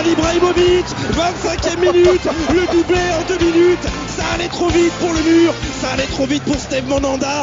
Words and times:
Zlatan 0.00 0.12
Ibrahimovic 0.12 0.86
25e 1.12 1.80
minute 1.80 2.28
Le 2.50 2.72
doublé 2.72 3.00
en 3.18 3.26
deux 3.26 3.44
minutes. 3.44 3.82
Ça 4.08 4.24
allait 4.34 4.48
trop 4.48 4.68
vite 4.68 4.92
pour 4.98 5.12
le 5.12 5.20
mur 5.22 5.52
Ça 5.80 5.90
allait 5.92 6.06
trop 6.06 6.26
vite 6.26 6.42
pour 6.44 6.56
Steve 6.56 6.88
Monanda 6.88 7.42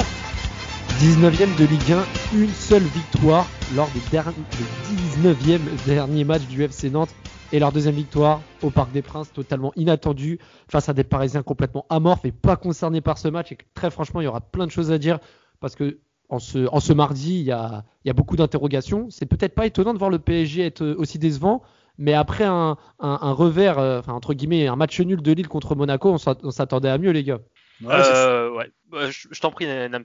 19ème 1.00 1.55
de 1.59 1.66
Ligue 1.66 1.91
1, 1.91 2.38
une 2.40 2.50
seule 2.50 2.81
victoire 2.81 3.45
lors 3.76 3.88
des, 3.90 4.00
derniers, 4.09 4.34
des 4.34 5.28
19e 5.28 5.59
derniers 5.86 6.23
matchs 6.23 6.48
du 6.48 6.64
FC 6.64 6.90
Nantes 6.90 7.12
et 7.52 7.59
leur 7.59 7.72
deuxième 7.72 7.94
victoire 7.94 8.41
au 8.64 8.72
Parc 8.72 8.92
des 8.92 9.03
Princes 9.03 9.31
totalement 9.31 9.72
inattendue 9.76 10.39
face 10.67 10.89
à 10.89 10.94
des 10.94 11.03
Parisiens 11.03 11.44
complètement 11.44 11.86
amorphes 11.89 12.26
et 12.26 12.31
pas 12.31 12.55
concernés 12.55 13.02
par 13.02 13.20
ce 13.20 13.28
match. 13.28 13.52
Et 13.52 13.58
très 13.76 13.92
franchement 13.92 14.22
il 14.22 14.23
y 14.23 14.28
aura 14.28 14.42
plein 14.42 14.66
de 14.66 14.72
choses 14.72 14.92
à 14.92 14.98
dire 14.98 15.20
parce 15.59 15.76
que 15.76 16.00
en 16.30 16.39
ce, 16.39 16.94
mardi 16.94 17.39
il 17.39 17.45
y 17.45 17.52
a, 17.52 17.86
il 18.03 18.08
y 18.08 18.12
a 18.12 18.14
beaucoup 18.14 18.36
d'interrogations. 18.36 19.08
C'est 19.12 19.28
peut-être 19.28 19.53
pas 19.53 19.67
étonnant 19.67 19.94
de 19.94 20.00
voir 20.00 20.09
le 20.09 20.20
PSG 20.20 20.66
être 20.66 20.95
aussi 20.98 21.20
décevant 21.20 21.62
mais 21.98 22.14
après 22.14 22.44
un, 22.44 22.78
un, 23.00 23.20
un 23.22 23.32
revers 23.32 23.80
euh, 23.80 24.00
enfin 24.00 24.14
entre 24.14 24.34
guillemets 24.34 24.68
un 24.68 24.76
match 24.76 25.00
nul 25.00 25.22
de 25.22 25.32
Lille 25.32 25.48
contre 25.48 25.76
Monaco 25.76 26.16
on 26.16 26.52
s'attendait 26.52 26.90
à 26.90 26.98
mieux 26.98 27.12
les 27.12 27.23
gars 27.23 27.40
Ouais, 27.84 27.94
euh, 27.94 28.50
ouais. 28.52 28.72
Je, 29.12 29.28
je 29.32 29.40
t'en 29.40 29.52
prie, 29.52 29.68
Nams. 29.68 30.04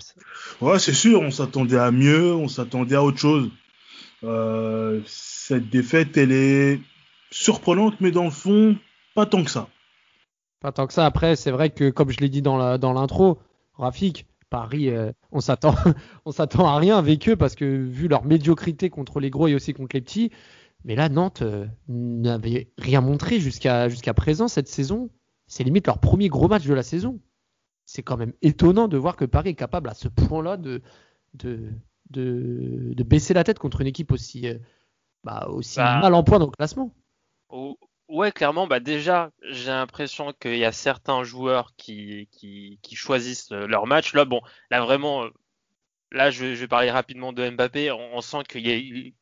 Ouais, 0.60 0.78
c'est 0.78 0.92
sûr, 0.92 1.20
on 1.20 1.30
s'attendait 1.30 1.78
à 1.78 1.90
mieux, 1.90 2.34
on 2.34 2.48
s'attendait 2.48 2.96
à 2.96 3.02
autre 3.02 3.18
chose. 3.18 3.50
Euh, 4.24 5.00
cette 5.06 5.70
défaite, 5.70 6.16
elle 6.16 6.32
est 6.32 6.80
surprenante, 7.30 7.94
mais 8.00 8.10
dans 8.10 8.24
le 8.24 8.30
fond, 8.30 8.76
pas 9.14 9.26
tant 9.26 9.42
que 9.42 9.50
ça. 9.50 9.68
Pas 10.60 10.72
tant 10.72 10.86
que 10.86 10.92
ça. 10.92 11.06
Après, 11.06 11.34
c'est 11.34 11.50
vrai 11.50 11.70
que, 11.70 11.90
comme 11.90 12.10
je 12.10 12.20
l'ai 12.20 12.28
dit 12.28 12.42
dans 12.42 12.56
l'intro, 12.58 13.40
dans 13.78 13.84
Rafik, 13.84 14.26
Paris, 14.50 14.90
euh, 14.90 15.12
on 15.32 15.40
s'attend, 15.40 15.74
on 16.26 16.30
s'attend 16.30 16.68
à 16.68 16.76
rien 16.78 16.98
avec 16.98 17.28
eux 17.28 17.36
parce 17.36 17.54
que 17.54 17.64
vu 17.64 18.06
leur 18.06 18.24
médiocrité 18.24 18.90
contre 18.90 19.18
les 19.18 19.30
gros 19.30 19.48
et 19.48 19.54
aussi 19.54 19.72
contre 19.72 19.96
les 19.96 20.02
petits, 20.02 20.30
mais 20.84 20.94
là, 20.94 21.08
Nantes 21.08 21.42
euh, 21.42 21.66
n'avait 21.88 22.72
rien 22.78 23.00
montré 23.00 23.40
jusqu'à 23.40 23.88
jusqu'à 23.88 24.14
présent 24.14 24.48
cette 24.48 24.68
saison. 24.68 25.10
C'est 25.46 25.64
limite 25.64 25.86
leur 25.86 25.98
premier 25.98 26.28
gros 26.28 26.48
match 26.48 26.64
de 26.64 26.74
la 26.74 26.82
saison 26.82 27.20
c'est 27.92 28.02
quand 28.02 28.16
même 28.16 28.32
étonnant 28.42 28.88
de 28.88 28.96
voir 28.96 29.16
que 29.16 29.24
Paris 29.24 29.50
est 29.50 29.54
capable 29.54 29.90
à 29.90 29.94
ce 29.94 30.08
point-là 30.08 30.56
de, 30.56 30.82
de, 31.34 31.70
de, 32.10 32.92
de, 32.94 33.02
baisser 33.02 33.34
la 33.34 33.44
tête 33.44 33.58
contre 33.58 33.80
une 33.80 33.86
équipe 33.86 34.12
aussi, 34.12 34.46
bah, 35.24 35.46
aussi 35.50 35.76
bah, 35.76 36.00
mal 36.00 36.14
en 36.14 36.24
point 36.24 36.38
dans 36.38 36.46
le 36.46 36.52
classement. 36.52 36.94
Ouais, 38.08 38.32
clairement, 38.32 38.66
bah 38.66 38.80
déjà, 38.80 39.30
j'ai 39.42 39.70
l'impression 39.70 40.32
qu'il 40.32 40.56
y 40.56 40.64
a 40.64 40.72
certains 40.72 41.22
joueurs 41.22 41.74
qui, 41.76 42.28
qui, 42.30 42.78
qui, 42.82 42.94
choisissent 42.94 43.50
leur 43.50 43.86
match. 43.86 44.14
Là, 44.14 44.24
bon, 44.24 44.40
là 44.70 44.82
vraiment, 44.82 45.26
là, 46.10 46.30
je, 46.30 46.54
je 46.54 46.60
vais 46.60 46.68
parler 46.68 46.90
rapidement 46.90 47.32
de 47.32 47.48
Mbappé. 47.48 47.90
On, 47.90 48.16
on 48.16 48.20
sent 48.20 48.42
qu'il 48.48 48.68
a, 48.70 49.12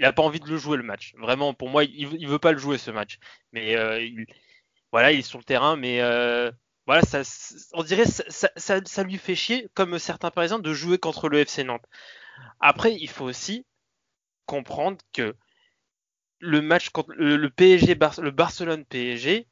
il, 0.00 0.04
a 0.06 0.12
pas 0.12 0.22
envie 0.22 0.40
de 0.40 0.48
le 0.48 0.56
jouer 0.56 0.76
le 0.76 0.82
match. 0.82 1.14
Vraiment, 1.18 1.54
pour 1.54 1.68
moi, 1.68 1.84
il, 1.84 2.14
il 2.14 2.28
veut 2.28 2.38
pas 2.38 2.52
le 2.52 2.58
jouer 2.58 2.78
ce 2.78 2.90
match. 2.90 3.18
Mais 3.52 3.76
euh, 3.76 4.00
il, 4.00 4.26
voilà, 4.92 5.12
il 5.12 5.20
est 5.20 5.22
sur 5.22 5.38
le 5.38 5.44
terrain, 5.44 5.76
mais 5.76 6.00
euh, 6.00 6.50
voilà, 6.86 7.02
ça, 7.02 7.22
on 7.72 7.82
dirait 7.82 8.06
ça, 8.06 8.50
ça, 8.56 9.02
lui 9.02 9.18
fait 9.18 9.36
chier, 9.36 9.68
comme 9.74 9.98
certains 9.98 10.30
par 10.30 10.42
exemple, 10.42 10.62
de 10.62 10.74
jouer 10.74 10.98
contre 10.98 11.28
le 11.28 11.38
FC 11.38 11.64
Nantes. 11.64 11.86
Après, 12.60 12.94
il 12.94 13.08
faut 13.08 13.24
aussi 13.24 13.66
comprendre 14.46 14.98
que 15.12 15.36
le 16.40 16.62
match 16.62 16.90
contre 16.90 17.12
le, 17.12 17.50
PSG, 17.50 17.94
le 17.94 18.30
Barcelone 18.30 18.84
PSG, 18.86 19.46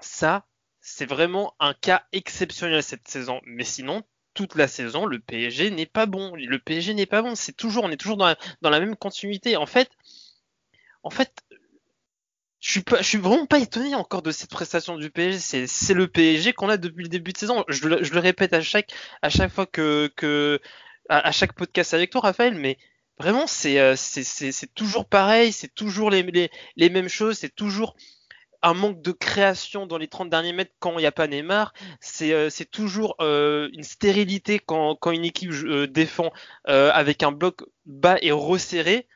ça, 0.00 0.46
c'est 0.80 1.06
vraiment 1.06 1.54
un 1.60 1.74
cas 1.74 2.04
exceptionnel 2.12 2.82
cette 2.82 3.08
saison. 3.08 3.40
Mais 3.44 3.64
sinon, 3.64 4.02
toute 4.34 4.54
la 4.54 4.68
saison, 4.68 5.06
le 5.06 5.18
PSG 5.18 5.70
n'est 5.70 5.86
pas 5.86 6.06
bon. 6.06 6.34
Le 6.34 6.58
PSG 6.58 6.94
n'est 6.94 7.06
pas 7.06 7.22
bon. 7.22 7.34
C'est 7.34 7.52
toujours, 7.52 7.84
on 7.84 7.90
est 7.90 7.96
toujours 7.96 8.16
dans 8.16 8.26
la, 8.26 8.36
dans 8.62 8.70
la 8.70 8.80
même 8.80 8.96
continuité. 8.96 9.56
En 9.56 9.66
fait, 9.66 9.90
en 11.02 11.10
fait, 11.10 11.32
je 12.60 12.70
suis 12.70 12.82
pas, 12.82 12.98
je 12.98 13.08
suis 13.08 13.18
vraiment 13.18 13.46
pas 13.46 13.58
étonné 13.58 13.94
encore 13.94 14.22
de 14.22 14.30
cette 14.30 14.50
prestation 14.50 14.96
du 14.96 15.10
PSG. 15.10 15.66
C'est, 15.66 15.94
le 15.94 16.08
PSG 16.08 16.52
qu'on 16.52 16.68
a 16.68 16.76
depuis 16.76 17.04
le 17.04 17.08
début 17.08 17.32
de 17.32 17.38
saison. 17.38 17.64
Je 17.68 17.88
le, 17.88 18.18
répète 18.18 18.52
à 18.52 18.60
chaque, 18.60 18.92
à 19.22 19.30
chaque 19.30 19.52
fois 19.52 19.66
que, 19.66 20.10
que, 20.16 20.60
à, 21.08 21.32
chaque 21.32 21.54
podcast 21.54 21.94
avec 21.94 22.10
toi, 22.10 22.20
Raphaël, 22.20 22.54
mais 22.54 22.78
vraiment, 23.18 23.46
c'est, 23.46 23.96
c'est, 23.96 24.24
c'est, 24.24 24.52
c'est 24.52 24.74
toujours 24.74 25.06
pareil. 25.06 25.52
C'est 25.52 25.74
toujours 25.74 26.10
les, 26.10 26.22
les, 26.22 26.50
les 26.76 26.90
mêmes 26.90 27.08
choses. 27.08 27.38
C'est 27.38 27.54
toujours 27.54 27.96
un 28.62 28.74
manque 28.74 29.02
de 29.02 29.12
création 29.12 29.86
dans 29.86 29.98
les 29.98 30.08
30 30.08 30.30
derniers 30.30 30.52
mètres 30.52 30.74
quand 30.78 30.92
il 30.92 30.98
n'y 30.98 31.06
a 31.06 31.12
pas 31.12 31.26
Neymar. 31.26 31.72
C'est, 32.00 32.50
c'est 32.50 32.70
toujours 32.70 33.16
euh, 33.20 33.68
une 33.72 33.82
stérilité 33.82 34.58
quand, 34.58 34.96
quand 34.96 35.10
une 35.10 35.24
équipe 35.24 35.52
euh, 35.64 35.86
défend 35.86 36.32
euh, 36.68 36.90
avec 36.92 37.22
un 37.22 37.32
bloc 37.32 37.62
bas 37.86 38.16
et 38.22 38.32
resserré. 38.32 39.06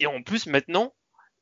Et 0.00 0.06
en 0.06 0.22
plus, 0.22 0.46
maintenant, 0.46 0.94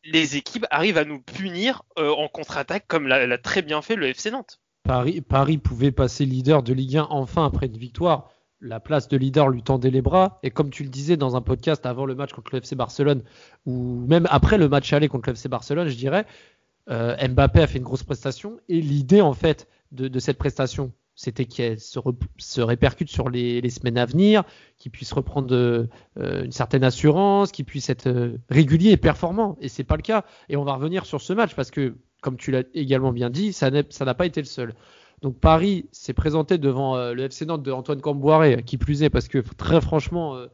les 0.07 0.37
équipes 0.37 0.67
arrivent 0.71 0.99
à 0.99 1.05
nous 1.05 1.21
punir 1.21 1.83
euh, 1.99 2.11
en 2.11 2.29
contre-attaque 2.29 2.87
comme 2.87 3.07
l'a 3.07 3.39
très 3.39 3.63
bien 3.63 3.83
fait 3.83 3.97
le 3.97 4.07
FC 4.07 4.31
Nantes. 4.31 4.61
Paris, 4.85 5.21
Paris 5.21 5.59
pouvait 5.59 5.91
passer 5.91 6.25
leader 6.25 6.63
de 6.63 6.73
Ligue 6.73 6.99
1 6.99 7.09
enfin 7.11 7.45
après 7.45 7.67
une 7.67 7.77
victoire. 7.77 8.31
La 8.61 8.81
place 8.81 9.09
de 9.09 9.17
leader 9.17 9.49
lui 9.49 9.63
tendait 9.63 9.91
les 9.91 10.01
bras. 10.01 10.39
Et 10.43 10.51
comme 10.51 10.71
tu 10.71 10.83
le 10.83 10.89
disais 10.89 11.17
dans 11.17 11.37
un 11.37 11.43
podcast 11.43 11.85
avant 11.85 12.07
le 12.07 12.15
match 12.15 12.33
contre 12.33 12.53
le 12.53 12.59
FC 12.59 12.75
Barcelone, 12.75 13.23
ou 13.67 14.05
même 14.07 14.27
après 14.31 14.59
le 14.59 14.69
match 14.69 14.93
aller 14.93 15.09
contre 15.09 15.29
le 15.29 15.35
FC 15.35 15.49
Barcelone, 15.49 15.89
je 15.89 15.97
dirais, 15.97 16.25
euh, 16.25 16.56
Mbappé 16.89 17.61
a 17.61 17.67
fait 17.67 17.79
une 17.79 17.85
grosse 17.85 18.05
prestation. 18.05 18.59
Et 18.69 18.81
l'idée 18.81 19.21
en 19.21 19.33
fait 19.33 19.69
de, 19.93 20.19
cette 20.19 20.39
prestation, 20.39 20.93
c'était 21.15 21.47
qu'elle 21.47 21.81
se, 21.81 22.61
répercute 22.61 23.09
sur 23.09 23.29
les, 23.31 23.69
semaines 23.71 23.99
à 23.99 24.05
venir, 24.05 24.45
qu'il 24.79 24.93
puisse 24.93 25.13
reprendre 25.13 25.55
euh, 25.55 25.87
une 26.17 26.53
certaine 26.53 26.85
assurance, 26.85 27.53
qu'il 27.53 27.65
puisse 27.65 27.89
être 27.89 28.07
euh, 28.07 28.37
régulier 28.51 28.91
et 28.91 28.97
performant. 28.97 29.57
Et 29.61 29.69
c'est 29.69 29.85
pas 29.85 29.97
le 29.97 30.03
cas. 30.03 30.25
Et 30.49 30.57
on 30.57 30.65
va 30.65 30.75
revenir 30.75 31.07
sur 31.07 31.21
ce 31.21 31.33
match 31.33 31.55
parce 31.55 31.71
que, 31.71 31.97
comme 32.21 32.37
tu 32.37 32.51
l'as 32.51 32.65
également 32.75 33.13
bien 33.13 33.31
dit, 33.31 33.53
ça 33.53 33.71
n'a 33.71 34.15
pas 34.15 34.27
été 34.27 34.41
le 34.41 34.47
seul. 34.47 34.75
Donc 35.23 35.39
Paris 35.41 35.89
s'est 35.93 36.13
présenté 36.13 36.59
devant 36.59 36.97
euh, 36.97 37.15
le 37.15 37.25
FC 37.25 37.47
Nantes 37.47 37.63
de 37.63 37.73
Antoine 37.73 38.01
Camboiré, 38.01 38.63
qui 38.65 38.77
plus 38.77 39.03
est, 39.03 39.11
parce 39.11 39.29
que 39.29 39.39
très 39.57 39.81
franchement, 39.81 40.37
euh, 40.37 40.47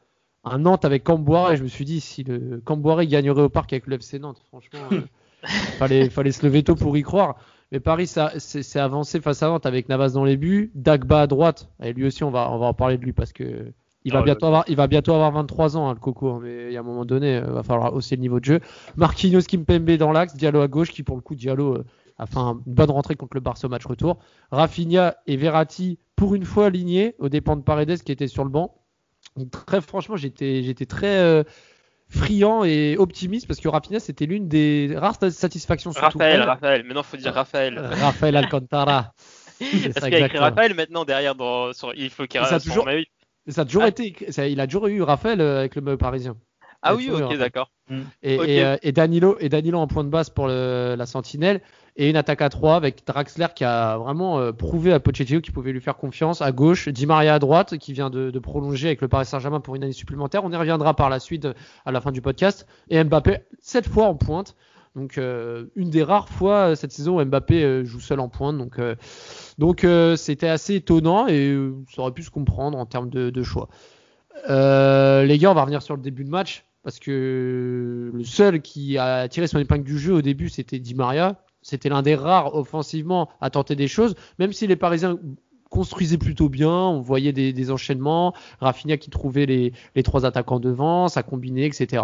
un 0.44 0.58
Nantes 0.58 0.84
avec 0.84 1.02
Camboiré, 1.02 1.56
je 1.56 1.64
me 1.64 1.68
suis 1.68 1.84
dit 1.84 2.00
si 2.00 2.22
le 2.22 2.60
Camboiré 2.64 3.06
gagnerait 3.08 3.42
au 3.42 3.48
parc 3.48 3.72
avec 3.72 3.86
le 3.88 3.96
FC 3.96 4.20
Nantes, 4.20 4.40
franchement, 4.48 4.88
fallait, 5.78 6.10
fallait 6.10 6.32
se 6.32 6.44
lever 6.46 6.62
tôt 6.62 6.74
pour 6.74 6.96
y 6.96 7.02
croire. 7.02 7.36
Mais 7.70 7.80
Paris 7.80 8.06
s'est 8.06 8.78
avancé 8.78 9.20
face 9.20 9.42
à 9.42 9.48
Nantes 9.48 9.64
avec 9.64 9.88
Navas 9.88 10.10
dans 10.10 10.24
les 10.24 10.36
buts, 10.36 10.70
Dagba 10.74 11.22
à 11.22 11.26
droite, 11.26 11.70
et 11.82 11.94
lui 11.94 12.04
aussi 12.04 12.22
on 12.22 12.30
va, 12.30 12.50
on 12.50 12.58
va 12.58 12.66
en 12.66 12.74
parler 12.74 12.98
de 12.98 13.02
lui 13.02 13.14
parce 13.14 13.32
que 13.32 13.72
il 14.04 14.12
va, 14.12 14.20
oh, 14.20 14.24
bientôt, 14.24 14.46
avoir, 14.46 14.64
il 14.68 14.76
va 14.76 14.88
bientôt 14.88 15.14
avoir 15.14 15.30
23 15.30 15.76
ans, 15.76 15.88
hein, 15.88 15.94
le 15.94 16.00
Coco, 16.00 16.28
hein, 16.28 16.40
mais 16.42 16.66
il 16.66 16.72
y 16.72 16.76
a 16.76 16.80
un 16.80 16.84
moment 16.84 17.04
donné, 17.04 17.36
il 17.36 17.52
va 17.52 17.62
falloir 17.62 17.94
hausser 17.94 18.16
le 18.16 18.20
niveau 18.20 18.40
de 18.40 18.44
jeu. 18.44 18.60
Marquinhos 18.96 19.42
Kimpembe 19.42 19.92
dans 19.92 20.12
l'axe, 20.12 20.36
Diallo 20.36 20.60
à 20.60 20.68
gauche, 20.68 20.90
qui 20.90 21.02
pour 21.02 21.16
le 21.16 21.22
coup, 21.22 21.34
Diallo 21.34 21.76
euh, 21.76 21.84
a 22.18 22.26
fait 22.26 22.38
une 22.38 22.60
bonne 22.66 22.90
rentrée 22.90 23.14
contre 23.14 23.36
le 23.36 23.40
Barça 23.40 23.68
au 23.68 23.70
match 23.70 23.86
retour. 23.86 24.18
Rafinha 24.50 25.14
et 25.26 25.36
Verratti, 25.36 25.98
pour 26.16 26.34
une 26.34 26.44
fois 26.44 26.66
alignés, 26.66 27.14
aux 27.20 27.28
dépens 27.28 27.56
de 27.56 27.62
Paredes 27.62 28.02
qui 28.02 28.10
était 28.10 28.26
sur 28.26 28.42
le 28.42 28.50
banc. 28.50 28.74
Donc, 29.36 29.50
très 29.50 29.80
franchement, 29.80 30.16
j'étais 30.16 30.86
très... 30.86 31.18
Euh, 31.18 31.44
friand 32.12 32.64
et 32.64 32.96
optimiste 32.98 33.46
parce 33.46 33.60
que 33.60 33.68
Rafinha 33.68 34.00
c'était 34.00 34.26
l'une 34.26 34.48
des 34.48 34.94
rares 34.96 35.16
satisfactions. 35.30 35.90
Raphaël, 35.90 36.42
Raphaël, 36.42 36.84
maintenant 36.84 37.02
faut 37.02 37.16
dire 37.16 37.34
Raphaël. 37.34 37.78
Raphaël 37.78 38.36
Alcantara. 38.36 39.12
parce 39.94 40.06
qu'il 40.06 40.14
a 40.14 40.26
écrit 40.26 40.38
Raphaël 40.38 40.74
maintenant 40.74 41.04
derrière 41.04 41.34
dans, 41.34 41.72
sur, 41.72 41.94
il 41.94 42.10
faut 42.10 42.26
qu'il 42.26 42.40
ça 42.40 42.56
a 42.56 42.60
toujours, 42.60 42.88
ça 43.48 43.62
a 43.62 43.64
toujours 43.64 43.84
ah. 43.84 43.88
été, 43.88 44.14
ça, 44.30 44.46
il 44.46 44.60
a 44.60 44.66
toujours 44.66 44.88
eu 44.88 45.02
Raphaël 45.02 45.40
euh, 45.40 45.60
avec 45.60 45.76
le 45.76 45.96
parisien. 45.96 46.36
Ah 46.82 46.94
oui, 46.94 47.10
ok, 47.10 47.36
d'accord. 47.36 47.70
Et, 48.22 48.38
okay. 48.38 48.54
et, 48.54 48.64
euh, 48.64 48.76
et, 48.82 48.92
Danilo, 48.92 49.36
et 49.38 49.48
Danilo 49.48 49.78
en 49.78 49.86
point 49.86 50.02
de 50.04 50.08
base 50.08 50.30
pour 50.30 50.48
le, 50.48 50.94
la 50.96 51.06
Sentinelle 51.06 51.60
et 51.96 52.08
une 52.08 52.16
attaque 52.16 52.40
à 52.40 52.48
3 52.48 52.74
avec 52.74 53.06
Draxler 53.06 53.48
qui 53.54 53.64
a 53.64 53.98
vraiment 53.98 54.38
euh, 54.38 54.52
prouvé 54.52 54.92
à 54.92 55.00
Pochettino 55.00 55.40
qu'il 55.40 55.52
pouvait 55.52 55.72
lui 55.72 55.80
faire 55.80 55.96
confiance 55.96 56.40
à 56.40 56.50
gauche, 56.50 56.88
Di 56.88 57.06
Maria 57.06 57.34
à 57.34 57.38
droite 57.38 57.76
qui 57.76 57.92
vient 57.92 58.08
de, 58.08 58.30
de 58.30 58.38
prolonger 58.38 58.88
avec 58.88 59.02
le 59.02 59.08
Paris 59.08 59.26
Saint-Germain 59.26 59.60
pour 59.60 59.74
une 59.74 59.84
année 59.84 59.92
supplémentaire. 59.92 60.42
On 60.44 60.50
y 60.50 60.56
reviendra 60.56 60.94
par 60.96 61.10
la 61.10 61.20
suite 61.20 61.46
à 61.84 61.92
la 61.92 62.00
fin 62.00 62.12
du 62.12 62.22
podcast. 62.22 62.66
Et 62.88 63.02
Mbappé 63.02 63.38
cette 63.60 63.86
fois 63.86 64.06
en 64.06 64.14
pointe. 64.14 64.56
Donc 64.94 65.16
euh, 65.16 65.66
une 65.74 65.90
des 65.90 66.02
rares 66.02 66.28
fois 66.28 66.76
cette 66.76 66.92
saison 66.92 67.18
où 67.18 67.24
Mbappé 67.24 67.64
euh, 67.64 67.84
joue 67.84 68.00
seul 68.00 68.20
en 68.20 68.28
pointe. 68.28 68.58
Donc 68.58 68.78
euh, 68.78 68.94
donc 69.58 69.86
c'était 70.16 70.48
assez 70.48 70.76
étonnant 70.76 71.26
et 71.28 71.56
ça 71.94 72.02
aurait 72.02 72.12
pu 72.12 72.22
se 72.22 72.30
comprendre 72.30 72.78
en 72.78 72.86
termes 72.86 73.10
de, 73.10 73.30
de 73.30 73.42
choix. 73.42 73.68
les 74.48 75.38
gars, 75.38 75.50
on 75.50 75.54
va 75.54 75.62
revenir 75.62 75.82
sur 75.82 75.96
le 75.96 76.02
début 76.02 76.24
de 76.24 76.30
match 76.30 76.64
parce 76.82 76.98
que 76.98 78.10
le 78.12 78.24
seul 78.24 78.60
qui 78.60 78.98
a 78.98 79.28
tiré 79.28 79.46
son 79.46 79.58
épingle 79.58 79.84
du 79.84 79.98
jeu 79.98 80.14
au 80.14 80.22
début, 80.22 80.48
c'était 80.48 80.78
Di 80.78 80.94
Maria. 80.94 81.42
C'était 81.62 81.88
l'un 81.88 82.02
des 82.02 82.16
rares 82.16 82.56
offensivement 82.56 83.28
à 83.40 83.48
tenter 83.50 83.76
des 83.76 83.86
choses, 83.86 84.16
même 84.40 84.52
si 84.52 84.66
les 84.66 84.74
Parisiens 84.74 85.18
construisait 85.70 86.18
plutôt 86.18 86.48
bien, 86.48 86.70
on 86.70 87.00
voyait 87.00 87.32
des, 87.32 87.70
enchaînements, 87.70 88.34
Rafinha 88.60 88.98
qui 88.98 89.10
trouvait 89.10 89.46
les, 89.46 89.72
trois 90.02 90.26
attaquants 90.26 90.60
devant, 90.60 91.08
ça 91.08 91.22
combinait, 91.22 91.66
etc. 91.66 92.02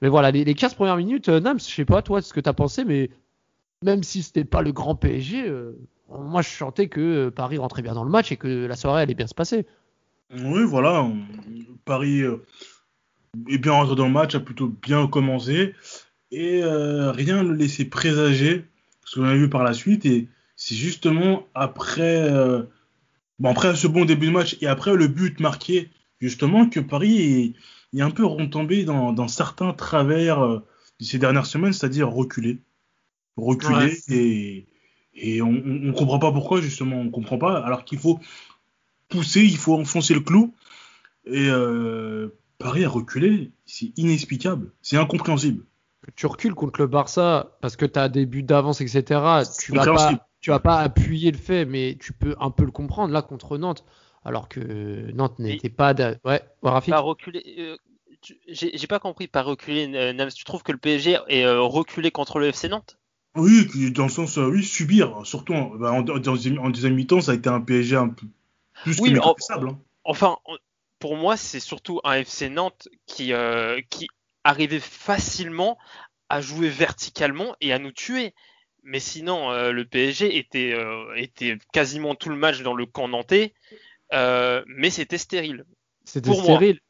Mais 0.00 0.08
voilà, 0.08 0.30
les, 0.30 0.44
les 0.44 0.54
15 0.54 0.74
premières 0.74 0.96
minutes, 0.96 1.28
euh, 1.28 1.40
Nams, 1.40 1.58
je 1.58 1.64
sais 1.64 1.84
pas 1.84 2.02
toi 2.02 2.22
ce 2.22 2.32
que 2.32 2.38
tu 2.38 2.48
as 2.48 2.52
pensé, 2.52 2.84
mais 2.84 3.10
même 3.82 4.04
si 4.04 4.22
c'était 4.22 4.44
pas 4.44 4.62
le 4.62 4.70
grand 4.70 4.94
PSG, 4.94 5.48
euh, 5.48 5.76
moi 6.08 6.40
je 6.40 6.50
sentais 6.50 6.88
que 6.88 7.00
euh, 7.00 7.30
Paris 7.32 7.58
rentrait 7.58 7.82
bien 7.82 7.94
dans 7.94 8.04
le 8.04 8.10
match 8.10 8.30
et 8.30 8.36
que 8.36 8.66
la 8.66 8.76
soirée 8.76 9.02
allait 9.02 9.14
bien 9.14 9.26
se 9.26 9.34
passer. 9.34 9.66
Oui, 10.30 10.62
voilà, 10.64 11.10
Paris 11.84 12.22
est 13.48 13.58
bien 13.58 13.72
rentré 13.72 13.94
dans 13.96 14.06
le 14.06 14.12
match, 14.12 14.34
a 14.34 14.40
plutôt 14.40 14.68
bien 14.68 15.06
commencé. 15.06 15.74
Et 16.30 16.62
rien 16.62 17.42
ne 17.42 17.52
laissait 17.52 17.86
présager 17.86 18.64
ce 19.04 19.18
qu'on 19.18 19.26
a 19.26 19.34
vu 19.34 19.48
par 19.48 19.64
la 19.64 19.72
suite. 19.72 20.04
Et 20.04 20.28
c'est 20.56 20.74
justement 20.74 21.46
après, 21.54 22.30
bon, 23.38 23.50
après 23.50 23.74
ce 23.76 23.86
bon 23.86 24.04
début 24.04 24.26
de 24.26 24.32
match 24.32 24.56
et 24.60 24.66
après 24.66 24.94
le 24.94 25.08
but 25.08 25.40
marqué 25.40 25.90
justement 26.20 26.68
que 26.68 26.80
Paris 26.80 27.54
est, 27.92 27.98
est 27.98 28.02
un 28.02 28.10
peu 28.10 28.26
retombé 28.26 28.84
dans, 28.84 29.12
dans 29.12 29.28
certains 29.28 29.72
travers 29.72 30.46
de 30.46 30.62
ces 31.00 31.18
dernières 31.18 31.46
semaines, 31.46 31.72
c'est-à-dire 31.72 32.10
reculer. 32.10 32.58
Reculer 33.36 33.96
et, 34.10 34.66
et 35.14 35.40
on, 35.40 35.62
on 35.84 35.92
comprend 35.92 36.18
pas 36.18 36.32
pourquoi 36.32 36.60
justement 36.60 37.00
on 37.00 37.08
comprend 37.08 37.38
pas. 37.38 37.58
Alors 37.58 37.84
qu'il 37.84 37.98
faut 37.98 38.20
pousser 39.08 39.44
il 39.44 39.56
faut 39.56 39.74
enfoncer 39.74 40.12
le 40.12 40.20
clou. 40.20 40.54
Et 41.24 41.48
euh, 41.48 42.28
Paris 42.58 42.84
a 42.84 42.88
reculé 42.88 43.52
c'est 43.66 43.92
inexplicable 43.96 44.72
c'est 44.82 44.96
incompréhensible 44.96 45.64
tu 46.16 46.26
recules 46.26 46.54
contre 46.54 46.80
le 46.80 46.86
Barça 46.86 47.58
parce 47.60 47.76
que 47.76 47.86
tu 47.86 47.98
as 47.98 48.08
des 48.08 48.26
buts 48.26 48.42
d'avance 48.42 48.80
etc 48.80 49.02
tu 49.60 49.72
vas 49.72 49.84
pas 49.84 50.12
tu 50.40 50.50
vas 50.50 50.60
pas 50.60 50.78
appuyer 50.78 51.30
le 51.30 51.38
fait 51.38 51.64
mais 51.64 51.96
tu 52.00 52.12
peux 52.12 52.34
un 52.40 52.50
peu 52.50 52.64
le 52.64 52.70
comprendre 52.70 53.12
là 53.12 53.22
contre 53.22 53.58
Nantes 53.58 53.84
alors 54.24 54.48
que 54.48 55.10
Nantes 55.12 55.38
n'était 55.38 55.68
pas 55.68 55.94
ouais 56.24 56.42
Rafik 56.62 56.92
pas 56.92 57.00
reculer 57.00 57.42
euh, 57.58 57.76
j'ai 58.48 58.86
pas 58.86 58.98
compris 58.98 59.28
par 59.28 59.46
reculer 59.46 59.90
euh, 59.94 60.30
tu 60.30 60.44
trouves 60.44 60.62
que 60.62 60.72
le 60.72 60.78
PSG 60.78 61.18
est 61.28 61.44
euh, 61.44 61.60
reculé 61.60 62.10
contre 62.10 62.38
le 62.38 62.46
FC 62.46 62.68
Nantes? 62.68 62.98
Oui, 63.36 63.92
dans 63.92 64.04
le 64.04 64.08
sens, 64.08 64.38
euh, 64.38 64.48
oui, 64.48 64.64
subir. 64.64 65.24
Surtout 65.24 65.54
bah, 65.78 65.92
en, 65.92 66.02
deuxième 66.02 66.94
mi-temps, 66.94 67.20
ça 67.20 67.32
a 67.32 67.34
été 67.34 67.48
un 67.48 67.60
PSG 67.60 67.96
un 67.96 68.08
peu 68.08 68.26
plus 68.82 68.98
oui, 69.00 69.12
que 69.12 69.18
hein. 69.18 69.78
Enfin, 70.04 70.38
pour 70.98 71.16
moi, 71.16 71.36
c'est 71.36 71.60
surtout 71.60 72.00
un 72.04 72.14
FC 72.14 72.48
Nantes 72.48 72.88
qui, 73.06 73.32
euh, 73.32 73.80
qui 73.90 74.08
arrivait 74.44 74.80
facilement 74.80 75.78
à 76.28 76.40
jouer 76.40 76.68
verticalement 76.68 77.56
et 77.60 77.72
à 77.72 77.78
nous 77.78 77.92
tuer. 77.92 78.34
Mais 78.82 79.00
sinon, 79.00 79.50
euh, 79.50 79.72
le 79.72 79.84
PSG 79.84 80.38
était, 80.38 80.74
était 81.16 81.58
quasiment 81.72 82.14
tout 82.14 82.28
le 82.28 82.36
match 82.36 82.62
dans 82.62 82.74
le 82.74 82.86
camp 82.86 83.08
nantais, 83.08 83.54
mais 84.12 84.90
c'était 84.90 85.18
stérile. 85.18 85.64
C'était 86.08 86.32
stérile. 86.32 86.80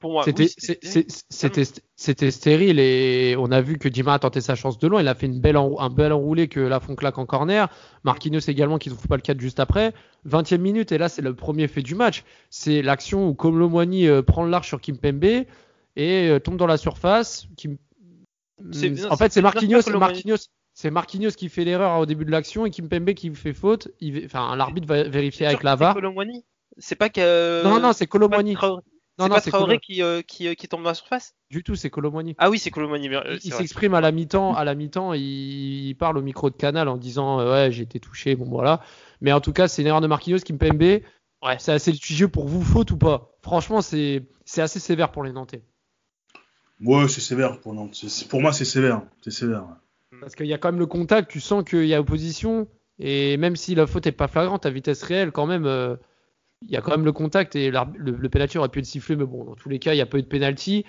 c'était 1.97 2.31
stérile 2.31 2.79
et 2.79 3.35
on 3.37 3.51
a 3.51 3.61
vu 3.61 3.77
que 3.77 3.89
Dima 3.89 4.15
a 4.15 4.19
tenté 4.21 4.41
sa 4.41 4.55
chance 4.55 4.79
de 4.79 4.87
loin. 4.87 5.01
Il 5.01 5.09
a 5.09 5.17
fait 5.17 5.27
une 5.27 5.41
belle 5.41 5.57
un 5.57 5.91
bel 5.91 6.13
enroulé 6.13 6.47
que 6.47 6.61
la 6.61 6.79
font 6.79 6.95
claque 6.95 7.19
en 7.19 7.27
corner. 7.27 7.69
Marquinhos 8.05 8.49
également 8.49 8.79
qui 8.79 8.91
ne 8.91 8.95
trouve 8.95 9.09
pas 9.09 9.17
le 9.17 9.23
cadre 9.23 9.41
juste 9.41 9.59
après. 9.59 9.93
20e 10.29 10.59
minute 10.59 10.93
et 10.93 10.99
là 10.99 11.09
c'est 11.09 11.23
le 11.23 11.35
premier 11.35 11.67
fait 11.67 11.83
du 11.83 11.97
match. 11.97 12.23
C'est 12.49 12.81
l'action 12.81 13.29
où 13.29 13.35
Colomwani 13.35 14.07
euh, 14.07 14.23
prend 14.23 14.45
le 14.45 14.51
large 14.51 14.69
sur 14.69 14.81
Kimpembe 14.81 15.25
et 15.25 15.49
euh, 15.97 16.39
tombe 16.39 16.57
dans 16.57 16.69
la 16.69 16.77
surface. 16.77 17.49
en 19.11 19.17
fait 19.17 19.33
c'est 19.33 19.43
Marquinhos, 19.43 19.81
c'est 20.75 20.91
Marquinhos 20.93 21.33
qui 21.33 21.49
fait 21.49 21.65
l'erreur 21.65 21.99
au 21.99 22.07
début 22.07 22.25
de 22.25 22.31
l'action 22.31 22.67
et 22.67 22.71
Kimpembe 22.71 23.15
qui 23.15 23.35
fait 23.35 23.53
faute. 23.53 23.89
enfin 24.25 24.55
l'arbitre 24.55 24.87
va 24.87 25.03
vérifier 25.03 25.47
avec 25.47 25.65
la 25.65 25.75
VAR. 25.75 25.97
C'est 26.77 26.95
pas 26.95 27.09
que. 27.09 27.65
Non 27.65 27.81
non 27.81 27.93
c'est 27.93 28.07
Colomwani. 28.07 28.57
C'est 29.19 29.29
pas 29.29 29.41
Traoré 29.41 29.79
qui, 29.79 30.03
euh, 30.03 30.23
qui, 30.23 30.47
euh, 30.47 30.55
qui, 30.55 30.69
tombe 30.69 30.83
dans 30.83 30.91
la 30.91 30.95
surface 30.95 31.35
Du 31.51 31.65
tout, 31.65 31.75
c'est 31.75 31.91
Colomani. 31.91 32.37
Ah 32.39 32.51
oui, 32.51 32.59
c'est 32.59 32.71
Colomani. 32.71 33.09
Euh, 33.09 33.39
il 33.43 33.53
s'exprime 33.53 33.95
à 33.95 34.01
la 34.01 34.13
mi-temps, 34.13 34.55
à 34.55 34.65
la 34.65 34.75
mi-temps, 34.77 35.13
il, 35.13 35.95
parle 35.99 36.19
au 36.19 36.23
micro 36.23 36.51
de 36.51 36.57
Canal 36.57 36.89
en 36.89 36.97
disant 36.97 37.45
ouais 37.45 37.73
j'ai 37.73 37.83
été 37.83 37.99
touché, 37.99 38.37
bon 38.37 38.47
voilà. 38.47 38.81
Mais 39.21 39.33
en 39.33 39.41
tout 39.41 39.53
cas, 39.53 39.67
c'est 39.67 39.83
une 39.83 39.89
erreur 39.89 40.01
de 40.01 40.07
Marquinhos 40.07 40.39
qui 40.39 40.53
me 40.53 40.59
PMB. 40.59 41.03
Ouais. 41.43 41.57
C'est 41.59 41.73
assez 41.73 41.91
litigieux 41.91 42.29
pour 42.29 42.47
vous, 42.47 42.63
faute 42.63 42.91
ou 42.93 42.97
pas? 42.97 43.33
Franchement, 43.43 43.83
c'est 43.83 44.23
assez 44.57 44.79
sévère 44.79 45.11
pour 45.11 45.25
les 45.25 45.33
Nantais. 45.33 45.63
Ouais, 46.81 47.09
c'est 47.09 47.21
sévère 47.21 47.61
pour 47.61 47.75
Nantes. 47.75 48.01
Pour 48.29 48.41
moi, 48.41 48.53
c'est 48.53 48.65
sévère. 48.65 49.03
C'est 49.23 49.33
sévère. 49.33 49.67
Parce 50.21 50.37
qu'il 50.37 50.47
y 50.47 50.55
a 50.55 50.59
quand 50.59 50.71
même 50.71 50.79
le 50.79 50.87
contact, 50.87 51.31
tu 51.31 51.41
sens 51.41 51.65
qu'il 51.65 51.87
y 51.87 51.95
a 51.95 52.01
opposition. 52.01 52.69
Et 53.01 53.37
même 53.37 53.57
si 53.57 53.75
la 53.75 53.87
faute 53.87 54.07
est 54.07 54.13
pas 54.13 54.29
flagrante 54.29 54.67
à 54.67 54.71
vitesse 54.71 55.03
réelle, 55.03 55.33
quand 55.33 55.47
même, 55.47 55.67
il 56.63 56.71
y 56.71 56.77
a 56.77 56.81
quand 56.81 56.91
même 56.91 57.05
le 57.05 57.13
contact 57.13 57.57
et 57.57 57.71
le, 57.71 57.81
le 57.97 58.29
penalty 58.29 58.59
aurait 58.59 58.69
pu 58.69 58.81
être 58.81 58.87
sifflé, 58.87 59.17
mais 59.17 59.25
bon, 59.25 59.45
dans 59.45 59.55
tous 59.55 59.69
les 59.69 59.79
cas, 59.79 59.93
il 59.93 59.97
n'y 59.97 60.03
a 60.03 60.07
pas 60.07 60.19
eu 60.19 60.23
de 60.23 60.27
penalty. 60.27 60.85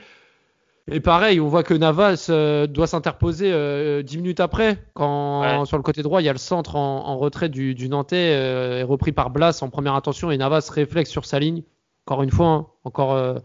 Et 0.91 0.99
pareil, 0.99 1.39
on 1.39 1.47
voit 1.47 1.63
que 1.63 1.73
Navas 1.73 2.27
euh, 2.29 2.65
doit 2.65 2.87
s'interposer 2.87 3.51
euh, 3.53 4.01
10 4.01 4.17
minutes 4.17 4.39
après, 4.39 4.83
quand 4.95 5.65
sur 5.65 5.77
le 5.77 5.83
côté 5.83 6.01
droit, 6.01 6.21
il 6.21 6.25
y 6.25 6.29
a 6.29 6.33
le 6.33 6.39
centre 6.39 6.75
en, 6.75 7.17
retrait 7.17 7.49
du, 7.49 7.75
du 7.75 7.89
Nantais, 7.89 8.33
euh, 8.35 8.83
repris 8.85 9.11
par 9.11 9.29
Blas 9.29 9.59
en 9.61 9.69
première 9.69 9.93
intention, 9.93 10.31
et 10.31 10.37
Navas 10.37 10.69
réflexe 10.73 11.09
sur 11.11 11.25
sa 11.25 11.39
ligne. 11.39 11.63
Encore 12.07 12.23
une 12.23 12.31
fois, 12.31 12.47
hein, 12.47 12.67
encore, 12.85 13.13
euh, 13.13 13.35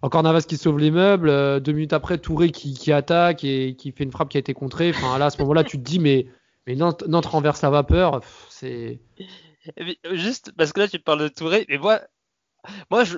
encore 0.00 0.22
Navas 0.22 0.42
qui 0.48 0.56
sauve 0.56 0.78
les 0.78 0.90
meubles. 0.90 1.60
deux 1.60 1.72
minutes 1.72 1.92
après, 1.92 2.16
Touré 2.16 2.50
qui, 2.50 2.72
qui, 2.72 2.90
attaque 2.90 3.44
et 3.44 3.74
qui 3.74 3.92
fait 3.92 4.04
une 4.04 4.12
frappe 4.12 4.30
qui 4.30 4.38
a 4.38 4.40
été 4.40 4.54
contrée. 4.54 4.90
Enfin, 4.90 5.18
là, 5.18 5.26
à 5.26 5.30
ce 5.30 5.38
moment-là, 5.42 5.64
tu 5.64 5.76
te 5.76 5.82
dis, 5.82 5.98
mais, 5.98 6.26
mais 6.66 6.74
Nantes, 6.74 7.04
Nantes 7.06 7.26
renverse 7.26 7.60
la 7.60 7.70
vapeur. 7.70 8.20
C'est 8.48 8.98
Juste 10.12 10.52
parce 10.56 10.72
que 10.72 10.80
là, 10.80 10.88
tu 10.88 10.98
parles 10.98 11.22
de 11.22 11.28
Touré, 11.28 11.66
mais 11.68 11.78
moi, 11.78 12.00
moi, 12.90 13.04
je, 13.04 13.16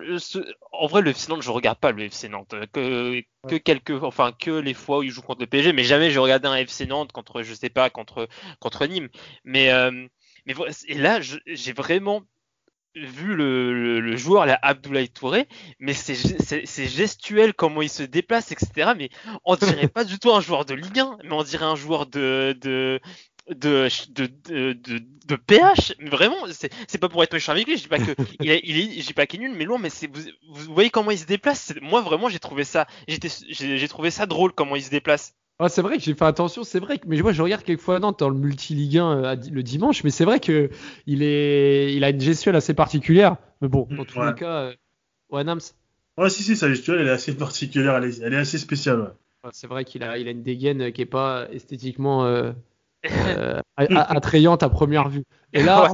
en 0.72 0.86
vrai, 0.86 1.02
le 1.02 1.10
FC 1.10 1.30
Nantes, 1.30 1.42
je 1.42 1.50
regarde 1.50 1.78
pas 1.78 1.92
le 1.92 2.02
FC 2.04 2.28
Nantes. 2.28 2.54
Que, 2.72 3.22
que 3.48 3.56
quelques, 3.56 4.02
enfin, 4.02 4.32
que 4.32 4.50
les 4.50 4.74
fois 4.74 4.98
où 4.98 5.02
il 5.02 5.10
joue 5.10 5.22
contre 5.22 5.40
le 5.40 5.46
PSG, 5.46 5.72
mais 5.72 5.84
jamais 5.84 6.10
je 6.10 6.18
regardais 6.18 6.48
un 6.48 6.56
FC 6.56 6.86
Nantes 6.86 7.12
contre, 7.12 7.42
je 7.42 7.54
sais 7.54 7.70
pas, 7.70 7.90
contre, 7.90 8.28
contre 8.60 8.86
Nîmes. 8.86 9.08
Mais, 9.44 9.70
euh, 9.70 10.06
mais 10.46 10.54
et 10.88 10.94
là, 10.94 11.20
j'ai 11.20 11.72
vraiment 11.72 12.22
vu 12.96 13.34
le, 13.36 14.00
le, 14.00 14.16
joueur, 14.16 14.46
là, 14.46 14.58
Abdoulaye 14.62 15.08
Touré, 15.08 15.46
mais 15.78 15.94
c'est 15.94 16.88
gestuel, 16.88 17.54
comment 17.54 17.82
il 17.82 17.88
se 17.88 18.02
déplace, 18.02 18.50
etc. 18.52 18.92
Mais 18.96 19.10
on 19.44 19.56
dirait 19.56 19.88
pas 19.88 20.04
du 20.04 20.18
tout 20.18 20.32
un 20.32 20.40
joueur 20.40 20.64
de 20.64 20.74
Ligue 20.74 20.98
1, 20.98 21.18
mais 21.24 21.32
on 21.32 21.44
dirait 21.44 21.66
un 21.66 21.76
joueur 21.76 22.06
de, 22.06 22.56
de, 22.60 23.00
de, 23.48 23.88
de, 24.10 24.26
de, 24.48 24.72
de, 25.26 25.36
PH. 25.36 25.94
Vraiment, 26.00 26.36
c'est 26.50 26.98
pas 26.98 27.08
pour 27.08 27.22
être 27.22 27.32
méchant 27.32 27.52
avec 27.52 27.66
lui. 27.66 27.76
Je 27.76 27.82
dis 27.82 27.88
pas 27.88 27.98
que 27.98 28.12
il 28.40 28.50
est, 28.50 28.60
il 28.64 28.78
est, 28.78 29.14
pas 29.14 29.26
qu'il 29.26 29.42
est 29.42 29.48
nul, 29.48 29.56
mais 29.56 29.64
loin. 29.64 29.78
Mais 29.78 29.90
c'est, 29.90 30.06
vous, 30.06 30.22
vous, 30.52 30.74
voyez 30.74 30.90
comment 30.90 31.10
il 31.10 31.18
se 31.18 31.26
déplace. 31.26 31.72
Moi, 31.82 32.00
vraiment, 32.02 32.28
j'ai 32.28 32.38
trouvé 32.38 32.64
ça, 32.64 32.86
j'ai 33.08 33.88
trouvé 33.88 34.10
ça 34.10 34.26
drôle 34.26 34.52
comment 34.52 34.76
il 34.76 34.82
se 34.82 34.90
déplace. 34.90 35.34
Ah, 35.62 35.68
c'est 35.68 35.82
vrai 35.82 35.98
que 35.98 36.02
j'ai 36.02 36.14
fait 36.14 36.24
attention, 36.24 36.64
c'est 36.64 36.80
vrai 36.80 36.96
que, 36.96 37.06
mais 37.06 37.20
moi 37.20 37.32
je 37.32 37.42
regarde 37.42 37.62
quelquefois 37.62 37.98
Nantes 37.98 38.20
dans 38.20 38.30
le 38.30 38.38
multi-ligue 38.38 38.96
1 38.96 39.24
euh, 39.24 39.36
le 39.52 39.62
dimanche, 39.62 40.04
mais 40.04 40.10
c'est 40.10 40.24
vrai 40.24 40.40
que 40.40 40.70
il 41.06 41.22
est, 41.22 41.94
il 41.94 42.02
a 42.02 42.08
une 42.08 42.20
gestuelle 42.20 42.56
assez 42.56 42.72
particulière. 42.72 43.36
Mais 43.60 43.68
bon, 43.68 43.86
dans 43.90 44.06
tous 44.06 44.22
les 44.22 44.32
cas, 44.32 44.60
euh... 44.62 44.74
ouais, 45.28 45.44
Nams. 45.44 45.60
Ouais, 46.16 46.30
si, 46.30 46.42
si, 46.42 46.56
sa 46.56 46.70
gestuelle, 46.70 47.00
elle 47.00 47.08
est 47.08 47.10
assez 47.10 47.36
particulière, 47.36 47.94
elle 47.96 48.04
est, 48.04 48.20
elle 48.22 48.32
est 48.32 48.38
assez 48.38 48.56
spéciale. 48.56 49.14
Ouais. 49.44 49.50
c'est 49.52 49.66
vrai 49.66 49.84
qu'il 49.84 50.02
a, 50.02 50.16
il 50.16 50.28
a 50.28 50.30
une 50.30 50.42
dégaine 50.42 50.92
qui 50.92 51.02
est 51.02 51.06
pas 51.06 51.46
esthétiquement 51.52 52.24
euh, 52.24 52.52
euh, 53.06 53.60
attrayante 53.76 54.62
à 54.62 54.68
première 54.68 55.08
vue. 55.08 55.24
Et 55.52 55.62
là, 55.62 55.90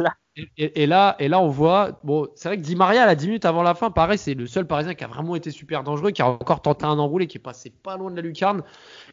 et, 0.57 0.87
là, 0.87 1.17
et 1.19 1.29
là, 1.29 1.41
on 1.41 1.49
voit. 1.49 1.99
Bon, 2.05 2.29
c'est 2.35 2.49
vrai 2.49 2.59
que 2.59 2.63
Di 2.63 2.77
Maria, 2.77 3.03
à 3.03 3.07
la 3.07 3.15
10 3.15 3.27
minutes 3.27 3.45
avant 3.45 3.63
la 3.63 3.75
fin, 3.75 3.91
pareil, 3.91 4.19
c'est 4.19 4.35
le 4.35 4.47
seul 4.47 4.67
Parisien 4.67 4.95
qui 4.95 5.05
a 5.05 5.07
vraiment 5.07 5.35
été 5.35 5.51
super 5.51 5.83
dangereux, 5.83 6.11
qui 6.11 6.23
a 6.23 6.29
encore 6.29 6.61
tenté 6.61 6.85
un 6.85 6.99
enroulé, 6.99 7.27
qui 7.27 7.39
est 7.39 7.41
passé 7.41 7.71
pas 7.71 7.97
loin 7.97 8.11
de 8.11 8.17
la 8.17 8.23
lucarne. 8.23 8.63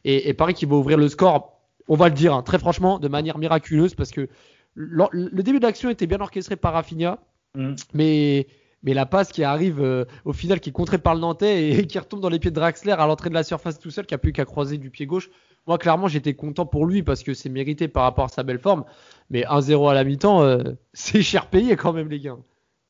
Et, 0.04 0.30
et 0.30 0.34
Paris 0.34 0.54
qui 0.54 0.66
va 0.66 0.76
ouvrir 0.76 0.98
le 0.98 1.08
score, 1.08 1.62
on 1.88 1.96
va 1.96 2.10
le 2.10 2.16
dire, 2.16 2.34
hein, 2.34 2.44
très 2.44 2.60
franchement, 2.60 3.00
de 3.00 3.08
manière 3.08 3.38
miraculeuse, 3.38 3.96
parce 3.96 4.12
que 4.12 4.28
le, 4.76 5.42
début 5.44 5.60
de 5.60 5.66
l'action 5.66 5.90
était 5.90 6.08
bien 6.08 6.20
orchestré 6.20 6.56
par 6.56 6.74
Rafinha, 6.74 7.20
mm. 7.56 7.76
mais 7.94 8.48
mais 8.86 8.94
la 8.94 9.06
passe 9.06 9.32
qui 9.32 9.46
arrive 9.46 9.82
euh, 9.82 10.04
au 10.26 10.34
final 10.34 10.60
qui 10.60 10.70
est 10.70 10.74
contrée 10.74 10.98
par 10.98 11.16
le 11.16 11.22
Nantais 11.22 11.70
et, 11.70 11.88
qui 11.88 11.98
retombe 11.98 12.20
dans 12.20 12.30
les 12.30 12.40
pieds 12.40 12.52
de 12.52 12.56
Draxler 12.56 12.92
à 12.92 13.08
l'entrée 13.08 13.30
de 13.30 13.34
la 13.34 13.44
surface 13.44 13.80
tout 13.80 13.92
seul 13.92 14.06
qui 14.06 14.14
a 14.14 14.18
plus 14.18 14.34
qu'à 14.34 14.44
croiser 14.46 14.78
du 14.78 14.90
pied 14.90 15.06
gauche 15.06 15.30
moi, 15.68 15.78
clairement, 15.78 16.08
j'étais 16.08 16.34
content 16.34 16.66
pour 16.66 16.86
lui 16.86 17.04
parce 17.04 17.24
que 17.24 17.34
c'est 17.34 17.50
mérité 17.50 17.88
par 17.88 18.04
rapport 18.04 18.26
à 18.26 18.30
sa 18.30 18.44
belle 18.44 18.60
forme. 18.60 18.84
Mais 19.30 19.44
1-0 19.44 19.90
à 19.90 19.94
la 19.94 20.04
mi-temps, 20.04 20.44
euh, 20.44 20.62
c'est 20.94 21.22
cher 21.22 21.48
payé 21.48 21.76
quand 21.76 21.94
même, 21.94 22.10
les 22.10 22.20
gars. 22.20 22.38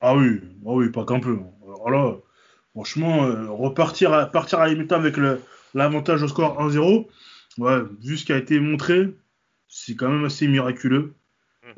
Ah 0.02 0.16
oui, 0.16 0.42
ah 0.66 0.72
oui 0.72 0.90
pas 0.90 1.06
qu'un 1.06 1.20
peu. 1.20 1.40
Alors 1.86 2.22
franchement, 2.74 3.24
euh, 3.24 3.50
repartir 3.50 4.14
à, 4.14 4.26
partir 4.26 4.60
à 4.60 4.68
la 4.68 4.76
mi-temps 4.76 4.96
avec 4.96 5.16
l'avantage 5.74 6.24
au 6.24 6.28
score 6.28 6.60
1-0, 6.62 7.08
ouais, 7.60 7.80
vu 8.02 8.18
ce 8.18 8.26
qui 8.26 8.34
a 8.34 8.38
été 8.38 8.60
montré, 8.60 9.14
c'est 9.68 9.96
quand 9.96 10.10
même 10.10 10.26
assez 10.26 10.48
miraculeux. 10.48 11.14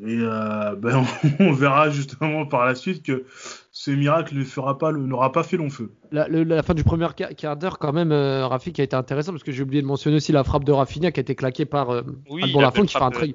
Et 0.00 0.18
euh, 0.20 0.74
ben, 0.76 1.04
on, 1.40 1.52
verra 1.52 1.90
justement 1.90 2.46
par 2.46 2.66
la 2.66 2.74
suite 2.74 3.02
que 3.02 3.24
ce 3.72 3.90
miracle 3.90 4.36
ne 4.36 4.44
fera 4.44 4.78
pas, 4.78 4.92
n'aura 4.92 5.32
pas 5.32 5.42
fait 5.42 5.56
long 5.56 5.70
feu. 5.70 5.92
La, 6.12 6.62
fin 6.62 6.74
du 6.74 6.84
premier 6.84 7.08
quart, 7.36 7.56
d'heure, 7.56 7.78
quand 7.78 7.92
même, 7.92 8.12
euh, 8.12 8.46
Rafik 8.46 8.80
a 8.80 8.82
été 8.82 8.96
intéressant 8.96 9.32
parce 9.32 9.42
que 9.42 9.52
j'ai 9.52 9.62
oublié 9.62 9.82
de 9.82 9.86
mentionner 9.86 10.16
aussi 10.16 10.32
la 10.32 10.44
frappe 10.44 10.64
de 10.64 10.72
Rafinha 10.72 11.12
qui 11.12 11.20
a 11.20 11.22
été 11.22 11.34
claquée 11.34 11.64
par 11.64 11.90
euh, 11.90 12.02
oui, 12.30 12.52
Lafont 12.52 12.84
qui 12.84 12.94
fait, 12.94 13.02
un 13.02 13.10
très, 13.10 13.34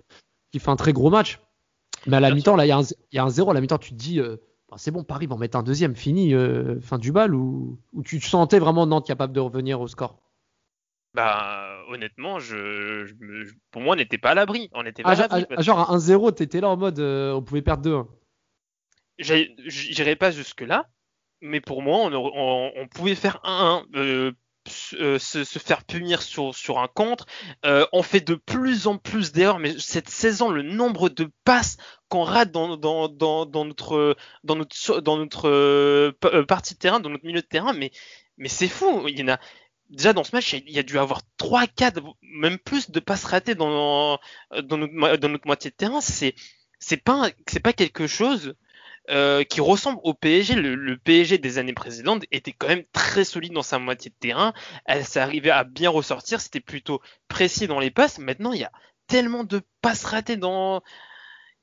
qui 0.52 0.60
fait 0.60 0.70
un 0.70 0.76
très 0.76 0.94
gros 0.94 1.10
match. 1.10 1.40
Mais 2.08 2.18
à 2.18 2.20
la 2.20 2.34
mi-temps, 2.34 2.56
là, 2.56 2.66
il 2.66 2.70
y, 3.12 3.18
a 3.20 3.24
un 3.24 3.30
zéro 3.30 3.52
à 3.52 3.54
la 3.54 3.62
mi-temps, 3.62 3.78
tu 3.78 3.92
te 3.92 3.96
dis, 3.96 4.20
c'est 4.78 4.92
bon, 4.92 5.04
Paris 5.04 5.28
va 5.28 5.36
en 5.36 5.38
mettre 5.38 5.58
un 5.58 5.64
deuxième, 5.64 5.96
fini, 5.96 6.34
euh, 6.34 6.80
fin 6.82 6.98
du 6.98 7.12
bal, 7.12 7.36
ou, 7.36 7.80
ou 7.94 8.04
tu 8.04 8.20
te 8.20 8.26
sentais 8.26 8.60
vraiment 8.60 8.86
Nantes 8.86 9.06
capable 9.06 9.34
de 9.34 9.40
revenir 9.40 9.82
au 9.82 9.88
score? 9.88 10.18
Bah, 11.14 11.84
honnêtement, 11.90 12.40
je, 12.40 13.06
je 13.06 13.14
me- 13.20 13.44
je- 13.44 13.54
pour 13.72 13.82
moi, 13.82 13.94
on 13.94 13.98
n'était 13.98 14.18
pas 14.18 14.30
à 14.32 14.34
l'abri. 14.36 14.70
On 14.74 14.84
n'était 14.84 15.04
pas 15.04 15.10
ah, 15.10 15.12
à 15.58 15.62
genre- 15.62 15.80
ah, 15.80 15.92
à 15.94 15.96
1-0, 15.98 16.32
t'étais 16.32 16.62
là 16.62 16.70
en 16.70 16.78
mode 16.78 17.00
euh, 17.00 17.34
on 17.34 17.42
pouvait 17.42 17.62
perdre 17.62 17.84
2-1. 17.84 18.08
J'ai- 19.20 19.54
J'irai 19.68 20.16
pas 20.16 20.32
jusque-là, 20.32 20.88
mais 21.42 21.62
pour 21.62 21.82
moi, 21.82 21.98
on, 21.98 22.14
on- 22.14 22.72
on 22.76 22.88
pouvait 22.88 23.16
faire 23.16 23.40
1-1, 23.44 23.86
euh, 23.96 24.32
euh, 24.94 25.20
se, 25.20 25.44
se 25.44 25.60
faire 25.60 25.84
punir 25.84 26.22
sur, 26.22 26.56
sur 26.56 26.80
un 26.80 26.88
contre. 26.88 27.26
Euh, 27.66 27.86
on 27.92 28.04
fait 28.04 28.22
de 28.22 28.36
plus 28.36 28.88
en 28.88 28.98
plus 28.98 29.32
d'erreurs, 29.32 29.60
mais 29.60 29.78
cette 29.80 30.10
saison, 30.10 30.50
le 30.50 30.62
nombre 30.62 31.10
de 31.10 31.30
passes 31.44 31.78
qu'on 32.10 32.24
rate 32.24 32.52
dans, 32.52 32.78
dans, 32.78 33.10
dans, 33.10 33.46
dans 33.46 33.66
notre, 33.66 34.16
dans 34.44 34.56
notre, 34.56 35.02
dans 35.02 35.18
notre 35.18 36.12
pa- 36.20 36.44
partie 36.46 36.76
de 36.76 36.80
terrain, 36.80 37.00
dans 37.00 37.10
notre 37.10 37.26
milieu 37.26 37.42
de 37.42 37.46
terrain, 37.48 37.74
mais, 37.74 37.92
mais 38.38 38.50
c'est 38.50 38.68
fou. 38.70 39.06
Il 39.08 39.20
y 39.20 39.24
en 39.24 39.28
a, 39.34 39.40
déjà 39.92 40.14
dans 40.14 40.24
ce 40.24 40.36
match, 40.36 40.54
il 40.54 40.70
y 40.72 40.80
a- 40.80 40.84
dû 40.84 40.98
avoir 41.00 41.22
3, 41.38 41.68
4, 41.68 42.02
même 42.24 42.58
plus 42.60 42.92
de 42.92 43.00
passes 43.00 43.26
ratées 43.26 43.56
dans, 43.56 44.20
mo- 44.88 45.18
dans 45.18 45.30
notre 45.30 45.48
moitié 45.48 45.72
de 45.72 45.76
terrain. 45.76 46.02
C'est, 46.02 46.36
pas, 47.04 47.30
pas 47.64 47.74
quelque 47.74 48.08
chose 48.08 48.56
euh, 49.12 49.44
qui 49.44 49.62
ressemble 49.62 50.00
au 50.04 50.14
PSG. 50.14 50.56
Le, 50.56 50.98
PSG 50.98 51.38
des 51.40 51.58
années 51.60 51.74
précédentes 51.74 52.26
était 52.32 52.54
quand 52.54 52.68
même 52.70 52.86
très 52.94 53.26
solide 53.26 53.54
dans 53.54 53.64
sa 53.64 53.80
moitié 53.80 54.12
de 54.12 54.16
terrain. 54.20 54.54
Elle 54.86 55.06
s'est 55.06 55.20
arrivée 55.22 55.52
à 55.52 55.64
bien 55.66 55.90
ressortir. 55.92 56.42
C'était 56.42 56.60
plutôt 56.62 57.02
précis 57.30 57.68
dans 57.68 57.80
les 57.80 57.92
passes. 57.92 58.20
Maintenant, 58.20 58.54
il 58.54 58.62
y 58.62 58.66
a 58.66 58.72
tellement 59.08 59.44
de 59.46 59.62
passes 59.82 60.06
ratées 60.06 60.38
dans 60.38 60.82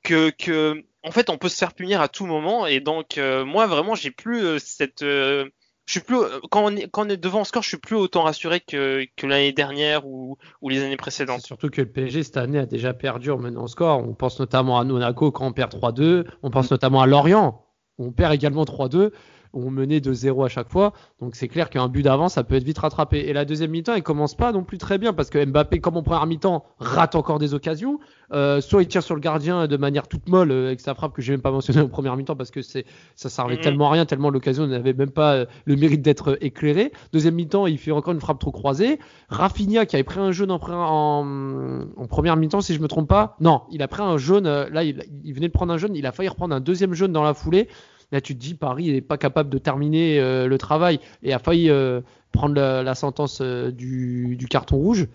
que, 0.03 0.83
en 1.03 1.11
fait, 1.11 1.29
on 1.29 1.37
peut 1.37 1.49
se 1.49 1.57
faire 1.57 1.73
punir 1.73 2.01
à 2.01 2.09
tout 2.09 2.25
moment. 2.25 2.67
Et 2.67 2.79
donc, 2.79 3.17
euh, 3.17 3.45
moi, 3.45 3.67
vraiment, 3.67 3.95
j'ai 3.95 4.11
plus 4.11 4.43
euh, 4.43 4.59
cette 4.59 5.01
euh, 5.03 5.49
je 5.89 5.93
suis 5.93 6.01
plus 6.01 6.17
euh, 6.17 6.39
quand 6.51 6.63
on 6.63 6.75
est 6.75 6.87
quand 6.87 7.07
on 7.07 7.09
est 7.09 7.17
devant 7.17 7.39
le 7.39 7.45
score, 7.45 7.63
je 7.63 7.69
suis 7.69 7.77
plus 7.77 7.95
autant 7.95 8.21
rassuré 8.21 8.59
que, 8.59 9.07
que 9.17 9.25
l'année 9.25 9.51
dernière 9.53 10.05
ou, 10.05 10.37
ou 10.61 10.69
les 10.69 10.83
années 10.83 10.97
précédentes. 10.97 11.41
surtout 11.41 11.71
que 11.71 11.81
le 11.81 11.91
PSG 11.91 12.21
cette 12.21 12.37
année 12.37 12.59
a 12.59 12.67
déjà 12.67 12.93
perdu 12.93 13.31
en 13.31 13.39
menant 13.39 13.65
score. 13.65 13.97
On 13.97 14.13
pense 14.13 14.39
notamment 14.39 14.79
à 14.79 14.83
Monaco 14.83 15.31
quand 15.31 15.47
on 15.47 15.51
perd 15.51 15.73
3-2. 15.73 16.27
On 16.43 16.51
pense 16.51 16.69
notamment 16.69 17.01
à 17.01 17.07
Lorient 17.07 17.65
où 17.97 18.05
on 18.05 18.11
perd 18.11 18.35
également 18.35 18.65
3-2. 18.65 19.09
On 19.53 19.71
menait 19.71 19.99
de 19.99 20.13
0 20.13 20.43
à 20.43 20.49
chaque 20.49 20.69
fois. 20.69 20.93
Donc 21.21 21.35
c'est 21.35 21.47
clair 21.47 21.69
qu'un 21.69 21.87
but 21.87 22.03
d'avance, 22.03 22.33
ça 22.33 22.43
peut 22.43 22.55
être 22.55 22.63
vite 22.63 22.77
rattrapé. 22.77 23.19
Et 23.27 23.33
la 23.33 23.45
deuxième 23.45 23.71
mi-temps, 23.71 23.95
elle 23.95 24.03
commence 24.03 24.35
pas 24.35 24.51
non 24.51 24.63
plus 24.63 24.77
très 24.77 24.97
bien 24.97 25.11
parce 25.13 25.29
que 25.29 25.43
Mbappé, 25.43 25.79
comme 25.79 25.97
en 25.97 26.03
première 26.03 26.25
mi-temps, 26.27 26.63
rate 26.79 27.15
encore 27.15 27.39
des 27.39 27.53
occasions. 27.53 27.99
Euh, 28.31 28.61
soit 28.61 28.83
il 28.83 28.87
tire 28.87 29.01
sur 29.01 29.15
le 29.15 29.21
gardien 29.21 29.65
de 29.65 29.75
manière 29.75 30.07
toute 30.07 30.29
molle 30.29 30.51
euh, 30.51 30.67
avec 30.67 30.81
sa 30.81 30.93
frappe 30.93 31.13
que 31.15 31.21
j'ai 31.23 31.31
même 31.33 31.41
pas 31.41 31.49
mentionné 31.49 31.81
en 31.81 31.87
première 31.87 32.15
mi-temps 32.15 32.35
parce 32.35 32.51
que 32.51 32.61
c'est 32.61 32.85
ça 33.15 33.27
servait 33.27 33.55
tellement 33.61 33.87
à 33.87 33.93
rien, 33.93 34.05
tellement 34.05 34.29
l'occasion 34.29 34.67
n'avait 34.67 34.93
même 34.93 35.09
pas 35.09 35.33
euh, 35.33 35.45
le 35.65 35.75
mérite 35.75 36.03
d'être 36.03 36.37
éclairé. 36.41 36.91
Deuxième 37.11 37.33
mi-temps, 37.33 37.65
il 37.65 37.79
fait 37.79 37.91
encore 37.91 38.13
une 38.13 38.19
frappe 38.21 38.37
trop 38.39 38.51
croisée. 38.51 38.99
Rafinha 39.29 39.87
qui 39.87 39.95
avait 39.95 40.03
pris 40.03 40.19
un 40.19 40.31
jaune 40.31 40.51
en, 40.51 40.57
pre- 40.59 40.73
en, 40.73 41.87
en 41.97 42.07
première 42.07 42.37
mi-temps, 42.37 42.61
si 42.61 42.75
je 42.75 42.79
me 42.81 42.87
trompe 42.87 43.09
pas. 43.09 43.35
Non, 43.39 43.63
il 43.71 43.81
a 43.81 43.87
pris 43.87 44.03
un 44.03 44.17
jaune. 44.17 44.43
Là, 44.45 44.83
il, 44.83 45.03
il 45.23 45.33
venait 45.33 45.47
de 45.47 45.53
prendre 45.53 45.73
un 45.73 45.77
jaune. 45.77 45.95
Il 45.95 46.05
a 46.05 46.11
failli 46.11 46.29
reprendre 46.29 46.53
un 46.55 46.59
deuxième 46.59 46.93
jaune 46.93 47.11
dans 47.11 47.23
la 47.23 47.33
foulée. 47.33 47.67
Là, 48.11 48.21
tu 48.21 48.35
te 48.35 48.39
dis, 48.39 48.55
Paris 48.55 48.91
n'est 48.91 49.01
pas 49.01 49.17
capable 49.17 49.49
de 49.49 49.57
terminer 49.57 50.19
euh, 50.19 50.47
le 50.47 50.57
travail 50.57 50.99
et 51.21 51.33
a 51.33 51.39
failli 51.39 51.69
euh, 51.69 52.01
prendre 52.31 52.55
la, 52.55 52.95
sentence 52.95 53.39
euh, 53.41 53.71
du, 53.71 54.47
carton 54.49 54.77
rouge. 54.77 55.07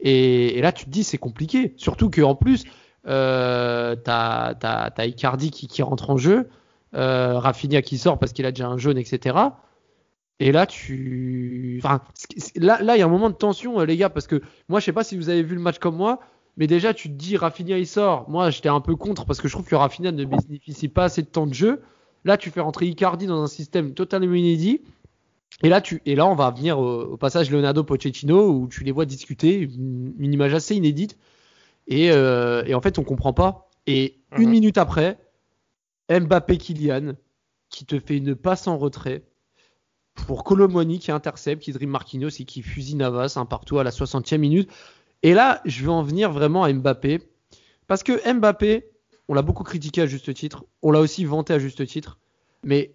Et, 0.00 0.60
là, 0.60 0.70
tu 0.70 0.84
te 0.84 0.90
dis, 0.90 1.02
c'est 1.02 1.18
compliqué. 1.18 1.74
Surtout 1.76 2.10
qu'en 2.10 2.36
plus, 2.36 2.64
euh, 3.08 3.96
t'as 3.96 4.54
as, 4.62 5.06
Icardi 5.06 5.50
qui, 5.50 5.82
rentre 5.82 6.10
en 6.10 6.16
jeu, 6.16 6.48
Rafinha 6.92 7.82
qui 7.82 7.98
sort 7.98 8.18
parce 8.18 8.32
qu'il 8.32 8.46
a 8.46 8.52
déjà 8.52 8.68
un 8.68 8.78
jaune, 8.78 8.98
etc. 8.98 9.36
Et 10.40 10.52
là, 10.52 10.66
tu. 10.66 11.80
Enfin, 11.82 12.00
là, 12.54 12.80
là, 12.80 12.96
il 12.96 13.00
y 13.00 13.02
a 13.02 13.06
un 13.06 13.10
moment 13.10 13.30
de 13.30 13.34
tension, 13.34 13.80
les 13.80 13.96
gars, 13.96 14.10
parce 14.10 14.28
que 14.28 14.40
moi, 14.68 14.78
je 14.78 14.84
sais 14.84 14.92
pas 14.92 15.02
si 15.02 15.16
vous 15.16 15.28
avez 15.28 15.42
vu 15.42 15.56
le 15.56 15.60
match 15.60 15.80
comme 15.80 15.96
moi, 15.96 16.20
mais 16.56 16.68
déjà, 16.68 16.94
tu 16.94 17.08
te 17.08 17.14
dis, 17.14 17.36
Rafinha, 17.36 17.78
il 17.78 17.86
sort. 17.86 18.30
Moi, 18.30 18.50
j'étais 18.50 18.68
un 18.68 18.80
peu 18.80 18.94
contre 18.94 19.24
parce 19.24 19.40
que 19.40 19.48
je 19.48 19.54
trouve 19.54 19.66
que 19.66 19.74
Rafinha 19.74 20.12
ne 20.12 20.24
bénéficie 20.24 20.88
pas 20.88 21.04
assez 21.04 21.22
de 21.22 21.26
temps 21.26 21.48
de 21.48 21.54
jeu. 21.54 21.82
Là, 22.24 22.36
tu 22.36 22.50
fais 22.50 22.60
rentrer 22.60 22.86
Icardi 22.86 23.26
dans 23.26 23.42
un 23.42 23.46
système 23.46 23.94
totalement 23.94 24.34
inédit. 24.34 24.82
Et 25.62 25.68
là, 25.68 25.80
tu, 25.80 26.02
et 26.06 26.14
là, 26.14 26.26
on 26.26 26.34
va 26.34 26.50
venir 26.50 26.78
au, 26.78 27.02
au 27.02 27.16
passage 27.16 27.50
Leonardo 27.50 27.82
Pochettino 27.84 28.50
où 28.50 28.68
tu 28.68 28.84
les 28.84 28.92
vois 28.92 29.06
discuter, 29.06 29.58
une, 29.58 30.14
une 30.18 30.32
image 30.32 30.54
assez 30.54 30.74
inédite. 30.76 31.16
Et, 31.86 32.10
euh, 32.10 32.62
et 32.66 32.74
en 32.74 32.80
fait, 32.80 32.98
on 32.98 33.04
comprend 33.04 33.32
pas. 33.32 33.70
Et 33.86 34.18
une 34.36 34.44
Mhm. 34.44 34.50
minute 34.50 34.78
après, 34.78 35.18
Mbappé 36.10 36.58
Kylian 36.58 37.14
qui 37.70 37.84
te 37.84 37.98
fait 37.98 38.16
une 38.16 38.34
passe 38.34 38.66
en 38.66 38.78
retrait 38.78 39.24
pour 40.14 40.42
Colomwani 40.44 40.98
qui 40.98 41.10
intercepte, 41.12 41.62
qui 41.62 41.72
dribble 41.72 41.92
Marquinhos 41.92 42.28
et 42.40 42.44
qui 42.44 42.62
fusille 42.62 42.96
Navas 42.96 43.34
un 43.36 43.44
partout 43.46 43.78
à 43.78 43.84
la 43.84 43.90
60e 43.90 44.38
minute. 44.40 44.70
Et 45.22 45.34
là, 45.34 45.60
je 45.64 45.82
vais 45.84 45.90
en 45.90 46.02
venir 46.02 46.30
vraiment 46.32 46.64
à 46.64 46.72
Mbappé. 46.72 47.20
Parce 47.86 48.02
que 48.02 48.32
Mbappé, 48.32 48.90
on 49.28 49.34
l'a 49.34 49.42
beaucoup 49.42 49.64
critiqué 49.64 50.02
à 50.02 50.06
juste 50.06 50.32
titre, 50.34 50.64
on 50.82 50.90
l'a 50.90 51.00
aussi 51.00 51.24
vanté 51.24 51.52
à 51.52 51.58
juste 51.58 51.86
titre. 51.86 52.18
Mais 52.64 52.94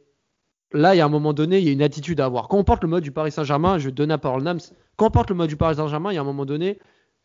là, 0.71 0.95
il 0.95 0.97
y 0.97 1.01
a 1.01 1.05
un 1.05 1.09
moment 1.09 1.33
donné, 1.33 1.59
il 1.59 1.65
y 1.65 1.69
a 1.69 1.71
une 1.71 1.81
attitude 1.81 2.19
à 2.19 2.25
avoir. 2.25 2.47
Quand 2.47 2.57
on 2.57 2.63
porte 2.63 2.83
le 2.83 2.89
mode 2.89 3.03
du 3.03 3.11
Paris 3.11 3.31
Saint-Germain, 3.31 3.77
je 3.77 3.89
donner 3.89 4.09
la 4.09 4.17
parole 4.17 4.43
Nams, 4.43 4.59
quand 4.95 5.07
on 5.07 5.11
porte 5.11 5.29
le 5.29 5.35
mode 5.35 5.49
du 5.49 5.57
Paris 5.57 5.75
Saint-Germain, 5.75 6.11
il 6.11 6.15
y 6.15 6.17
a 6.17 6.21
un 6.21 6.25
moment 6.25 6.45
donné, 6.45 6.79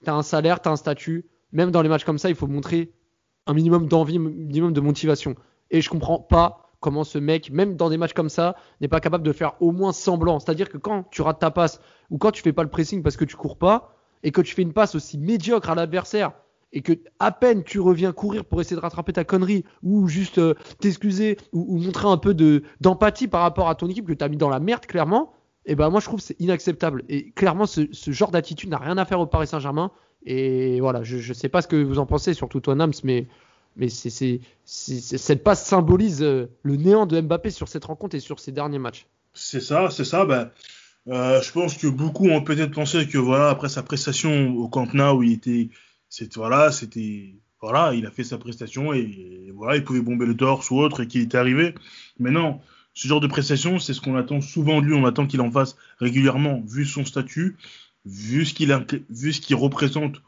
tu 0.05 0.11
as 0.11 0.15
un 0.15 0.23
salaire, 0.23 0.61
tu 0.61 0.69
as 0.69 0.73
un 0.73 0.77
statut. 0.77 1.27
Même 1.53 1.71
dans 1.71 1.83
les 1.83 1.89
matchs 1.89 2.05
comme 2.05 2.19
ça, 2.19 2.29
il 2.29 2.35
faut 2.35 2.47
montrer 2.47 2.93
un 3.47 3.55
minimum 3.55 3.89
d'envie, 3.89 4.17
un 4.17 4.21
minimum 4.21 4.73
de 4.73 4.81
motivation. 4.81 5.35
Et 5.71 5.81
je 5.81 5.89
comprends 5.89 6.19
pas 6.19 6.71
comment 6.81 7.05
ce 7.05 7.19
mec, 7.19 7.51
même 7.51 7.77
dans 7.77 7.89
des 7.89 7.97
matchs 7.97 8.13
comme 8.13 8.29
ça, 8.29 8.55
n'est 8.81 8.89
pas 8.89 9.01
capable 9.01 9.25
de 9.25 9.33
faire 9.33 9.55
au 9.61 9.73
moins 9.73 9.93
semblant. 9.93 10.39
C'est-à-dire 10.39 10.69
que 10.69 10.79
quand 10.79 11.05
tu 11.11 11.23
rates 11.23 11.41
ta 11.41 11.51
passe 11.51 11.81
ou 12.11 12.19
quand 12.19 12.31
tu 12.31 12.43
fais 12.43 12.53
pas 12.53 12.63
le 12.63 12.69
pressing 12.69 13.03
parce 13.03 13.17
que 13.17 13.25
tu 13.25 13.37
cours 13.37 13.59
pas 13.59 13.95
et 14.23 14.31
que 14.31 14.41
tu 14.41 14.55
fais 14.55 14.63
une 14.63 14.73
passe 14.73 14.95
aussi 14.95 15.19
médiocre 15.19 15.71
à 15.71 15.75
l'adversaire 15.75 16.33
et 16.73 16.83
que 16.83 16.93
à 17.19 17.33
peine 17.33 17.65
tu 17.65 17.81
reviens 17.81 18.13
courir 18.13 18.45
pour 18.45 18.61
essayer 18.61 18.77
de 18.77 18.81
rattraper 18.81 19.13
ta 19.13 19.25
connerie 19.25 19.65
ou 19.83 20.07
juste 20.09 20.39
euh, 20.39 20.55
t'excuser 20.81 21.39
ou, 21.53 21.79
montrer 21.79 22.09
un 22.09 22.19
peu 22.19 22.35
de 22.35 22.63
d'empathie 22.81 23.29
par 23.29 23.43
rapport 23.43 23.69
à 23.69 23.75
ton 23.75 23.89
équipe 23.89 24.07
que 24.07 24.13
tu 24.13 24.25
as 24.25 24.29
mis 24.29 24.37
dans 24.37 24.51
la 24.51 24.61
merde 24.61 24.87
clairement, 24.87 25.33
et 25.65 25.75
ben 25.75 25.91
moi 25.91 26.01
je 26.01 26.07
trouve 26.07 26.21
c'est 26.21 26.39
inacceptable. 26.41 27.05
Et 27.09 27.31
clairement 27.31 27.67
ce, 27.67 27.89
genre 28.09 28.31
d'attitude 28.31 28.71
n'a 28.71 28.79
rien 28.79 28.99
à 28.99 29.05
faire 29.05 29.21
au 29.21 29.27
Paris 29.27 29.47
Saint-Germain. 29.47 29.91
Et 30.27 30.81
voilà, 30.81 31.05
je, 31.05 31.19
je 31.19 31.33
sais 31.33 31.49
pas 31.49 31.63
ce 31.63 31.69
que 31.69 31.77
vous 31.77 31.99
en 31.99 32.07
pensez, 32.07 32.35
surtout 32.35 32.61
toi 32.61 32.75
Nams, 32.75 32.93
mais 33.05 33.29
mais 33.79 33.89
c'est, 33.89 34.41
cette 34.65 35.45
passe 35.45 35.65
symbolise 35.65 36.23
euh, 36.23 36.51
le 36.63 36.77
néant 36.77 37.07
de 37.07 37.21
Mbappé 37.21 37.51
sur 37.51 37.69
cette 37.69 37.85
rencontre 37.85 38.17
et 38.17 38.21
sur 38.21 38.41
ses 38.41 38.51
derniers 38.51 38.81
matchs. 38.81 39.07
C'est 39.35 39.61
ça, 39.61 39.89
c'est 39.91 40.05
ça. 40.05 40.25
Ben, 40.25 40.51
euh, 41.07 41.41
je 41.41 41.53
pense 41.53 41.77
que 41.77 41.87
beaucoup 41.87 42.29
ont 42.29 42.43
peut-être 42.43 42.73
pensé 42.73 43.07
que 43.07 43.19
voilà, 43.19 43.51
après 43.51 43.69
sa 43.69 43.85
prestation 43.85 44.49
au 44.57 44.69
Camp 44.69 44.93
Nou, 44.95 45.23
il 45.23 45.33
était, 45.33 45.69
c'était 46.09 46.37
voilà, 46.37 46.73
c'était 46.73 47.35
voilà, 47.61 47.95
il 47.95 48.07
a 48.07 48.11
fait 48.11 48.25
sa 48.25 48.39
prestation 48.39 48.93
et, 48.93 49.01
et 49.01 49.53
voilà, 49.53 49.77
il 49.77 49.85
pouvait 49.85 50.01
bomber 50.01 50.27
le 50.27 50.37
torse 50.37 50.71
ou 50.71 50.79
autre 50.79 51.03
et 51.03 51.07
qu'il 51.09 51.23
était 51.23 51.39
arrivé. 51.39 51.75
Mais 52.19 52.31
non, 52.31 52.61
ce 52.95 53.07
genre 53.07 53.21
de 53.21 53.27
prestation, 53.27 53.79
c'est 53.79 53.95
ce 53.95 54.01
qu'on 54.01 54.17
attend 54.17 54.41
souvent 54.41 54.81
de 54.81 54.87
lui. 54.87 54.95
On 54.95 55.07
attend 55.07 55.27
qu'il 55.27 55.41
en 55.41 55.51
fasse 55.51 55.77
régulièrement, 56.01 56.63
vu 56.67 56.85
son 56.85 57.05
statut, 57.05 57.57
vu 58.05 58.45
ce 58.45 58.55
qu'il 58.55 58.77
vu 59.09 59.33
ce 59.33 59.41
qu'il 59.41 59.57
représente 59.57 60.21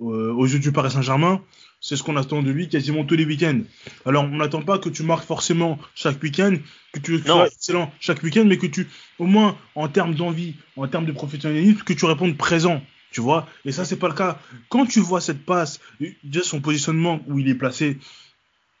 euh, 0.00 0.32
aux 0.32 0.46
yeux 0.46 0.58
du 0.58 0.72
Paris 0.72 0.90
Saint-Germain. 0.90 1.42
C'est 1.82 1.96
ce 1.96 2.02
qu'on 2.02 2.16
attend 2.16 2.42
de 2.42 2.50
lui 2.50 2.68
quasiment 2.68 3.04
tous 3.04 3.16
les 3.16 3.24
week-ends. 3.24 3.60
Alors, 4.04 4.24
on 4.24 4.36
n'attend 4.36 4.62
pas 4.62 4.78
que 4.78 4.90
tu 4.90 5.02
marques 5.02 5.24
forcément 5.24 5.78
chaque 5.94 6.22
week-end, 6.22 6.54
que 6.92 7.00
tu 7.00 7.18
sois 7.18 7.34
Non. 7.34 7.44
excellent 7.44 7.92
chaque 8.00 8.22
week-end, 8.22 8.44
mais 8.46 8.58
que 8.58 8.66
tu, 8.66 8.86
au 9.18 9.26
moins, 9.26 9.56
en 9.74 9.88
termes 9.88 10.14
d'envie, 10.14 10.54
en 10.76 10.88
termes 10.88 11.06
de 11.06 11.12
professionnalisme, 11.12 11.82
que 11.82 11.94
tu 11.94 12.04
répondes 12.04 12.36
présent. 12.36 12.82
Tu 13.12 13.20
vois 13.20 13.48
Et 13.64 13.72
ça, 13.72 13.84
c'est 13.84 13.96
pas 13.96 14.08
le 14.08 14.14
cas. 14.14 14.38
Quand 14.68 14.86
tu 14.86 15.00
vois 15.00 15.20
cette 15.20 15.44
passe, 15.44 15.80
déjà 16.24 16.42
son 16.44 16.60
positionnement 16.60 17.20
où 17.26 17.38
il 17.38 17.48
est 17.48 17.54
placé, 17.54 17.98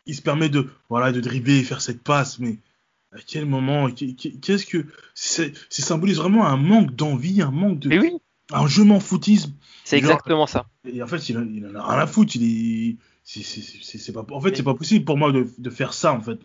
il 0.06 0.14
se 0.14 0.22
permet 0.22 0.48
de, 0.48 0.68
voilà, 0.88 1.12
de 1.12 1.20
dribbler 1.20 1.58
et 1.58 1.64
faire 1.64 1.80
cette 1.80 2.02
passe, 2.02 2.38
mais 2.38 2.56
à 3.12 3.18
quel 3.26 3.44
moment 3.46 3.90
qu'est- 3.90 4.14
Qu'est-ce 4.40 4.66
que. 4.66 4.86
C'est 5.14 5.52
symbolise 5.70 6.18
vraiment 6.18 6.46
un 6.46 6.56
manque 6.56 6.94
d'envie, 6.94 7.42
un 7.42 7.50
manque 7.50 7.80
de. 7.80 7.98
Oui, 7.98 8.12
Un 8.52 8.66
je 8.66 8.82
m'en 8.82 9.00
foutisme. 9.00 9.52
c'est 9.84 9.96
exactement 9.98 10.46
ça. 10.46 10.66
Et 10.84 11.02
en 11.02 11.06
fait, 11.06 11.28
il, 11.28 11.36
il 11.54 11.66
en 11.66 11.74
a 11.74 11.86
rien 11.92 11.98
à 12.02 12.06
foutre. 12.06 12.36
Il 12.36 12.44
est. 12.44 12.96
c'est- 13.24 13.42
c'est- 13.42 13.62
c'est- 13.82 13.98
c'est 13.98 14.12
pas, 14.12 14.24
en 14.30 14.40
fait, 14.40 14.56
c'est 14.56 14.62
pas 14.62 14.74
possible 14.74 15.04
pour 15.04 15.16
moi 15.18 15.30
de, 15.32 15.48
de 15.58 15.70
faire 15.70 15.92
ça, 15.92 16.12
en 16.12 16.20
fait. 16.20 16.38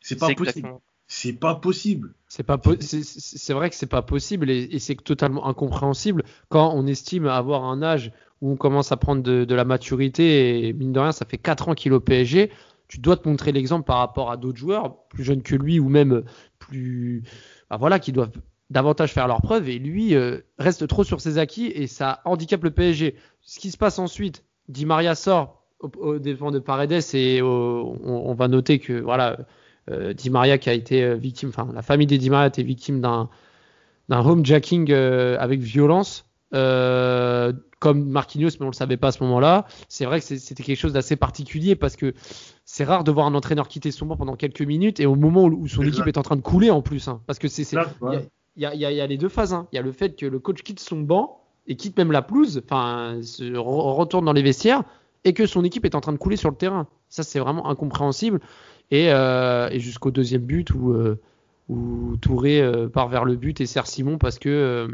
C'est 0.00 0.16
pas 0.18 0.26
possible. 0.28 0.48
exactement. 0.48 0.82
C'est 1.14 1.34
pas 1.34 1.54
possible. 1.54 2.14
C'est 2.26 2.42
pas 2.42 2.58
c'est- 2.80 3.52
vrai 3.52 3.68
que 3.68 3.76
c'est 3.76 3.86
pas 3.86 4.00
possible 4.00 4.50
et, 4.50 4.78
c'est 4.78 4.96
totalement 4.96 5.46
incompréhensible 5.46 6.24
quand 6.48 6.72
on 6.74 6.86
estime 6.86 7.26
avoir 7.26 7.64
un 7.64 7.82
âge 7.82 8.12
où 8.40 8.50
on 8.50 8.56
commence 8.56 8.92
à 8.92 8.96
prendre 8.96 9.22
de, 9.22 9.54
la 9.54 9.66
maturité 9.66 10.66
et 10.66 10.72
mine 10.72 10.90
de 10.90 10.98
rien 10.98 11.12
ça 11.12 11.26
fait 11.26 11.36
4 11.36 11.68
ans 11.68 11.74
qu'il 11.74 11.92
est 11.92 11.94
au 11.94 12.00
PSG. 12.00 12.50
Tu 12.88 12.98
dois 12.98 13.18
te 13.18 13.28
montrer 13.28 13.52
l'exemple 13.52 13.84
par 13.84 13.98
rapport 13.98 14.30
à 14.30 14.38
d'autres 14.38 14.56
joueurs 14.56 15.06
plus 15.08 15.22
jeunes 15.22 15.42
que 15.42 15.54
lui 15.54 15.78
ou 15.78 15.90
même 15.90 16.24
plus 16.58 17.24
bah 17.68 17.76
voilà 17.76 17.98
qui 17.98 18.12
doivent 18.12 18.32
davantage 18.70 19.12
faire 19.12 19.28
leurs 19.28 19.42
preuves 19.42 19.68
et 19.68 19.78
lui 19.78 20.14
euh, 20.14 20.38
reste 20.58 20.88
trop 20.88 21.04
sur 21.04 21.20
ses 21.20 21.36
acquis 21.36 21.66
et 21.66 21.88
ça 21.88 22.22
handicape 22.24 22.64
le 22.64 22.70
PSG. 22.70 23.16
Ce 23.42 23.60
qui 23.60 23.70
se 23.70 23.76
passe 23.76 23.98
ensuite, 23.98 24.46
Di 24.68 24.86
Maria 24.86 25.14
sort 25.14 25.62
au, 25.78 25.90
au 25.98 26.18
défend 26.18 26.50
de 26.52 26.58
Paredes 26.58 27.02
et 27.12 27.42
on, 27.42 27.98
on 28.02 28.34
va 28.34 28.48
noter 28.48 28.78
que 28.78 28.94
voilà 28.98 29.36
Di 29.90 30.30
Maria 30.30 30.58
qui 30.58 30.70
a 30.70 30.72
été 30.74 31.02
euh, 31.02 31.14
victime, 31.14 31.48
enfin 31.48 31.68
la 31.74 31.82
famille 31.82 32.06
des 32.06 32.18
Di 32.18 32.30
Maria 32.30 32.44
a 32.44 32.48
été 32.48 32.62
victime 32.62 33.00
d'un 33.00 33.28
homejacking 34.10 34.90
euh, 34.90 35.36
avec 35.38 35.60
violence, 35.60 36.26
euh, 36.54 37.52
comme 37.80 38.04
Marquinhos, 38.08 38.50
mais 38.60 38.66
on 38.66 38.70
le 38.70 38.74
savait 38.74 38.96
pas 38.96 39.08
à 39.08 39.12
ce 39.12 39.22
moment-là. 39.24 39.66
C'est 39.88 40.04
vrai 40.04 40.20
que 40.20 40.26
c'était 40.26 40.62
quelque 40.62 40.78
chose 40.78 40.92
d'assez 40.92 41.16
particulier 41.16 41.74
parce 41.74 41.96
que 41.96 42.14
c'est 42.64 42.84
rare 42.84 43.02
de 43.04 43.10
voir 43.10 43.26
un 43.26 43.34
entraîneur 43.34 43.66
quitter 43.68 43.90
son 43.90 44.06
banc 44.06 44.16
pendant 44.16 44.36
quelques 44.36 44.62
minutes 44.62 45.00
et 45.00 45.06
au 45.06 45.16
moment 45.16 45.44
où, 45.44 45.66
son 45.66 45.82
équipe 45.82 46.06
est 46.06 46.18
en 46.18 46.22
train 46.22 46.36
de 46.36 46.42
couler 46.42 46.70
en 46.70 46.82
plus, 46.82 47.08
hein, 47.08 47.20
parce 47.26 47.38
que 47.38 47.48
c'est 47.48 47.62
il 47.72 47.74
y, 47.74 48.04
ouais. 48.04 48.16
a- 48.16 48.22
il 48.56 48.62
y 48.62 48.66
a- 48.66 48.74
il 48.74 48.80
y 48.80 48.84
a- 48.86 48.90
il 48.92 48.96
y 48.96 49.00
a 49.00 49.06
les 49.06 49.16
deux 49.18 49.28
phases. 49.28 49.52
hein. 49.54 49.66
Il 49.72 49.76
y 49.76 49.78
a 49.78 49.82
le 49.82 49.92
fait 49.92 50.14
que 50.16 50.26
le 50.26 50.38
coach 50.38 50.62
quitte 50.62 50.78
son 50.80 51.00
banc 51.00 51.40
et 51.66 51.74
quitte 51.76 51.96
même 51.96 52.12
la 52.12 52.22
pelouse, 52.22 52.60
enfin 52.64 53.18
se 53.22 53.42
re- 53.44 53.94
retourne 53.96 54.24
dans 54.26 54.32
les 54.32 54.42
vestiaires 54.42 54.82
et 55.24 55.32
que 55.32 55.46
son 55.46 55.64
équipe 55.64 55.84
est 55.84 55.94
en 55.94 56.00
train 56.00 56.12
de 56.12 56.18
couler 56.18 56.36
sur 56.36 56.50
le 56.50 56.56
terrain. 56.56 56.86
Ça 57.08 57.22
c'est 57.24 57.38
vraiment 57.40 57.68
incompréhensible. 57.68 58.40
Et, 58.92 59.10
euh, 59.10 59.68
et 59.70 59.80
jusqu'au 59.80 60.10
deuxième 60.10 60.42
but 60.42 60.70
où, 60.74 60.92
euh, 60.92 61.18
où 61.70 62.16
Touré 62.20 62.60
euh, 62.60 62.88
part 62.88 63.08
vers 63.08 63.24
le 63.24 63.36
but 63.36 63.58
et 63.62 63.66
sert 63.66 63.86
Simon 63.86 64.18
parce 64.18 64.38
que 64.38 64.86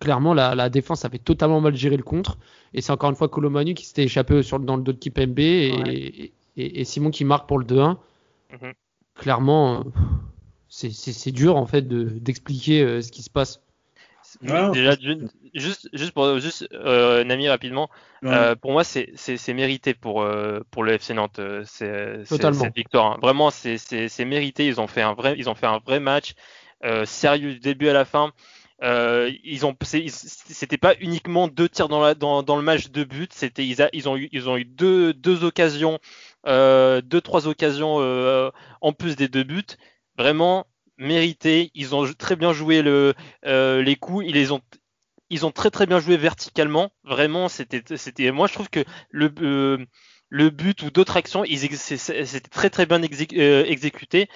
clairement 0.00 0.32
la, 0.32 0.54
la 0.54 0.70
défense 0.70 1.04
avait 1.04 1.18
totalement 1.18 1.60
mal 1.60 1.76
géré 1.76 1.96
le 1.98 2.02
contre. 2.02 2.38
Et 2.72 2.80
c'est 2.80 2.92
encore 2.92 3.10
une 3.10 3.16
fois 3.16 3.28
Colomani 3.28 3.74
qui 3.74 3.84
s'était 3.84 4.04
échappé 4.04 4.42
sur, 4.42 4.58
dans 4.58 4.76
le 4.76 4.82
dos 4.82 4.92
de 4.92 4.98
Kipembe 4.98 5.38
et, 5.38 5.72
Ouais. 5.84 5.94
et, 5.94 6.32
et- 6.56 6.80
et 6.80 6.84
Simon 6.84 7.10
qui 7.10 7.24
marque 7.26 7.46
pour 7.46 7.58
le 7.58 7.64
2-1. 7.66 7.98
Mhm. 8.52 8.72
Clairement, 9.16 9.84
c'est- 10.68 11.30
dur 11.32 11.56
en 11.56 11.66
fait 11.66 11.82
de- 11.86 12.04
d'expliquer 12.04 13.02
ce 13.02 13.12
qui 13.12 13.22
se 13.22 13.28
passe. 13.30 13.60
Déjà, 14.72 14.96
juste, 15.54 15.88
juste 15.92 16.12
pour 16.12 16.38
juste 16.38 16.66
euh, 16.72 17.24
Nami 17.24 17.48
rapidement, 17.48 17.88
euh, 18.32 18.54
pour 18.56 18.72
moi 18.72 18.84
c'est 18.84 19.10
c'est 19.16 19.36
c'est 19.36 19.54
mérité 19.54 19.94
pour 19.94 20.22
euh, 20.22 20.60
pour 20.70 20.82
le 20.84 20.98
FC 20.98 21.14
Nantes 21.14 21.38
euh, 21.38 21.62
c'est- 21.66 22.24
cette 22.24 22.74
victoire. 22.74 23.12
hein. 23.12 23.18
Vraiment 23.22 23.50
c'est 23.50 23.78
c'est 23.78 24.08
c'est 24.08 24.24
mérité. 24.24 24.66
Ils 24.66 24.80
ont 24.80 24.86
fait 24.86 25.02
un 25.02 25.14
vrai 25.14 25.34
ils 25.38 25.48
ont 25.50 25.54
fait 25.54 25.66
un 25.66 25.78
vrai 25.84 26.00
match 26.00 26.34
sérieux 27.04 27.52
du 27.54 27.60
début 27.60 27.88
à 27.88 27.92
la 27.92 28.04
fin. 28.04 28.32
Euh, 28.82 29.30
ils 29.44 29.64
ont 29.64 29.76
c'est- 29.82 30.08
c'était 30.08 30.76
pas 30.78 30.94
uniquement 31.00 31.46
deux 31.46 31.68
tirs 31.68 31.88
dans 31.88 32.00
la 32.00 32.14
dans, 32.14 32.42
dans 32.42 32.56
le 32.56 32.62
match 32.62 32.90
de 32.90 33.04
but. 33.04 33.32
C'était 33.32 33.64
ils, 33.66 33.80
a- 33.80 33.90
ils 33.92 34.08
ont 34.08 34.16
eu 34.16 34.28
ils 34.32 34.48
ont 34.48 34.56
eu 34.56 34.64
deux 34.64 35.12
deux 35.14 35.44
occasions 35.44 36.00
euh, 36.46 37.00
deux 37.00 37.20
trois 37.20 37.46
occasions 37.46 37.98
euh, 38.00 38.50
en 38.80 38.92
plus 38.92 39.14
des 39.16 39.28
deux 39.28 39.44
buts. 39.44 39.62
Vraiment 40.18 40.66
mérité. 41.02 41.70
Ils 41.74 41.94
ont 41.94 42.04
très 42.18 42.36
bien 42.36 42.52
joué 42.52 42.82
euh, 42.84 43.82
les 43.82 43.96
coups, 43.96 44.24
ils 44.26 44.34
les 44.34 44.52
ont 44.52 44.60
ils 45.30 45.46
ont 45.46 45.50
très 45.50 45.70
très 45.70 45.86
bien 45.86 45.98
joué 45.98 46.16
verticalement. 46.16 46.90
Vraiment, 47.04 47.48
c'était 47.48 47.82
c'était 47.96 48.30
moi 48.30 48.46
je 48.46 48.54
trouve 48.54 48.68
que 48.70 48.84
le 49.10 49.32
euh, 49.40 49.84
le 50.28 50.48
but 50.48 50.82
ou 50.82 50.90
d'autres 50.90 51.16
actions, 51.18 51.44
c'était 51.44 52.40
très 52.40 52.70
très 52.70 52.86
bien 52.86 53.00
euh, 53.02 53.64
exécuté. 53.64 54.28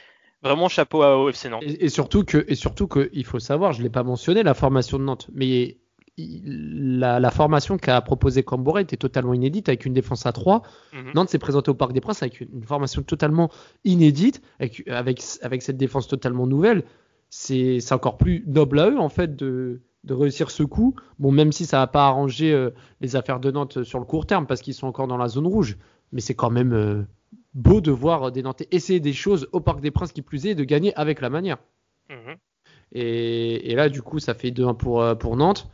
Vraiment 0.43 0.69
chapeau 0.69 1.03
à 1.03 1.17
au 1.17 1.31
FC 1.31 1.49
Nantes. 1.49 1.63
Et, 1.65 1.87
et 1.87 1.89
surtout 1.89 2.23
que, 2.23 2.45
et 2.47 2.55
surtout 2.55 2.87
que, 2.87 3.09
il 3.15 3.25
faut 3.25 3.39
savoir, 3.39 3.73
je 3.73 3.83
l'ai 3.83 3.89
pas 3.89 4.03
mentionné 4.03 4.43
la 4.43 4.53
formation 4.53 4.99
de 4.99 5.05
Nantes, 5.05 5.29
mais 5.33 5.79
la, 6.19 7.21
la 7.21 7.31
formation 7.31 7.77
qu'a 7.77 8.01
proposée 8.01 8.43
Cambora 8.43 8.81
était 8.81 8.97
totalement 8.97 9.35
inédite 9.35 9.69
avec 9.69 9.85
une 9.85 9.93
défense 9.93 10.25
à 10.27 10.33
3 10.33 10.63
Mhm. 10.93 11.13
Nantes 11.15 11.29
s'est 11.29 11.39
présenté 11.39 11.71
au 11.71 11.75
Parc 11.75 11.93
des 11.93 12.01
Princes 12.01 12.23
avec 12.23 12.41
une, 12.41 12.49
une 12.55 12.63
formation 12.65 13.03
totalement 13.03 13.51
inédite, 13.85 14.41
avec, 14.59 14.83
avec, 14.89 15.23
avec 15.43 15.63
cette 15.63 15.77
défense 15.77 16.09
totalement 16.09 16.47
nouvelle. 16.47 16.85
C'est 17.29 17.81
encore 17.93 18.17
plus 18.17 18.45
noble 18.47 18.79
à 18.79 18.91
eux, 18.91 18.99
en 18.99 19.09
fait, 19.11 19.37
de, 19.37 19.83
de 20.05 20.15
réussir 20.15 20.51
ce 20.51 20.63
coup. 20.63 20.95
Bon, 21.19 21.33
même 21.33 21.53
si 21.53 21.67
ça 21.67 21.79
va 21.79 21.87
pas 21.87 22.07
arranger 22.07 22.53
euh, 22.53 22.71
les 23.01 23.15
affaires 23.17 23.41
de 23.41 23.51
Nantes 23.51 23.83
sur 23.83 23.99
le 23.99 24.07
court 24.07 24.27
terme, 24.27 24.47
parce 24.47 24.63
qu'ils 24.63 24.75
sont 24.75 24.87
encore 24.87 25.09
dans 25.09 25.19
la 25.19 25.29
zone 25.29 25.47
rouge. 25.47 25.77
Mais 26.13 26.21
c'est 26.21 26.35
quand 26.35 26.51
même 26.51 26.73
euh, 26.73 27.03
beau 27.53 27.81
de 27.83 27.91
voir 27.91 28.33
des 28.33 28.43
Nantais 28.43 28.69
essayer 28.71 29.01
des 29.01 29.13
choses 29.13 29.49
au 29.53 29.61
Parc 29.61 29.81
des 29.81 29.91
Princes, 29.91 30.13
qui 30.13 30.23
plus 30.23 30.47
est, 30.47 30.51
et 30.51 30.55
de 30.55 30.65
gagner 30.65 30.95
avec 30.95 31.21
la 31.21 31.29
manière. 31.29 31.59
Mhm. 32.09 32.37
Et, 32.93 33.73
et 33.73 33.75
là, 33.75 33.89
du 33.91 34.01
coup, 34.01 34.19
ça 34.21 34.33
fait 34.33 34.51
2-1 34.51 34.77
pour, 34.77 35.03
euh, 35.03 35.15
pour 35.15 35.37
Nantes. 35.37 35.69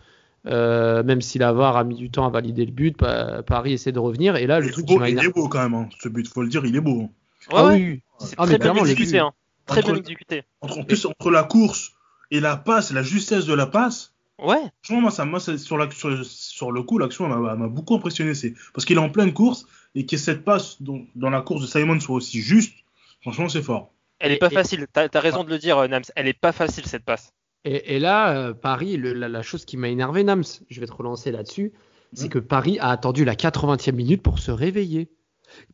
Euh, 0.47 1.03
même 1.05 1.21
si 1.21 1.39
la 1.39 1.53
VAR 1.53 1.77
a 1.77 1.85
mis 1.85 1.95
du 1.95 2.11
temps 2.11 2.27
à 2.27 2.31
valider 2.31 2.65
le 2.67 2.73
but, 2.73 2.97
Pa- 2.97 3.43
Paris 3.45 3.75
essaie 3.75 3.93
de 3.93 3.99
revenir. 4.01 4.37
Et 4.37 4.47
là, 4.47 4.59
le 4.59 4.67
Il 4.67 4.69
est 4.69 4.73
truc 4.73 4.87
beau, 4.87 5.05
il 5.05 5.19
est 5.19 5.29
beau 5.33 5.49
quand 5.49 5.63
même, 5.63 5.75
hein. 5.75 5.89
ce 6.01 6.09
but, 6.09 6.27
faut 6.29 6.43
le 6.43 6.49
dire, 6.49 6.65
il 6.67 6.75
est 6.75 6.81
beau. 6.81 7.11
Ah 7.53 7.67
ouais, 7.67 7.75
oui, 7.75 7.83
oui. 7.91 8.03
c'est 8.19 8.35
Ah, 8.39 8.47
très 8.47 8.59
bien 8.59 8.75
exécuté. 8.75 9.19
Hein. 9.21 9.33
Très 9.67 9.79
Entre- 9.81 9.93
bien 9.93 10.01
exécuté. 10.01 10.43
Entre, 10.61 10.79
en 10.79 10.83
plus, 10.85 11.07
entre 11.07 11.31
la 11.31 11.45
course 11.45 11.93
et 12.33 12.41
la 12.41 12.57
passe, 12.57 12.93
la 12.93 13.03
justesse 13.05 13.47
de 13.47 13.55
la 13.55 13.67
passe, 13.67 14.13
Ouais. 14.41 14.57
franchement, 14.83 15.03
moi, 15.03 15.11
ça, 15.13 15.25
moi 15.25 15.39
ça- 15.39 15.57
sur, 15.59 15.79
la, 15.79 15.89
sur, 15.93 16.25
sur 16.27 16.73
le 16.73 16.83
coup, 16.83 16.99
l'action 16.99 17.29
m'a 17.29 17.69
beaucoup 17.69 17.95
impressionné. 17.95 18.35
C'est 18.35 18.55
parce 18.75 18.85
qu'il 18.85 18.97
est 18.97 19.01
en 19.01 19.11
pleine 19.11 19.33
course 19.33 19.67
et 19.95 20.07
que 20.07 20.17
cette 20.17 20.45
passe 20.45 20.83
dans, 20.83 21.03
dans 21.15 21.31
la 21.31 21.43
course 21.43 21.63
de 21.63 21.67
Simon 21.69 22.01
soit 22.01 22.17
aussi 22.17 22.41
juste, 22.41 22.75
franchement, 23.21 23.49
c'est 23.49 23.63
fort. 23.63 23.93
Elle 24.19 24.33
est 24.33 24.39
pas 24.39 24.49
et- 24.51 24.55
facile. 24.55 24.87
T'as 24.93 25.07
as 25.13 25.21
raison 25.21 25.45
de 25.45 25.51
le 25.51 25.59
dire, 25.59 25.79
euh, 25.79 25.87
Nams. 25.89 26.03
Elle 26.17 26.27
est 26.27 26.33
pas 26.39 26.51
facile 26.53 26.87
cette 26.87 27.05
passe. 27.05 27.33
Et, 27.65 27.97
et 27.97 27.99
là, 27.99 28.37
euh, 28.37 28.55
Paris, 28.55 28.97
le- 28.97 29.13
la, 29.13 29.29
la 29.29 29.43
chose 29.43 29.65
qui 29.65 29.77
m'a 29.77 29.89
énervé, 29.89 30.25
Nams, 30.25 30.43
je 30.69 30.81
vais 30.81 30.87
te 30.87 30.93
relancer 30.93 31.31
là-dessus, 31.31 31.73
c'est 32.13 32.25
Mhm. 32.25 32.31
que 32.31 32.39
Paris 32.41 32.79
a 32.81 32.91
attendu 32.91 33.25
la 33.25 33.35
80e 33.37 33.95
minute 33.97 34.23
pour 34.23 34.39
se 34.39 34.51
réveiller. 34.51 35.11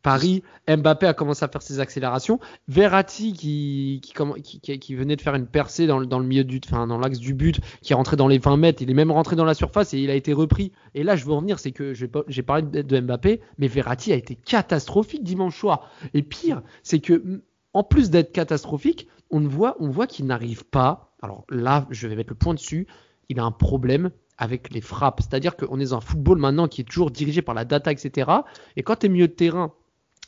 Paris, 0.01 0.43
Mbappé 0.67 1.07
a 1.07 1.13
commencé 1.13 1.45
à 1.45 1.47
faire 1.47 1.61
ses 1.61 1.79
accélérations. 1.79 2.39
Verratti 2.67 3.31
qui, 3.31 4.01
qui, 4.03 4.11
comm- 4.13 4.41
qui, 4.41 4.59
qui- 4.59 4.77
qui 4.77 4.93
venait 4.93 5.15
de 5.15 5.21
faire 5.21 5.35
une 5.35 5.47
percée 5.47 5.87
dans, 5.87 5.99
le- 5.99 6.05
dans 6.05 6.19
le 6.19 6.25
milieu 6.25 6.43
du, 6.43 6.59
enfin, 6.65 6.85
dans 6.85 6.97
l'axe 6.99 7.17
du 7.17 7.33
but, 7.33 7.61
qui 7.81 7.93
est 7.93 7.95
rentré 7.95 8.17
dans 8.17 8.27
les 8.27 8.39
20 8.39 8.57
mètres. 8.57 8.81
Il 8.81 8.91
est 8.91 8.93
même 8.93 9.11
rentré 9.11 9.37
dans 9.37 9.45
la 9.45 9.53
surface 9.53 9.93
et 9.93 9.99
il 9.99 10.09
a 10.09 10.15
été 10.15 10.33
repris. 10.33 10.73
Et 10.95 11.03
là, 11.03 11.15
je 11.15 11.23
veux 11.25 11.31
en 11.31 11.39
venir, 11.39 11.59
c'est 11.59 11.71
que 11.71 11.93
j'ai 11.93 12.43
parlé 12.43 12.63
de, 12.63 12.99
Mbappé, 12.99 13.39
mais 13.57 13.67
Verratti 13.67 14.11
a 14.11 14.15
été 14.17 14.35
catastrophique 14.35 15.23
dimanche 15.23 15.57
soir. 15.57 15.89
Et 16.13 16.23
pire, 16.23 16.61
c'est 16.83 16.99
que 16.99 17.41
en 17.73 17.83
plus 17.83 18.09
d'être 18.09 18.31
catastrophique, 18.31 19.07
on 19.31 19.41
voit, 19.41 19.75
on 19.79 19.89
voit 19.89 20.07
qu'il 20.07 20.25
n'arrive 20.25 20.65
pas. 20.65 21.13
Alors 21.21 21.45
là, 21.49 21.85
je 21.91 22.07
vais 22.07 22.15
mettre 22.15 22.29
le 22.31 22.35
point 22.35 22.53
dessus. 22.53 22.87
Il 23.29 23.39
a 23.39 23.43
un 23.43 23.51
problème 23.51 24.11
avec 24.37 24.73
les 24.73 24.81
frappes. 24.81 25.21
C'est-à-dire 25.21 25.55
qu'on 25.55 25.79
est 25.79 25.91
dans 25.91 25.97
un 25.97 26.01
football 26.01 26.39
maintenant 26.39 26.67
qui 26.67 26.81
est 26.81 26.85
toujours 26.85 27.11
dirigé 27.11 27.41
par 27.41 27.53
la 27.53 27.65
data, 27.65 27.91
etc. 27.91 28.31
Et 28.75 28.83
quand 28.83 28.95
tu 28.97 29.05
es 29.05 29.09
milieu 29.09 29.27
de 29.27 29.33
terrain 29.33 29.73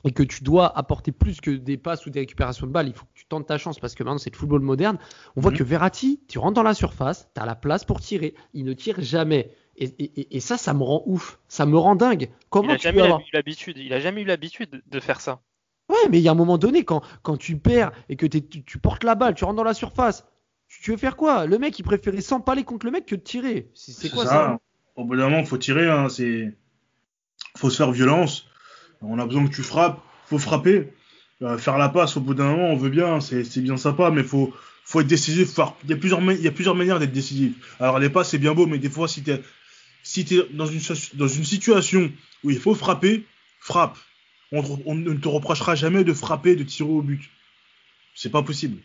et 0.04 0.12
que 0.12 0.24
tu 0.24 0.44
dois 0.44 0.78
apporter 0.78 1.12
plus 1.12 1.42
que 1.42 1.52
des 1.52 1.78
passes 1.78 2.06
ou 2.06 2.10
des 2.10 2.20
récupérations 2.20 2.68
de 2.68 2.72
balles, 2.72 2.88
il 2.90 2.94
faut 2.94 3.06
que 3.06 3.12
tu 3.16 3.26
tentes 3.26 3.48
ta 3.48 3.58
chance 3.58 3.80
parce 3.80 3.96
que 3.96 4.04
maintenant 4.04 4.18
c'est 4.18 4.32
le 4.32 4.38
football 4.38 4.62
moderne. 4.62 4.98
On 5.36 5.42
voit 5.42 5.52
Mhm. 5.52 5.58
que 5.58 5.64
Verratti, 5.64 6.20
tu 6.28 6.38
rentres 6.40 6.56
dans 6.56 6.64
la 6.64 6.74
surface, 6.74 7.30
tu 7.36 7.42
as 7.42 7.46
la 7.46 7.56
place 7.56 7.86
pour 7.86 8.02
tirer, 8.02 8.36
il 8.54 8.66
ne 8.66 8.74
tire 8.74 9.00
jamais. 9.02 9.52
Et, 9.78 9.86
et- 10.00 10.20
et- 10.22 10.38
et 10.38 10.40
ça, 10.42 10.58
ça 10.58 10.74
me 10.74 10.84
rend 10.84 11.02
ouf, 11.06 11.40
ça 11.48 11.66
me 11.66 11.78
rend 11.78 11.96
dingue. 11.96 12.24
Il 12.24 12.30
Comment 12.50 12.74
a 12.74 12.76
tu 12.78 12.84
jamais 12.84 12.98
peux 12.98 13.04
avoir... 13.06 13.22
eu 13.22 13.24
l'habitude. 13.34 13.78
Il 13.78 13.94
a 13.94 14.00
jamais 14.00 14.22
eu 14.22 14.26
l'habitude 14.26 14.82
de 14.86 15.00
faire 15.00 15.22
ça. 15.22 15.40
Ouais, 15.92 16.10
mais 16.10 16.20
il 16.20 16.24
y 16.24 16.28
a 16.28 16.32
un 16.32 16.36
moment 16.36 16.58
donné, 16.58 16.84
quand, 16.86 17.02
quand 17.22 17.38
tu 17.38 17.58
perds 17.58 17.92
et 18.10 18.16
que 18.16 18.26
t'es- 18.26 18.42
tu, 18.42 18.64
tu 18.64 18.78
portes 18.80 19.04
la 19.04 19.16
balle, 19.16 19.36
tu 19.36 19.44
rentres 19.44 19.58
dans 19.58 19.64
la 19.64 19.74
surface, 19.74 20.26
tu, 20.68 20.82
tu 20.82 20.92
veux 20.92 20.98
faire 20.98 21.16
quoi? 21.18 21.46
Le 21.46 21.60
mec, 21.60 21.78
il 21.78 21.84
préférait 21.84 22.22
s'empaler 22.22 22.64
contre 22.64 22.86
le 22.86 22.92
mec 22.92 23.06
que 23.06 23.16
de 23.16 23.22
tirer. 23.22 23.70
C'est 23.76 24.10
quoi 24.10 24.26
ça, 24.26 24.60
Au 24.96 25.04
bout 25.04 25.16
d'un 25.16 25.30
moment, 25.30 25.44
faut 25.46 25.58
tirer, 25.58 25.90
hein, 25.90 26.10
c'est, 26.10 26.54
faut 27.58 27.70
se 27.70 27.78
faire 27.78 27.92
violence. 27.92 28.48
On 29.02 29.20
a 29.20 29.26
besoin 29.26 29.48
que 29.48 29.54
tu 29.54 29.64
frappes, 29.64 30.00
faut 30.28 30.38
frapper. 30.38 30.94
Euh, 31.42 31.58
faire 31.58 31.78
la 31.80 31.90
passe, 31.90 32.18
au 32.18 32.22
bout 32.22 32.36
d'un 32.36 32.52
moment, 32.52 32.70
on 32.70 32.76
veut 32.76 32.90
bien, 32.90 33.20
c'est 33.20 33.44
bien 33.62 33.76
sympa, 33.78 34.12
mais 34.12 34.22
faut, 34.24 34.54
faut 34.86 35.02
être 35.02 35.08
décisif. 35.08 35.52
faut 35.54 35.64
Il 35.86 35.90
y 35.90 35.94
a 35.94 35.98
plusieurs, 35.98 36.22
il 36.22 36.42
y 36.42 36.48
a 36.48 36.52
plusieurs 36.52 36.76
manières 36.76 37.00
d'être 37.00 37.12
décisif. 37.12 37.76
Alors 37.80 37.98
les 37.98 38.10
passes, 38.12 38.30
c'est 38.30 38.38
bien 38.38 38.54
beau, 38.54 38.68
mais 38.68 38.78
des 38.78 38.90
fois, 38.92 39.08
si 39.08 39.24
t'es, 39.24 39.42
si 40.04 40.24
t'es 40.24 40.38
dans 40.54 40.68
une, 40.68 40.80
dans 41.16 41.28
une 41.28 41.44
situation 41.44 42.12
où 42.44 42.52
il 42.52 42.60
faut 42.60 42.76
frapper, 42.76 43.26
frappe. 43.60 43.98
On, 44.52 44.96
ne 44.96 45.14
te 45.14 45.28
reprochera 45.28 45.76
jamais 45.76 46.04
de 46.04 46.14
frapper, 46.14 46.56
de 46.56 46.64
tirer 46.64 46.90
au 46.90 47.02
but. 47.02 47.30
C'est 48.16 48.30
pas 48.30 48.44
possible. 48.44 48.78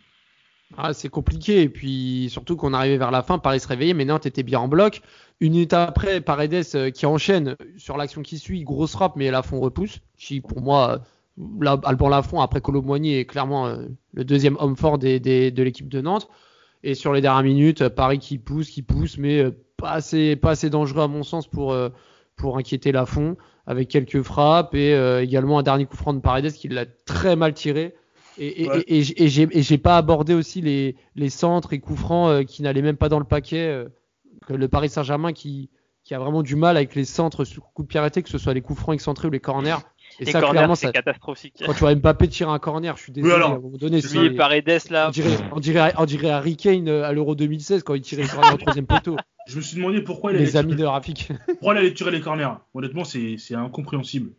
Ah, 0.77 0.93
c'est 0.93 1.09
compliqué. 1.09 1.63
Et 1.63 1.69
puis, 1.69 2.29
surtout 2.31 2.57
qu'on 2.57 2.73
arrivait 2.73 2.99
vers 2.99 3.11
la 3.11 3.23
fin, 3.23 3.39
Paris 3.39 3.61
se 3.61 3.69
réveillait, 3.69 3.95
mais 3.95 4.05
Nantes 4.05 4.27
était 4.27 4.43
bien 4.43 4.61
en 4.61 4.69
bloc. 4.69 5.03
Une 5.41 5.53
minute 5.53 5.73
après, 5.73 6.21
Paredes 6.21 6.65
euh, 6.75 6.91
qui 6.91 7.07
enchaîne 7.07 7.57
sur 7.77 7.97
l'action 7.97 8.23
qui 8.23 8.39
suit, 8.39 8.63
grosse 8.63 8.93
frappe, 8.93 9.17
mais 9.17 9.31
Lafont 9.31 9.61
repousse. 9.61 10.01
Qui, 10.17 10.41
pour 10.41 10.61
moi, 10.61 11.03
euh, 11.39 11.43
là, 11.61 11.81
Alban 11.85 12.09
Lafont, 12.09 12.41
après 12.41 12.61
Colomboigny, 12.61 13.15
est 13.15 13.27
clairement 13.27 13.67
euh, 13.67 13.87
le 14.15 14.25
deuxième 14.25 14.57
homme 14.59 14.77
fort 14.77 14.99
de 14.99 15.63
l'équipe 15.63 15.89
de 15.89 16.01
Nantes. 16.01 16.29
Et 16.83 16.95
sur 16.95 17.13
les 17.13 17.21
dernières 17.21 17.43
minutes, 17.43 17.89
Paris 17.89 18.19
qui 18.19 18.39
pousse, 18.39 18.71
qui 18.71 18.83
pousse, 18.83 19.19
mais 19.19 19.45
pas 19.77 19.93
assez, 19.93 20.37
pas 20.37 20.51
assez 20.51 20.71
dangereux 20.71 21.03
à 21.03 21.09
mon 21.09 21.25
sens 21.25 21.49
pour, 21.49 21.77
pour 22.37 22.59
inquiéter 22.59 22.93
Lafont, 22.93 23.37
avec 23.67 23.89
quelques 23.89 24.23
frappes 24.23 24.75
et 24.75 24.95
euh, 24.95 25.23
également 25.23 25.59
un 25.59 25.63
dernier 25.63 25.87
coup 25.87 25.97
franc 25.97 26.15
de 26.15 26.21
Paredes 26.21 26.53
qui 26.53 26.69
l'a 26.69 26.85
très 27.05 27.37
mal 27.37 27.53
tiré. 27.55 27.95
Et, 28.39 28.65
et, 28.65 28.69
Ouais. 28.69 28.85
et, 28.87 28.99
et 29.25 29.29
j'ai- 29.63 29.79
pas 29.79 29.97
abordé 29.97 30.35
aussi 30.35 30.61
les, 30.61 30.95
les 31.15 31.31
centres 31.31 31.73
et 31.73 31.79
coups 31.81 31.99
francs 31.99 32.29
euh, 32.31 32.45
qui 32.45 32.63
n'allaient 32.63 32.83
même 32.83 32.97
pas 32.99 33.09
dans 33.09 33.19
le 33.19 33.25
paquet. 33.25 33.67
euh, 33.67 33.89
que 34.47 34.53
le 34.53 34.69
Paris 34.69 34.89
Saint-Germain 34.91 35.33
qui, 35.33 35.71
qui 36.05 36.15
a 36.15 36.21
vraiment 36.21 36.43
du 36.43 36.55
mal 36.55 36.77
avec 36.77 36.95
les 36.95 37.05
centres 37.05 37.45
sur 37.45 37.73
coup 37.73 37.83
de 37.83 37.89
pied 37.89 37.99
arrêté, 37.99 38.23
que 38.23 38.29
ce 38.29 38.39
soit 38.39 38.55
les 38.55 38.61
coups 38.61 38.79
francs 38.79 38.95
excentrés 38.95 39.27
ou 39.27 39.31
les 39.33 39.41
corners. 39.41 39.79
Et 40.21 40.25
Les 40.27 40.31
ça, 40.33 40.41
corners, 40.41 40.59
clairement, 40.59 40.75
c'est 40.77 40.93
catastrophique. 40.93 41.55
quand 41.67 41.73
tu 41.73 41.81
vois 41.81 41.93
Mbappé 41.97 42.29
tirer 42.29 42.51
un 42.53 42.61
corner, 42.61 42.97
je 42.97 43.03
suis 43.03 43.13
désolé, 43.13 43.35
alors, 43.35 43.51
à 43.51 43.55
un 43.55 43.59
moment 43.59 43.77
donné, 43.77 44.01
Lui 44.01 44.09
c'est- 44.09 44.27
et 44.27 44.31
Paredes 44.31 44.83
là. 44.91 45.09
on 45.09 45.11
dirait, 45.11 45.31
on, 45.51 45.59
dirait, 45.59 45.93
on 45.99 46.05
dirait 46.05 46.31
Harry 46.31 46.57
Kane 46.57 46.89
à 46.89 47.11
l'Euro 47.13 47.35
2016 47.35 47.83
quand 47.83 47.95
il 47.95 48.03
tirait 48.03 48.23
le 48.23 48.29
corner 48.29 48.55
au 48.55 48.59
troisième 48.59 48.87
poteau. 48.87 49.17
Je 49.47 49.57
me 49.57 49.61
suis 49.63 49.77
demandé 49.77 50.03
pourquoi 50.03 50.33
il 50.33 50.37
allait, 50.37 50.45
Les 50.45 50.57
amis 50.57 50.71
tirer, 50.73 50.83
de 50.83 50.87
Rafik. 50.87 51.29
pourquoi 51.47 51.75
il 51.75 51.79
allait 51.79 51.95
tirer 51.95 52.11
les 52.11 52.21
corners. 52.21 52.51
Honnêtement, 52.75 53.05
c'est 53.05 53.37
incompréhensible. 53.55 54.33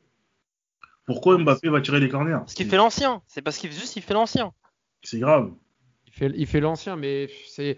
Pourquoi 1.06 1.38
Mbappé 1.38 1.70
va 1.70 1.80
tirer 1.82 2.00
les 2.00 2.10
corners 2.10 2.34
Parce 2.40 2.54
qu'il 2.54 2.68
fait 2.68 2.76
l'ancien. 2.78 3.22
C'est 3.28 3.42
parce 3.42 3.58
qu'il 3.58 3.72
juste 3.72 3.96
il 3.96 4.02
fait 4.02 4.14
l'ancien. 4.14 4.52
C'est 5.04 5.20
grave. 5.20 5.52
Il 6.08 6.14
fait, 6.14 6.32
il 6.36 6.46
fait 6.48 6.60
l'ancien, 6.60 6.96
mais 6.96 7.30
c'est, 7.48 7.78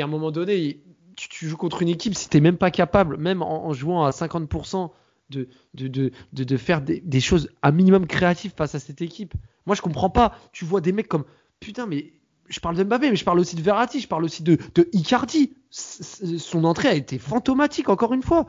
à 0.00 0.04
un 0.04 0.06
moment 0.08 0.30
donné, 0.30 0.56
il- 0.56 0.80
tu, 1.16 1.28
tu 1.28 1.48
joues 1.48 1.56
contre 1.56 1.82
une 1.82 1.88
équipe, 1.88 2.14
si 2.14 2.28
t'es 2.28 2.40
même 2.40 2.56
pas 2.56 2.70
capable, 2.70 3.16
même 3.16 3.42
en, 3.42 3.66
en 3.66 3.72
jouant 3.72 4.04
à 4.04 4.10
50%, 4.10 4.90
de, 5.30 5.48
de, 5.74 5.88
de, 5.88 6.10
de, 6.32 6.44
de 6.44 6.56
faire 6.56 6.80
des, 6.80 7.00
des 7.00 7.20
choses 7.20 7.50
un 7.62 7.70
minimum 7.70 8.06
créatives 8.06 8.52
face 8.56 8.74
à 8.74 8.78
cette 8.80 9.02
équipe. 9.02 9.34
Moi, 9.66 9.76
je 9.76 9.82
comprends 9.82 10.08
pas. 10.10 10.34
Tu 10.52 10.64
vois 10.64 10.80
des 10.80 10.92
mecs 10.92 11.08
comme, 11.08 11.24
putain, 11.60 11.86
mais 11.86 12.12
je 12.48 12.60
parle 12.60 12.76
de 12.76 12.82
Mbappé, 12.84 13.10
mais 13.10 13.16
je 13.16 13.24
parle 13.24 13.38
aussi 13.38 13.56
de 13.56 13.62
Verratti, 13.62 14.00
je 14.00 14.08
parle 14.08 14.24
aussi 14.24 14.42
de, 14.42 14.58
de 14.74 14.88
Icardi. 14.92 15.52
S- 15.72 16.22
Son 16.38 16.64
entrée 16.64 16.88
a 16.88 16.94
été 16.94 17.18
fantomatique, 17.18 17.88
encore 17.88 18.12
une 18.14 18.22
fois. 18.22 18.46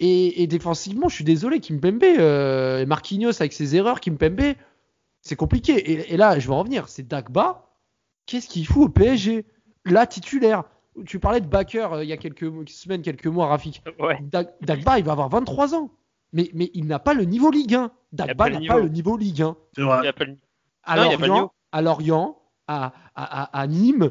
Et, 0.00 0.42
et 0.42 0.46
défensivement, 0.46 1.08
je 1.08 1.14
suis 1.16 1.24
désolé, 1.24 1.60
Kimpembe, 1.60 2.02
euh, 2.04 2.80
et 2.80 2.86
Marquinhos 2.86 3.34
avec 3.40 3.52
ses 3.52 3.76
erreurs, 3.76 4.00
Kimpembe, 4.00 4.54
c'est 5.20 5.36
compliqué. 5.36 5.72
Et, 5.74 6.14
et 6.14 6.16
là, 6.16 6.38
je 6.38 6.48
vais 6.48 6.54
en 6.54 6.58
revenir, 6.60 6.88
c'est 6.88 7.06
Dagba. 7.06 7.66
Qu'est-ce 8.26 8.48
qu'il 8.48 8.66
fout 8.66 8.84
au 8.84 8.88
PSG 8.88 9.44
Là, 9.84 10.06
titulaire. 10.06 10.64
Tu 11.06 11.18
parlais 11.18 11.40
de 11.40 11.46
Bakker 11.46 11.88
euh, 11.92 12.04
il 12.04 12.08
y 12.08 12.12
a 12.12 12.16
quelques 12.16 12.50
semaines, 12.68 13.02
quelques 13.02 13.26
mois, 13.26 13.46
Rafik. 13.48 13.82
Ouais. 13.98 14.18
Dag- 14.22 14.52
Dagba, 14.62 14.98
il 14.98 15.04
va 15.04 15.12
avoir 15.12 15.28
23 15.28 15.74
ans. 15.74 15.90
Mais, 16.32 16.50
mais 16.54 16.70
il 16.74 16.86
n'a 16.86 16.98
pas 16.98 17.14
le 17.14 17.24
niveau 17.24 17.50
Ligue 17.50 17.74
1. 17.74 17.90
Dagba 18.12 18.48
n'a 18.48 18.60
pas 18.66 18.78
le 18.78 18.88
niveau 18.88 19.16
Ligue 19.16 19.42
1. 19.42 19.56
C'est 19.74 19.82
Il 19.82 19.84
vrai. 19.84 20.08
appelle 20.08 20.38
À 20.84 20.96
Non, 20.96 21.02
il 21.04 21.10
y 21.10 21.14
a 21.14 21.18
pas 21.18 21.22
le 21.22 21.26
Lorient, 21.28 21.34
niveau. 21.42 21.52
à, 21.72 21.82
Lorient 21.82 22.36
à, 22.68 22.92
à, 23.14 23.42
à- 23.42 23.60
à 23.60 23.66
Nîmes, 23.66 24.10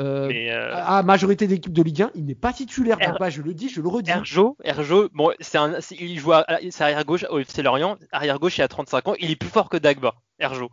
euh, 0.00 0.28
mais 0.28 0.50
euh, 0.52 0.74
à, 0.74 0.98
à 0.98 1.02
majorité 1.02 1.46
d'équipes 1.46 1.72
de 1.72 1.82
Ligue 1.82 2.02
1, 2.02 2.10
il 2.14 2.24
n'est 2.26 2.34
pas 2.34 2.52
titulaire. 2.52 2.98
Er- 3.00 3.30
je 3.30 3.42
le 3.42 3.54
dis, 3.54 3.68
je 3.68 3.80
le 3.80 3.88
redis. 3.88 4.10
Erjo, 4.10 4.56
Erjo, 4.62 5.08
bon, 5.14 5.32
c'est 5.40 5.58
un, 5.58 5.80
c'est- 5.80 5.96
il 5.98 6.18
joue 6.18 6.32
à, 6.32 6.44
c'est 6.70 6.84
arrière 6.84 7.04
gauche 7.04 7.24
au 7.30 7.38
FC 7.38 7.62
Lorient, 7.62 7.96
arrière 8.12 8.38
gauche 8.38 8.58
il 8.58 8.62
a 8.62 8.68
35 8.68 9.08
ans, 9.08 9.14
il 9.18 9.30
est 9.30 9.36
plus 9.36 9.48
fort 9.48 9.68
que 9.70 9.76
Dagba, 9.78 10.14
Erjo. 10.38 10.68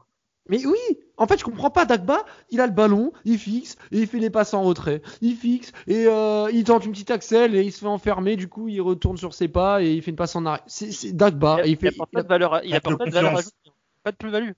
Mais 0.49 0.65
oui, 0.65 0.77
en 1.15 1.25
fait, 1.25 1.39
je 1.39 1.45
comprends 1.45 1.69
pas. 1.69 1.85
Dagba, 1.85 2.25
il 2.49 2.59
a 2.59 2.67
le 2.67 2.73
ballon, 2.73 3.13
il 3.23 3.37
fixe 3.39 3.77
et 3.93 3.99
il 3.99 4.07
fait 4.07 4.19
les 4.19 4.29
passes 4.29 4.53
en 4.53 4.61
retrait. 4.61 5.01
Il 5.21 5.37
fixe 5.37 5.71
et 5.87 6.05
euh, 6.05 6.49
il 6.51 6.65
tente 6.65 6.83
une 6.83 6.91
petite 6.91 7.11
axelle 7.11 7.55
et 7.55 7.61
il 7.63 7.71
se 7.71 7.79
fait 7.79 7.85
enfermer. 7.87 8.35
Du 8.35 8.49
coup, 8.49 8.67
il 8.67 8.81
retourne 8.81 9.15
sur 9.15 9.33
ses 9.33 9.47
pas 9.47 9.81
et 9.81 9.93
il 9.93 10.01
fait 10.01 10.11
une 10.11 10.17
passe 10.17 10.35
en 10.35 10.45
arrière. 10.45 10.65
C'est 10.67 10.91
c'est 10.91 11.13
Dagba. 11.13 11.59
il, 11.63 11.67
et 11.67 11.71
il 11.71 11.77
fait, 11.77 11.87
apporte 11.87 12.09
il 12.11 12.19
a- 12.19 12.19
pas 12.19 12.23
de 12.23 12.27
valeur, 12.27 12.61
il 12.65 12.71
pas 12.81 13.05
de 13.05 13.11
valeur 13.11 13.37
ajoutée, 13.37 13.71
pas 14.03 14.11
de 14.11 14.17
plus-value. 14.17 14.51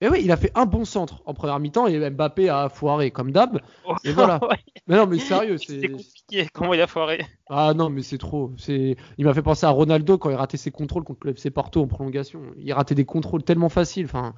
Mais 0.00 0.08
oui, 0.10 0.20
il 0.24 0.30
a 0.30 0.36
fait 0.36 0.52
un 0.54 0.66
bon 0.66 0.84
centre 0.84 1.22
en 1.24 1.32
première 1.32 1.58
mi-temps 1.58 1.86
et 1.86 2.10
Mbappé 2.10 2.50
a 2.50 2.68
foiré 2.68 3.10
comme 3.10 3.32
d'hab. 3.32 3.60
Et 4.04 4.12
voilà. 4.12 4.40
Mais 4.88 4.96
non, 4.96 5.06
mais 5.06 5.18
sérieux, 5.18 5.56
c'est 5.66 5.88
compliqué, 5.88 6.48
comment 6.52 6.74
il 6.74 6.80
a 6.80 6.86
foiré. 6.86 7.24
Ah 7.48 7.74
non, 7.74 7.90
mais 7.90 8.02
c'est 8.02 8.18
trop. 8.18 8.52
C'est. 8.56 8.96
Il 9.18 9.24
m'a 9.24 9.34
fait 9.34 9.42
penser 9.42 9.66
à 9.66 9.70
Ronaldo 9.70 10.16
quand 10.16 10.30
il 10.30 10.36
ratait 10.36 10.58
ses 10.58 10.70
contrôles 10.70 11.02
contre 11.02 11.26
le 11.26 11.32
FC 11.32 11.50
Porto 11.50 11.82
en 11.82 11.88
prolongation. 11.88 12.40
Il 12.56 12.72
ratait 12.72 12.94
des 12.94 13.04
contrôles 13.04 13.42
tellement 13.42 13.68
faciles. 13.68 14.04
Enfin, 14.04 14.34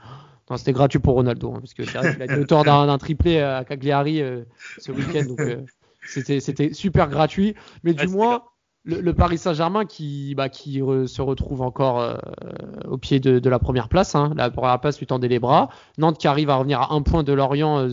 non, 0.48 0.56
c'était 0.56 0.72
gratuit 0.72 1.00
pour 1.00 1.14
Ronaldo 1.14 1.52
hein, 1.52 1.58
parce 1.60 1.74
que 1.74 1.84
c'est 1.84 1.98
vrai 1.98 2.12
qu'il 2.14 2.22
a 2.22 2.24
été 2.24 2.38
auteur 2.38 2.64
d'un 2.64 2.96
triplé 2.98 3.40
à 3.40 3.64
Cagliari 3.64 4.22
euh, 4.22 4.44
ce 4.78 4.90
week-end. 4.92 5.26
Donc 5.26 5.40
euh, 5.40 5.62
c'était 6.06 6.40
c'était 6.40 6.72
super 6.72 7.08
gratuit. 7.08 7.54
Mais 7.82 7.92
du 7.92 8.06
Ouais, 8.06 8.12
moins. 8.12 8.42
Le, 8.88 9.02
le 9.02 9.12
Paris 9.12 9.36
Saint-Germain 9.36 9.84
qui, 9.84 10.34
bah, 10.34 10.48
qui 10.48 10.80
re- 10.80 11.06
se 11.06 11.20
retrouve 11.20 11.60
encore 11.60 12.00
euh, 12.00 12.16
au 12.88 12.96
pied 12.96 13.20
de, 13.20 13.38
de 13.38 13.50
la 13.50 13.58
première 13.58 13.88
place. 13.88 14.14
Hein. 14.14 14.32
La 14.34 14.50
première 14.50 14.80
place 14.80 14.98
lui 14.98 15.06
tendait 15.06 15.28
les 15.28 15.38
bras. 15.38 15.68
Nantes 15.98 16.16
qui 16.18 16.26
arrive 16.26 16.48
à 16.48 16.56
revenir 16.56 16.80
à 16.80 16.94
un 16.94 17.02
point 17.02 17.22
de 17.22 17.32
Lorient 17.34 17.80
euh, 17.80 17.90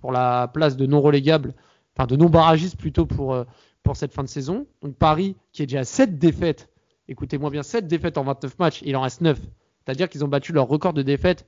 pour 0.00 0.12
la 0.12 0.46
place 0.46 0.76
de 0.76 0.86
non 0.86 1.00
relégable, 1.00 1.52
enfin 1.96 2.06
de 2.06 2.14
non 2.14 2.30
barragiste 2.30 2.76
plutôt 2.78 3.06
pour, 3.06 3.34
euh, 3.34 3.42
pour 3.82 3.96
cette 3.96 4.12
fin 4.14 4.22
de 4.22 4.28
saison. 4.28 4.66
Donc 4.82 4.94
Paris 4.94 5.34
qui 5.52 5.62
est 5.62 5.66
déjà 5.66 5.80
à 5.80 5.84
7 5.84 6.18
défaites. 6.18 6.68
Écoutez-moi 7.08 7.50
bien, 7.50 7.64
7 7.64 7.88
défaites 7.88 8.16
en 8.16 8.22
29 8.22 8.56
matchs, 8.60 8.82
il 8.86 8.96
en 8.96 9.00
reste 9.00 9.22
9. 9.22 9.36
C'est-à-dire 9.84 10.08
qu'ils 10.08 10.24
ont 10.24 10.28
battu 10.28 10.52
leur 10.52 10.68
record 10.68 10.92
de 10.92 11.02
défaites 11.02 11.44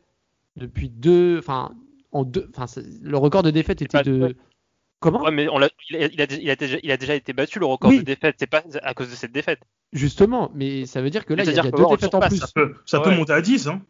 depuis 0.56 0.88
deux. 0.88 1.38
Enfin, 1.38 1.70
en 2.10 2.24
deux. 2.24 2.50
Enfin, 2.56 2.66
le 3.00 3.16
record 3.16 3.44
de 3.44 3.50
défaites 3.50 3.80
était 3.80 3.96
de. 4.02 4.34
Comment 5.02 5.20
Ouais, 5.22 5.30
mais 5.30 5.48
on 5.48 5.58
il, 5.60 5.64
a, 5.64 5.68
il 5.90 5.96
a- 6.22 6.26
il 6.40 6.50
a 6.50 6.56
déjà, 6.56 6.78
il 6.82 6.90
a 6.90 6.96
déjà 6.96 7.14
été 7.14 7.32
battu 7.32 7.58
le 7.58 7.66
record 7.66 7.90
Oui. 7.90 7.98
de 7.98 8.02
défaite, 8.04 8.36
c'est 8.38 8.46
pas 8.46 8.62
à 8.82 8.94
cause 8.94 9.10
de 9.10 9.14
cette 9.14 9.32
défaite. 9.32 9.60
Justement, 9.92 10.50
mais 10.54 10.86
ça 10.86 11.02
veut 11.02 11.10
dire 11.10 11.26
que 11.26 11.34
là, 11.34 11.44
il 11.44 11.52
y 11.52 11.58
a, 11.58 11.62
deux 11.70 11.84
défaites 11.90 12.14
en 12.14 12.20
plus. 12.20 12.38
Ça 12.38 12.46
peut, 12.54 12.74
ça 12.86 13.00
peut 13.00 13.10
Ouais. 13.10 13.16
monter 13.16 13.32
à 13.32 13.42
10. 13.42 13.66
Hein. 13.68 13.82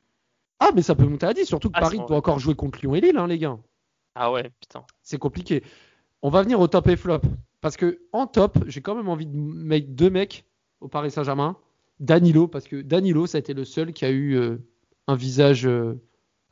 Ah, 0.58 0.70
mais 0.74 0.82
ça 0.82 0.94
peut 0.94 1.04
monter 1.04 1.26
à 1.26 1.32
10, 1.34 1.44
surtout 1.46 1.68
que 1.68 1.74
Ah, 1.76 1.82
Paris 1.82 1.98
doit 2.08 2.16
encore 2.16 2.38
jouer 2.38 2.54
contre 2.54 2.80
Lyon 2.80 2.94
et 2.94 3.00
Lille, 3.00 3.16
hein, 3.18 3.26
les 3.28 3.38
gars. 3.38 3.58
Ah 4.14 4.32
ouais, 4.32 4.50
putain. 4.60 4.84
C'est 5.02 5.18
compliqué. 5.18 5.62
On 6.22 6.30
va 6.30 6.42
venir 6.42 6.58
au 6.60 6.66
top 6.68 6.88
et 6.88 6.96
flop. 6.96 7.20
Parce 7.60 7.76
que 7.76 8.00
en 8.12 8.26
top, 8.26 8.58
j'ai 8.66 8.80
quand 8.80 8.94
même 8.94 9.08
envie 9.08 9.26
de 9.26 9.36
mettre 9.36 9.88
deux 9.90 10.10
mecs 10.10 10.44
au 10.80 10.88
Paris 10.88 11.10
Saint-Germain. 11.10 11.56
Danilo, 12.00 12.48
parce 12.48 12.66
que 12.66 12.82
Danilo, 12.82 13.26
ça 13.26 13.38
a 13.38 13.40
été 13.40 13.54
le 13.54 13.64
seul 13.64 13.92
qui 13.92 14.04
a 14.04 14.10
eu 14.10 14.34
euh, 14.36 14.56
un 15.06 15.14
visage 15.14 15.66
euh, 15.66 16.00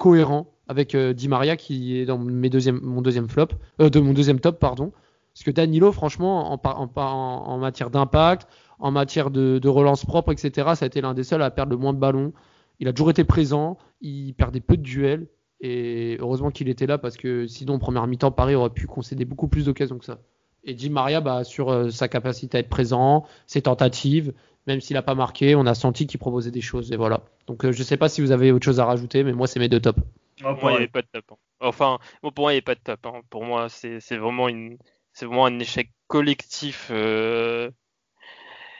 cohérent 0.00 0.46
avec 0.66 0.94
euh, 0.94 1.12
Di 1.12 1.28
Maria, 1.28 1.56
qui 1.56 1.98
est 1.98 2.06
dans 2.06 2.18
mes 2.18 2.48
deuxième, 2.48 2.80
mon 2.82 3.02
deuxième 3.02 3.28
flop, 3.28 3.48
euh, 3.80 3.90
de 3.90 4.00
mon 4.00 4.12
deuxième 4.12 4.40
top, 4.40 4.58
pardon. 4.58 4.92
Parce 5.34 5.44
que 5.44 5.50
Danilo, 5.50 5.92
franchement, 5.92 6.52
en, 6.52 6.60
en, 6.64 6.90
en- 6.96 7.58
matière 7.58 7.90
d'impact, 7.90 8.48
en 8.78 8.90
matière 8.90 9.30
de, 9.30 9.68
relance 9.68 10.04
propre, 10.04 10.32
etc., 10.32 10.70
ça 10.74 10.84
a 10.84 10.86
été 10.86 11.00
l'un 11.00 11.12
des 11.12 11.22
seuls 11.22 11.42
à 11.42 11.50
perdre 11.50 11.70
le 11.72 11.76
moins 11.76 11.92
de 11.92 11.98
ballons. 11.98 12.32
Il 12.80 12.88
a 12.88 12.92
toujours 12.92 13.10
été 13.10 13.24
présent, 13.24 13.76
il 14.00 14.32
perdait 14.32 14.60
peu 14.60 14.76
de 14.76 14.82
duels. 14.82 15.28
Et 15.60 16.16
heureusement 16.20 16.50
qu'il 16.50 16.70
était 16.70 16.86
là 16.86 16.96
parce 16.96 17.18
que 17.18 17.46
sinon, 17.46 17.78
première 17.78 18.06
mi-temps, 18.06 18.32
Paris 18.32 18.54
aurait 18.54 18.70
pu 18.70 18.86
concéder 18.86 19.26
beaucoup 19.26 19.48
plus 19.48 19.66
d'occasions 19.66 19.98
que 19.98 20.06
ça. 20.06 20.20
Et 20.64 20.72
Di 20.72 20.88
Maria, 20.88 21.20
bah, 21.20 21.44
sur 21.44 21.68
euh, 21.68 21.90
sa 21.90 22.08
capacité 22.08 22.56
à 22.56 22.60
être 22.60 22.70
présent, 22.70 23.24
ses 23.46 23.62
tentatives, 23.62 24.32
même 24.70 24.80
s'il 24.80 24.94
n'a 24.94 25.02
pas 25.02 25.14
marqué, 25.14 25.54
on 25.54 25.66
a 25.66 25.74
senti 25.74 26.06
qu'il 26.06 26.20
proposait 26.20 26.50
des 26.50 26.60
choses. 26.60 26.92
Et 26.92 26.96
voilà. 26.96 27.22
Donc, 27.46 27.64
euh, 27.64 27.72
je 27.72 27.82
sais 27.82 27.96
pas 27.96 28.08
si 28.08 28.20
vous 28.20 28.30
avez 28.30 28.52
autre 28.52 28.64
chose 28.64 28.80
à 28.80 28.84
rajouter, 28.84 29.24
mais 29.24 29.32
moi, 29.32 29.46
c'est 29.46 29.58
mes 29.60 29.68
deux 29.68 29.80
tops. 29.80 30.00
Pour 30.40 30.56
moi, 30.60 30.70
il 30.70 30.74
n'y 30.74 30.76
avait 30.78 30.88
pas 30.88 31.02
de 31.02 31.08
top. 31.12 31.24
hein. 31.32 31.36
Enfin, 31.60 31.98
bon, 32.22 32.30
pour 32.32 32.44
moi, 32.44 32.52
il 32.52 32.54
n'y 32.54 32.58
avait 32.58 32.62
pas 32.62 32.74
de 32.74 32.80
top. 32.80 33.04
hein. 33.06 33.20
Pour 33.28 33.44
moi, 33.44 33.68
c'est 33.68 34.00
c'est 34.00 34.16
vraiment 34.16 34.48
une, 34.48 34.78
c'est 35.12 35.26
vraiment 35.26 35.46
un 35.46 35.58
échec 35.58 35.90
collectif. 36.06 36.88
euh. 36.90 37.70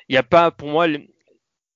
Il 0.09 0.13
n'y 0.15 0.19
a 0.19 0.23
pas, 0.23 0.51
pour 0.51 0.69
moi, 0.69 0.87
le- 0.87 1.07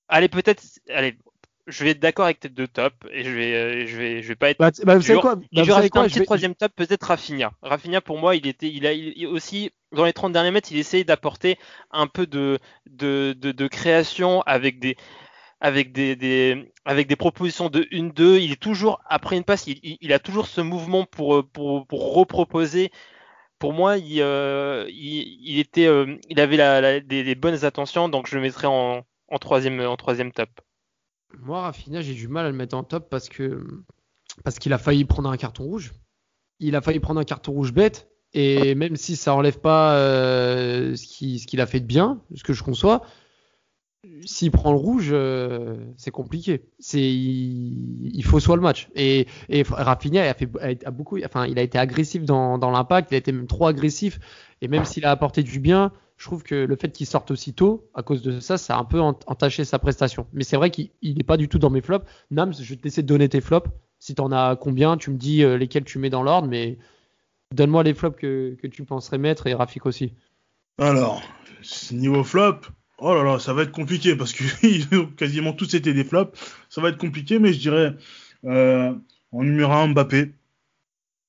allez 0.08 0.28
peut-être, 0.28 0.62
allez, 0.90 1.18
je 1.66 1.84
vais 1.84 1.90
être 1.90 2.00
d'accord 2.00 2.26
avec 2.26 2.40
tes 2.40 2.48
deux 2.48 2.68
tops 2.68 2.96
et 3.10 3.24
je 3.24 3.30
vais, 3.30 3.54
euh, 3.54 3.86
je 3.86 3.96
vais, 3.96 4.22
je 4.22 4.28
vais 4.28 4.34
pas 4.36 4.50
être. 4.50 4.58
Bah, 4.58 4.70
bah, 4.84 4.98
dur. 4.98 5.20
quoi 5.20 5.32
Et 5.52 5.56
Bah, 5.56 5.62
je 5.64 5.72
vais 5.80 5.88
quoi 5.88 6.02
un 6.02 6.08
petit 6.08 6.18
vais- 6.18 6.24
troisième 6.24 6.54
top, 6.54 6.72
peut-être 6.76 7.04
Rafinha. 7.04 7.52
Rafinha, 7.62 8.00
pour 8.00 8.18
moi, 8.18 8.36
il 8.36 8.46
était, 8.46 8.68
il 8.70 8.86
a, 8.86 8.92
il- 8.92 9.26
aussi 9.26 9.70
dans 9.92 10.04
les 10.04 10.12
30 10.12 10.32
derniers 10.32 10.50
mètres, 10.50 10.70
il 10.72 10.78
essayait 10.78 11.04
d'apporter 11.04 11.58
un 11.90 12.06
peu 12.06 12.26
de, 12.26 12.58
de, 12.86 13.34
de, 13.38 13.52
de 13.52 13.66
création 13.68 14.42
avec 14.42 14.78
des, 14.78 14.96
avec 15.60 15.92
des, 15.92 16.16
des, 16.16 16.72
avec 16.84 17.06
des 17.06 17.16
propositions 17.16 17.70
de 17.70 17.86
1-2. 17.92 18.38
Il 18.40 18.52
est 18.52 18.60
toujours, 18.60 19.00
après 19.08 19.36
une 19.36 19.44
passe, 19.44 19.66
il, 19.66 19.78
il- 19.82 19.98
il 20.00 20.12
a 20.12 20.18
toujours 20.18 20.46
ce 20.46 20.60
mouvement 20.60 21.04
pour, 21.06 21.36
euh, 21.36 21.42
pour, 21.42 21.86
pour 21.86 22.14
reproposer. 22.14 22.90
Pour 23.58 23.72
moi, 23.72 23.96
il, 23.98 24.20
euh, 24.20 24.84
il, 24.90 25.38
il 25.42 25.58
était, 25.58 25.86
euh, 25.86 26.16
il 26.28 26.40
avait 26.40 26.56
la, 26.58 26.80
la- 26.80 27.00
des, 27.00 27.24
des 27.24 27.34
bonnes 27.34 27.64
attentions, 27.64 28.08
donc 28.10 28.26
je 28.28 28.34
le 28.36 28.42
mettrais 28.42 28.66
en, 28.66 29.02
en, 29.28 29.38
troisième, 29.38 29.80
en 29.80 29.96
troisième 29.96 30.32
top. 30.32 30.50
Moi, 31.42 31.62
Rafinha, 31.62 32.00
j'ai 32.00 32.14
du 32.14 32.28
mal 32.28 32.46
à 32.46 32.50
le 32.50 32.56
mettre 32.56 32.76
en 32.76 32.84
top 32.84 33.08
parce 33.10 33.28
que 33.28 33.64
parce 34.42 34.58
qu'il 34.58 34.72
a 34.72 34.78
failli 34.78 35.04
prendre 35.04 35.28
un 35.30 35.36
carton 35.36 35.64
rouge. 35.64 35.92
Il 36.60 36.76
a 36.76 36.80
failli 36.80 37.00
prendre 37.00 37.20
un 37.20 37.24
carton 37.24 37.52
rouge 37.52 37.72
bête. 37.72 38.08
Et 38.32 38.74
même 38.74 38.96
si 38.96 39.14
ça 39.14 39.32
enlève 39.34 39.60
pas 39.60 39.96
euh, 39.96 40.96
ce 40.96 41.46
qu'il 41.46 41.60
a 41.60 41.66
fait 41.66 41.78
de 41.78 41.86
bien, 41.86 42.20
ce 42.34 42.42
que 42.42 42.52
je 42.52 42.64
conçois, 42.64 43.02
s'il 44.24 44.50
prend 44.50 44.72
le 44.72 44.78
rouge, 44.78 45.10
euh, 45.12 45.76
c'est 45.96 46.10
compliqué. 46.10 46.64
C'est 46.80 47.00
il, 47.00 48.22
faut 48.24 48.40
soit 48.40 48.56
le 48.56 48.62
match. 48.62 48.88
Et, 48.96 49.28
et 49.48 49.62
Rafinha 49.62 50.28
a 50.28 50.34
fait 50.34 50.48
a 50.84 50.90
beaucoup, 50.90 51.18
enfin 51.24 51.46
il 51.46 51.58
a 51.58 51.62
été 51.62 51.78
agressif 51.78 52.24
dans, 52.24 52.58
dans 52.58 52.70
l'impact, 52.70 53.12
il 53.12 53.14
a 53.14 53.18
été 53.18 53.30
même 53.30 53.46
trop 53.46 53.66
agressif. 53.66 54.18
Et 54.60 54.68
même 54.68 54.84
s'il 54.84 55.04
a 55.04 55.10
apporté 55.10 55.42
du 55.42 55.60
bien, 55.60 55.92
je 56.16 56.24
trouve 56.26 56.42
que 56.42 56.54
le 56.54 56.76
fait 56.76 56.90
qu'il 56.90 57.06
sorte 57.06 57.30
aussi 57.30 57.54
tôt, 57.54 57.90
à 57.94 58.02
cause 58.02 58.22
de 58.22 58.38
ça, 58.40 58.56
ça 58.56 58.76
a 58.76 58.80
un 58.80 58.84
peu 58.84 59.00
ent- 59.00 59.18
entaché 59.26 59.64
sa 59.64 59.78
prestation. 59.78 60.26
Mais 60.32 60.44
c'est 60.44 60.56
vrai 60.56 60.70
qu'il 60.70 60.90
n'est 61.02 61.24
pas 61.24 61.36
du 61.36 61.48
tout 61.48 61.58
dans 61.58 61.70
mes 61.70 61.80
flops. 61.80 62.06
Nams, 62.30 62.54
je 62.54 62.68
vais 62.68 62.76
te 62.76 62.84
laisser 62.84 63.02
donner 63.02 63.28
tes 63.28 63.40
flops. 63.40 63.68
Si 63.98 64.14
tu 64.14 64.22
en 64.22 64.32
as 64.32 64.56
combien, 64.56 64.96
tu 64.96 65.10
me 65.10 65.16
dis 65.16 65.42
euh, 65.42 65.56
lesquels 65.56 65.84
tu 65.84 65.98
mets 65.98 66.10
dans 66.10 66.22
l'ordre, 66.22 66.48
mais 66.48 66.78
donne-moi 67.52 67.82
les 67.82 67.94
flops 67.94 68.18
que, 68.18 68.56
tu 68.68 68.84
penserais 68.84 69.18
mettre 69.18 69.46
et 69.46 69.54
Rafik 69.54 69.86
aussi. 69.86 70.12
Alors, 70.78 71.22
niveau 71.92 72.24
flop, 72.24 72.60
oh 72.98 73.14
là 73.14 73.22
là, 73.22 73.38
ça 73.38 73.52
va 73.52 73.62
être 73.62 73.72
compliqué 73.72 74.16
parce 74.16 74.32
que 74.32 75.04
quasiment 75.16 75.52
tous 75.52 75.74
été 75.74 75.94
des 75.94 76.04
flops. 76.04 76.38
Ça 76.68 76.80
va 76.80 76.90
être 76.90 76.98
compliqué, 76.98 77.38
mais 77.38 77.52
je 77.52 77.58
dirais 77.60 77.94
euh, 78.44 78.94
en 79.32 79.42
numéro 79.42 79.72
1, 79.72 79.88
Mbappé. 79.88 80.32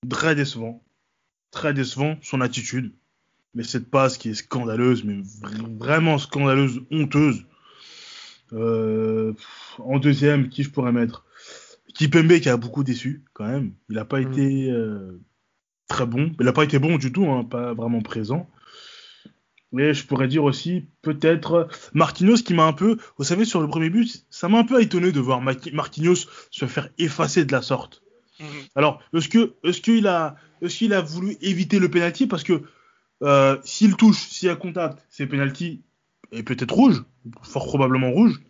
Très 0.09 0.35
décevant. 0.35 0.83
Très 1.51 1.73
décevant, 1.73 2.17
son 2.21 2.41
attitude. 2.41 2.93
Mais 3.55 3.63
cette 3.63 3.89
passe 3.89 4.17
qui 4.17 4.29
est 4.29 4.33
scandaleuse, 4.33 5.03
mais 5.03 5.15
vr- 5.21 5.77
vraiment 5.77 6.17
scandaleuse, 6.17 6.81
honteuse. 6.91 7.45
Euh, 8.53 9.33
en 9.79 9.97
deuxième, 9.99 10.49
qui 10.49 10.63
je 10.63 10.69
pourrais 10.69 10.91
mettre? 10.91 11.25
Kipembe 11.93 12.39
qui 12.39 12.49
a 12.49 12.57
beaucoup 12.57 12.83
déçu 12.83 13.23
quand 13.33 13.47
même. 13.47 13.71
Il 13.89 13.95
n'a 13.95 14.05
pas 14.05 14.19
Mm. 14.19 14.31
été 14.33 14.69
euh, 14.71 15.19
très 15.87 16.05
bon. 16.05 16.31
Il 16.39 16.45
n'a 16.45 16.53
pas 16.53 16.63
été 16.65 16.77
bon 16.79 16.97
du 16.97 17.11
tout, 17.11 17.25
hein, 17.27 17.43
pas 17.43 17.73
vraiment 17.73 18.01
présent. 18.01 18.49
Et 19.77 19.93
je 19.93 20.05
pourrais 20.05 20.27
dire 20.27 20.43
aussi 20.43 20.85
peut-être 21.01 21.67
Marquinhos 21.93 22.37
qui 22.45 22.53
m'a 22.53 22.63
un 22.65 22.71
peu, 22.73 22.97
vous 23.17 23.23
savez, 23.25 23.43
sur 23.45 23.61
le 23.61 23.67
premier 23.67 23.89
but, 23.89 24.25
ça 24.29 24.47
m'a 24.47 24.59
un 24.59 24.63
peu 24.63 24.81
étonné 24.81 25.11
de 25.11 25.19
voir 25.19 25.41
Marquinhos 25.41 26.27
se 26.51 26.65
faire 26.65 26.89
effacer 26.97 27.43
de 27.45 27.51
la 27.51 27.61
sorte. 27.61 28.01
Mhm. 28.39 28.45
Alors, 28.75 29.01
est-ce 29.13 29.27
que 29.29 29.53
est-ce 29.63 29.81
qu'il 29.81 30.07
a 30.07 30.35
est-ce 30.61 30.77
qu'il 30.77 30.93
a 30.93 31.01
voulu 31.01 31.35
éviter 31.41 31.79
le 31.79 31.89
penalty? 31.89 32.27
Parce 32.27 32.43
que 32.43 32.61
euh, 33.25 33.57
s'il 33.63 33.95
touche, 33.95 34.27
s'il 34.27 34.47
y 34.47 34.51
a 34.51 34.55
contact, 34.55 35.03
c'est 35.09 35.25
penalty 35.25 35.81
et 36.31 36.43
peut-être 36.43 36.73
rouge, 36.73 37.03
fort 37.41 37.65
probablement 37.65 38.11
rouge. 38.11 38.41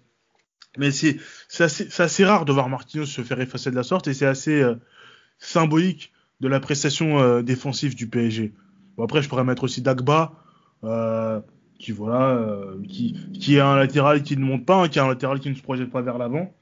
Mais 0.78 0.92
c'est 0.92 1.18
assez, 1.60 2.26
rare 2.26 2.44
de 2.44 2.52
voir 2.52 2.68
Marquinhos 2.68 3.06
se 3.06 3.22
faire 3.22 3.40
effacer 3.40 3.72
de 3.72 3.76
la 3.76 3.84
sorte 3.84 4.08
et 4.08 4.14
c'est 4.14 4.26
assez 4.26 4.62
euh, 4.62 4.76
symbolique 5.40 6.12
de 6.42 6.50
la 6.50 6.60
prestation 6.60 7.20
euh, 7.20 7.42
défensive 7.42 7.96
du 7.96 8.08
PSG. 8.08 8.54
Bon, 8.98 9.06
après, 9.06 9.22
je 9.22 9.30
pourrais 9.30 9.46
mettre 9.46 9.64
aussi 9.64 9.82
Dagba, 9.82 10.34
qui 11.80 11.92
voilà, 11.92 12.42
qui, 12.88 13.56
est 13.56 13.60
un 13.60 13.78
latéral 13.78 14.24
qui 14.24 14.36
ne 14.36 14.44
monte 14.44 14.66
pas, 14.66 14.84
hein, 14.84 14.90
qui 14.90 15.00
est 15.00 15.02
un 15.02 15.08
latéral 15.08 15.40
qui 15.40 15.50
ne 15.50 15.56
se 15.56 15.62
projette 15.62 15.90
pas 15.90 16.02
vers 16.02 16.18
l'avant. 16.18 16.54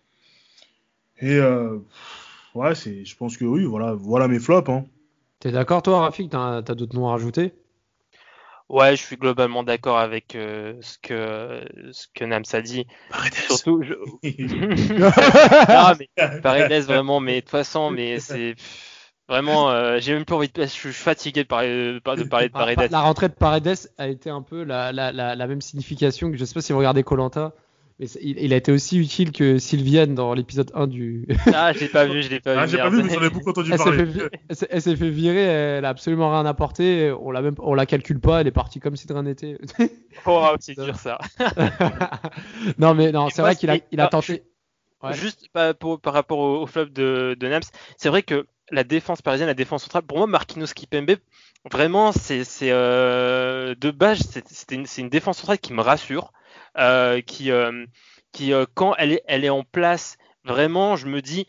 Et 1.19 1.39
ouais, 1.39 2.75
je 2.75 3.15
pense 3.15 3.37
que 3.37 3.45
oui, 3.45 3.63
voilà, 3.65 3.93
voilà 3.93 4.27
mes 4.27 4.39
flops. 4.39 4.69
Hein. 4.69 4.85
T'es 5.39 5.51
d'accord, 5.51 5.81
toi, 5.81 6.01
Rafik? 6.01 6.29
T'as 6.29 6.61
t'as 6.61 6.75
d'autres 6.75 6.95
noms 6.95 7.07
à 7.07 7.11
rajouter? 7.11 7.53
Ouais, 8.69 8.95
je 8.95 9.03
suis 9.03 9.17
globalement 9.17 9.63
d'accord 9.63 9.99
avec 9.99 10.35
euh, 10.35 10.75
ce 10.81 10.97
que 10.97 11.63
ce 11.91 12.07
que 12.13 12.25
Nams 12.25 12.43
a 12.53 12.61
dit. 12.61 12.87
Surtout, 13.47 13.83
je... 13.83 13.93
non, 14.99 15.95
mais 15.99 16.39
Paredes 16.41 16.83
vraiment, 16.85 17.19
mais 17.19 17.35
de 17.35 17.39
toute 17.41 17.49
façon, 17.49 17.91
mais 17.91 18.19
c'est 18.19 18.55
vraiment, 19.27 19.69
euh, 19.69 19.99
j'ai 19.99 20.13
même 20.13 20.25
plus 20.25 20.35
envie 20.35 20.49
de, 20.49 20.61
je 20.61 20.67
suis 20.67 20.93
fatigué 20.93 21.43
de 21.43 21.47
parler 21.47 21.69
de, 21.69 21.93
de 21.93 21.99
parler 21.99 22.47
de 22.47 22.53
Paredes. 22.53 22.91
La 22.91 23.01
rentrée 23.01 23.29
de 23.29 23.33
Paredes 23.33 23.89
a 23.97 24.07
été 24.07 24.29
un 24.29 24.41
peu 24.41 24.63
la, 24.63 24.91
la, 24.91 25.11
la, 25.11 25.35
la 25.35 25.47
même 25.47 25.61
signification 25.61 26.31
que 26.31 26.37
je 26.37 26.45
sais 26.45 26.53
pas 26.53 26.61
si 26.61 26.71
vous 26.71 26.79
regardez 26.79 27.03
Colanta, 27.03 27.53
mais 27.99 28.07
il, 28.21 28.39
il 28.39 28.53
a 28.53 28.55
été 28.55 28.71
aussi 28.71 28.97
utile 28.99 29.31
que 29.31 29.57
Sylviane 29.59 30.15
dans 30.15 30.33
l'épisode 30.33 30.71
1 30.73 30.87
du. 30.87 31.27
Ah, 31.53 31.73
je 31.73 31.79
l'ai 31.79 31.87
pas 31.87 32.05
vu, 32.05 32.21
je 32.23 32.29
l'ai 32.29 32.39
pas 32.39 32.55
Ah, 32.57 32.65
vu. 32.65 32.71
j'ai 32.71 32.77
pas 32.77 32.89
vu, 32.89 33.03
mais 33.03 33.13
j'en 33.13 33.21
ai 33.23 33.29
beaucoup 33.29 33.49
entendu 33.51 33.71
Elle 33.71 33.77
s'est 33.77 33.83
fait, 33.91 34.05
parler. 34.05 34.29
elle 34.69 34.81
s'est- 34.81 34.95
fait 34.95 35.09
virer, 35.09 35.41
elle 35.43 35.85
a 35.85 35.89
absolument 35.89 36.31
rien 36.31 36.45
apporté, 36.45 37.13
on 37.19 37.31
la 37.31 37.41
même, 37.41 37.55
on 37.59 37.73
la 37.73 37.85
calcule 37.85 38.19
pas, 38.19 38.41
elle 38.41 38.47
est 38.47 38.51
partie 38.51 38.79
comme 38.79 38.95
si 38.95 39.07
de 39.07 39.13
rien 39.13 39.23
n'était. 39.23 39.57
Oh, 40.25 40.47
c'est 40.59 40.75
dur 40.79 40.95
ça. 40.95 41.17
non 42.77 42.93
mais 42.93 43.11
non, 43.11 43.29
c'est 43.29 43.41
moi, 43.41 43.49
vrai 43.51 43.55
qu'il 43.55 43.69
a, 43.69 43.77
il 43.91 43.99
a 43.99 44.05
ah, 44.05 44.09
tenté. 44.09 44.43
Ouais. 45.01 45.13
Juste 45.13 45.47
par, 45.51 45.75
pour- 45.75 45.99
par 45.99 46.13
rapport 46.13 46.39
au, 46.39 46.61
au 46.61 46.65
flop 46.67 46.85
de, 46.85 47.35
de 47.37 47.47
Nams, 47.47 47.61
c'est 47.97 48.09
vrai 48.09 48.23
que 48.23 48.45
la 48.71 48.83
défense 48.83 49.21
parisienne, 49.21 49.47
la 49.47 49.53
défense 49.53 49.83
centrale, 49.83 50.03
pour 50.03 50.17
moi, 50.17 50.27
Marquinhos 50.27 50.67
Kipembe, 50.73 51.17
vraiment, 51.69 52.11
c'est 52.13 52.43
c'est, 52.45 52.71
euh, 52.71 53.75
de 53.79 53.91
base, 53.91 54.19
c'est 54.47 54.71
une, 54.71 54.85
c'est 54.85 55.01
une 55.01 55.09
défense 55.09 55.39
centrale 55.39 55.59
qui 55.59 55.73
me 55.73 55.81
rassure, 55.81 56.31
euh, 56.31 56.42
qui, 56.75 57.51
euh, 57.51 57.85
qui 58.33 58.51
euh, 58.51 58.65
quand 58.73 58.95
elle 58.97 59.13
est, 59.27 59.49
en 59.49 59.63
place, 59.63 60.17
vraiment, 60.43 60.97
je 60.97 61.07
me 61.07 61.21
dis, 61.21 61.47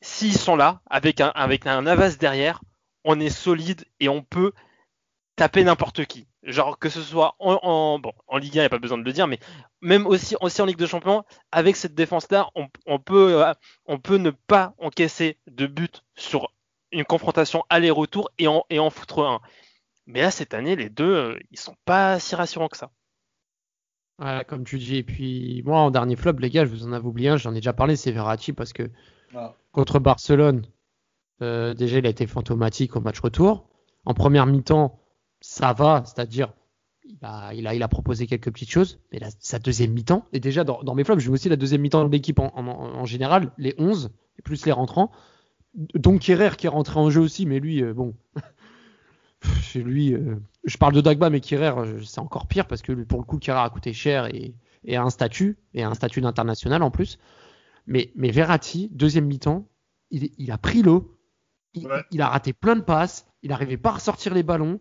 s'ils 0.00 0.36
sont 0.36 0.56
là, 0.56 0.80
avec 0.86 1.20
un, 1.20 1.28
avec 1.28 1.66
un 1.66 1.82
Navas 1.82 2.16
derrière, 2.18 2.60
on 3.04 3.20
est 3.20 3.30
solide 3.30 3.84
et 4.00 4.08
on 4.08 4.22
peut 4.22 4.52
taper 5.36 5.62
n'importe 5.62 6.06
qui. 6.06 6.26
Genre 6.42 6.78
que 6.78 6.88
ce 6.88 7.00
soit 7.00 7.36
en, 7.38 8.00
Ligue 8.34 8.58
1, 8.58 8.60
il 8.60 8.60
n'y 8.62 8.66
a 8.66 8.68
pas 8.68 8.78
besoin 8.78 8.98
de 8.98 9.04
le 9.04 9.12
dire, 9.12 9.28
mais 9.28 9.38
même 9.80 10.06
aussi, 10.06 10.34
aussi 10.40 10.60
en 10.60 10.66
Ligue 10.66 10.78
de 10.78 10.86
Champions, 10.86 11.24
avec 11.52 11.76
cette 11.76 11.94
défense-là, 11.94 12.48
on, 12.56 12.68
on 12.86 12.98
peut, 12.98 13.40
euh, 13.42 13.54
on 13.86 14.00
peut 14.00 14.16
ne 14.16 14.30
pas 14.30 14.74
encaisser 14.78 15.38
de 15.46 15.66
but 15.66 16.02
sur 16.16 16.52
une 16.90 17.04
confrontation 17.04 17.64
aller-retour 17.68 18.30
et 18.38 18.48
en, 18.48 18.64
et 18.70 18.80
en 18.80 18.90
foutre 18.90 19.20
un. 19.20 19.40
Mais 20.06 20.20
là, 20.22 20.30
cette 20.30 20.52
année, 20.52 20.74
les 20.74 20.90
deux, 20.90 21.14
euh, 21.14 21.38
ils 21.50 21.60
sont 21.60 21.76
pas 21.84 22.18
si 22.18 22.34
rassurants 22.34 22.68
que 22.68 22.76
ça. 22.76 22.90
Ouais, 24.22 24.44
comme 24.46 24.64
tu 24.64 24.78
dis. 24.78 24.96
Et 24.96 25.02
puis, 25.02 25.62
moi, 25.64 25.80
en 25.80 25.90
dernier 25.90 26.16
flop, 26.16 26.34
les 26.38 26.50
gars, 26.50 26.64
je 26.64 26.70
vous 26.70 26.86
en 26.86 26.92
avais 26.92 27.06
oublié 27.06 27.28
un, 27.30 27.36
j'en 27.36 27.52
ai 27.52 27.56
déjà 27.56 27.72
parlé, 27.72 27.96
c'est 27.96 28.12
Verratti, 28.12 28.52
parce 28.52 28.72
que 28.72 28.90
Ah. 29.34 29.54
contre 29.72 29.98
Barcelone, 29.98 30.62
euh, 31.40 31.74
déjà, 31.74 31.98
il 31.98 32.06
a 32.06 32.10
été 32.10 32.26
fantomatique 32.26 32.94
au 32.96 33.00
match 33.00 33.18
retour. 33.20 33.68
En 34.04 34.14
première 34.14 34.46
mi-temps, 34.46 34.98
ça 35.40 35.72
va, 35.72 36.02
c'est-à-dire, 36.04 36.52
il 37.04 37.18
a, 37.22 37.52
il, 37.54 37.66
a, 37.66 37.74
il 37.74 37.82
a 37.82 37.88
proposé 37.88 38.26
quelques 38.26 38.52
petites 38.52 38.70
choses, 38.70 39.00
mais 39.12 39.18
la- 39.18 39.30
sa 39.40 39.58
deuxième 39.58 39.92
mi-temps, 39.92 40.24
et 40.32 40.38
déjà, 40.40 40.62
dans, 40.62 40.82
dans 40.84 40.94
mes 40.94 41.02
flops, 41.04 41.20
je 41.22 41.28
veux 41.28 41.34
aussi 41.34 41.48
la 41.48 41.56
deuxième 41.56 41.80
mi-temps 41.80 42.04
de 42.06 42.12
l'équipe 42.12 42.38
en, 42.38 42.52
en, 42.54 42.66
en 42.68 43.04
général, 43.06 43.50
les 43.58 43.74
11, 43.78 44.10
et 44.38 44.42
plus 44.42 44.64
les 44.66 44.72
rentrants. 44.72 45.10
Donc, 45.74 46.20
Kerrer 46.20 46.50
qui 46.56 46.66
est 46.66 46.70
rentré 46.70 47.00
en 47.00 47.10
jeu 47.10 47.20
aussi, 47.20 47.46
mais 47.46 47.58
lui, 47.58 47.82
euh, 47.82 47.92
bon. 47.94 48.14
Chez 49.60 49.82
lui, 49.82 50.14
euh, 50.14 50.36
je 50.64 50.76
parle 50.76 50.94
de 50.94 51.00
Dagba, 51.00 51.30
mais 51.30 51.40
Kerrer, 51.40 51.72
euh, 51.76 52.02
c'est 52.02 52.20
encore 52.20 52.46
pire 52.46 52.66
parce 52.66 52.82
que 52.82 52.92
pour 52.92 53.18
le 53.18 53.24
coup, 53.24 53.38
Kerrer 53.38 53.60
a 53.60 53.70
coûté 53.70 53.92
cher 53.92 54.26
et, 54.26 54.54
et 54.84 54.96
a 54.96 55.02
un 55.02 55.10
statut, 55.10 55.58
et 55.74 55.82
a 55.82 55.88
un 55.88 55.94
statut 55.94 56.20
d'international 56.20 56.82
en 56.82 56.90
plus. 56.90 57.18
Mais, 57.86 58.12
mais 58.14 58.30
Verratti, 58.30 58.88
deuxième 58.92 59.26
mi-temps, 59.26 59.66
il, 60.10 60.30
il 60.38 60.50
a 60.52 60.58
pris 60.58 60.82
l'eau, 60.82 61.18
il, 61.74 61.86
Ouais. 61.86 62.02
il 62.12 62.20
a 62.22 62.28
raté 62.28 62.52
plein 62.52 62.76
de 62.76 62.82
passes, 62.82 63.26
il 63.42 63.50
n'arrivait 63.50 63.76
pas 63.78 63.90
à 63.90 63.94
ressortir 63.94 64.34
les 64.34 64.42
ballons, 64.44 64.78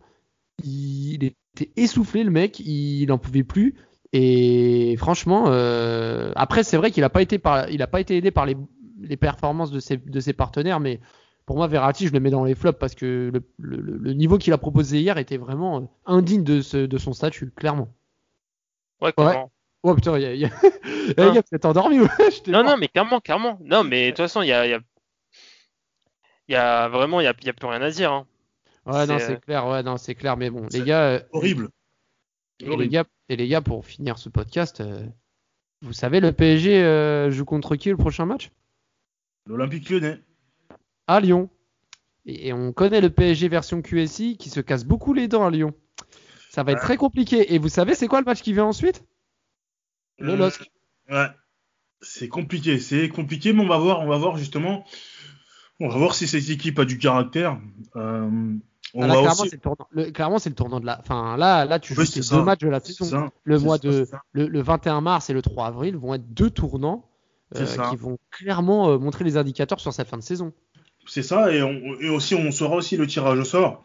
il, 0.63 1.13
il 1.15 1.23
était 1.23 1.71
essoufflé 1.75 2.23
le 2.23 2.31
mec, 2.31 2.59
il 2.59 3.05
n'en 3.07 3.17
pouvait 3.17 3.43
plus. 3.43 3.75
Et 4.13 4.95
franchement, 4.97 5.45
euh, 5.47 6.31
après 6.35 6.63
c'est 6.63 6.77
vrai 6.77 6.91
qu'il 6.91 7.01
n'a 7.01 7.09
pas 7.09 7.21
été 7.21 7.39
par, 7.39 7.69
il 7.69 7.81
a 7.81 7.87
pas 7.87 8.01
été 8.01 8.17
aidé 8.17 8.29
par 8.29 8.45
les, 8.45 8.57
les 8.99 9.17
performances 9.17 9.71
de 9.71 9.79
ses, 9.79 9.97
de 9.97 10.19
ses 10.19 10.33
partenaires, 10.33 10.79
mais 10.81 10.99
pour 11.51 11.57
moi 11.57 11.67
Verratti 11.67 12.07
je 12.07 12.13
le 12.13 12.21
mets 12.21 12.29
dans 12.29 12.45
les 12.45 12.55
flops 12.55 12.79
parce 12.79 12.95
que 12.95 13.29
le, 13.33 13.43
le- 13.57 13.97
le 13.97 14.13
niveau 14.13 14.37
qu'il 14.37 14.53
a 14.53 14.57
proposé 14.57 15.01
hier 15.01 15.17
était 15.17 15.35
vraiment 15.35 15.81
euh, 15.81 15.85
indigne 16.05 16.45
de, 16.45 16.61
ce- 16.61 16.85
de 16.85 16.97
son 16.97 17.11
statut, 17.11 17.51
clairement. 17.51 17.93
Ouais, 19.01 19.11
clairement. 19.11 19.51
Oh 19.83 19.93
putain, 19.93 20.17
il 20.17 20.21
y 20.21 20.25
a, 20.27 20.33
il 20.33 20.39
y 20.39 20.45
a... 20.45 20.49
Eh, 21.09 21.13
Non. 21.17 21.27
les 21.27 21.35
gars, 21.35 21.41
vous 21.51 21.55
êtes 21.57 21.65
endormis 21.65 21.99
ou 21.99 22.05
Je 22.19 22.41
t'ai 22.41 22.51
Non, 22.51 22.63
non, 22.63 22.77
mais 22.77 22.87
clairement, 22.87 23.19
clairement. 23.19 23.59
Non, 23.65 23.83
mais 23.83 24.05
de 24.05 24.09
toute 24.11 24.17
façon, 24.19 24.41
il 24.43 24.47
y 24.47 24.53
a, 24.53 24.65
il 24.65 24.69
y 24.69 24.73
a, 24.75 24.79
y 26.47 26.55
a 26.55 26.87
vraiment, 26.87 27.19
il 27.19 27.25
y 27.25 27.27
a, 27.27 27.33
plus 27.33 27.49
rien 27.67 27.81
à 27.81 27.89
dire. 27.91 28.13
hein. 28.13 28.25
Ouais, 28.85 29.05
non, 29.05 29.19
c'est, 29.19 29.33
euh, 29.33 29.35
clair, 29.35 29.67
ouais, 29.67 29.83
non, 29.83 29.97
c'est 29.97 30.15
clair, 30.15 30.37
mais 30.37 30.49
bon, 30.49 30.67
les 30.71 30.83
gars, 30.83 31.03
euh, 31.09 31.19
Horrible. 31.33 31.67
Et 32.61 32.77
les, 32.77 32.87
gars, 32.87 33.03
et 33.27 33.35
les 33.35 33.49
gars, 33.49 33.59
pour 33.59 33.85
finir 33.85 34.17
ce 34.17 34.29
podcast, 34.29 34.79
euh, 34.79 35.05
vous 35.81 35.91
savez, 35.91 36.21
le 36.21 36.31
PSG 36.31 36.81
euh, 36.81 37.29
joue 37.29 37.43
contre 37.43 37.75
qui 37.75 37.89
le 37.89 37.97
prochain 37.97 38.25
match? 38.25 38.51
L'Olympique 39.47 39.89
lyonnais. 39.89 40.21
À 41.15 41.19
Lyon. 41.19 41.49
Et, 42.25 42.47
et 42.49 42.53
on 42.53 42.71
connaît 42.73 43.01
le 43.01 43.09
PSG 43.09 43.47
version 43.49 43.81
QSI 43.81 44.37
qui 44.37 44.49
se 44.49 44.59
casse 44.59 44.85
beaucoup 44.85 45.13
les 45.13 45.27
dents 45.27 45.45
à 45.45 45.49
Lyon. 45.51 45.73
Ça 46.49 46.63
va 46.63 46.71
être 46.73 46.79
Ouais. 46.79 46.83
très 46.85 46.97
compliqué. 46.97 47.53
Et 47.53 47.59
vous 47.59 47.69
savez, 47.69 47.95
c'est 47.95 48.07
quoi 48.07 48.19
le 48.19 48.25
match 48.25 48.41
qui 48.41 48.53
vient 48.53 48.65
ensuite? 48.65 49.03
Le 50.19 50.33
Euh, 50.33 50.35
LOSC. 50.37 50.69
Ouais. 51.09 51.27
C'est 52.01 52.27
compliqué, 52.29 52.79
c'est 52.79 53.09
compliqué, 53.09 53.53
mais 53.53 53.63
on 53.63 53.67
va 53.67 53.77
voir, 53.77 53.99
on 54.01 54.07
va 54.07 54.17
voir 54.17 54.35
justement, 54.37 54.85
on 55.79 55.87
va 55.87 55.97
voir 55.97 56.15
si 56.15 56.27
cette 56.27 56.49
équipe 56.49 56.79
a 56.79 56.85
du 56.85 56.97
caractère. 56.97 57.59
Euh, 57.95 58.27
on 58.93 59.01
Ah, 59.03 59.07
là, 59.07 59.13
va 59.13 59.19
clairement, 59.21 59.41
aussi. 59.41 59.49
c'est 59.49 59.55
le 59.57 59.61
tournant. 59.61 59.87
le- 59.91 60.11
clairement, 60.11 60.39
c'est 60.39 60.49
le 60.49 60.55
tournant 60.55 60.79
de 60.79 60.85
la. 60.87 60.99
Enfin, 60.99 61.37
là, 61.37 61.63
là, 61.65 61.79
tu 61.79 61.93
Oui, 61.97 62.05
joues 62.05 62.35
deux 62.37 62.43
matchs 62.43 62.59
de 62.61 62.69
la 62.69 62.79
saison. 62.79 63.29
Le 63.43 63.59
mois 63.59 63.77
ça, 63.77 63.87
de 63.87 64.07
le, 64.33 64.47
le 64.47 64.61
21 64.61 65.01
mars 65.01 65.29
et 65.29 65.33
le 65.33 65.41
3 65.43 65.67
avril 65.67 65.95
vont 65.95 66.13
être 66.15 66.33
deux 66.33 66.49
tournants 66.49 67.07
euh, 67.55 67.65
qui 67.91 67.95
vont 67.97 68.17
clairement 68.31 68.89
euh, 68.89 68.97
montrer 68.97 69.23
les 69.23 69.37
indicateurs 69.37 69.79
sur 69.79 69.93
cette 69.93 70.07
fin 70.07 70.17
de 70.17 70.23
saison. 70.23 70.53
C'est 71.07 71.23
ça, 71.23 71.51
et, 71.53 71.61
on, 71.63 71.99
et 71.99 72.09
aussi 72.09 72.35
on 72.35 72.51
saura 72.51 72.75
aussi 72.75 72.97
le 72.97 73.07
tirage 73.07 73.39
au 73.39 73.43
sort. 73.43 73.83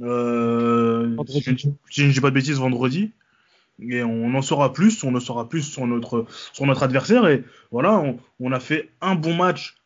Euh, 0.00 1.16
si 1.26 1.40
je 1.40 1.50
ne 1.50 1.56
si 1.56 1.72
je 1.90 2.06
ne 2.06 2.12
dis 2.12 2.20
pas 2.20 2.30
de 2.30 2.34
bêtises, 2.34 2.58
vendredi. 2.58 3.12
Et 3.80 4.02
on 4.02 4.34
en 4.34 4.42
saura 4.42 4.72
plus, 4.72 5.04
on 5.04 5.14
en 5.14 5.20
saura 5.20 5.48
plus 5.48 5.62
sur 5.62 5.86
notre, 5.86 6.26
sur 6.52 6.66
notre 6.66 6.82
adversaire. 6.82 7.26
Et 7.28 7.44
voilà, 7.70 7.96
on, 7.98 8.18
on 8.40 8.52
a 8.52 8.60
fait 8.60 8.90
un 9.00 9.14
bon 9.14 9.34
match. 9.34 9.76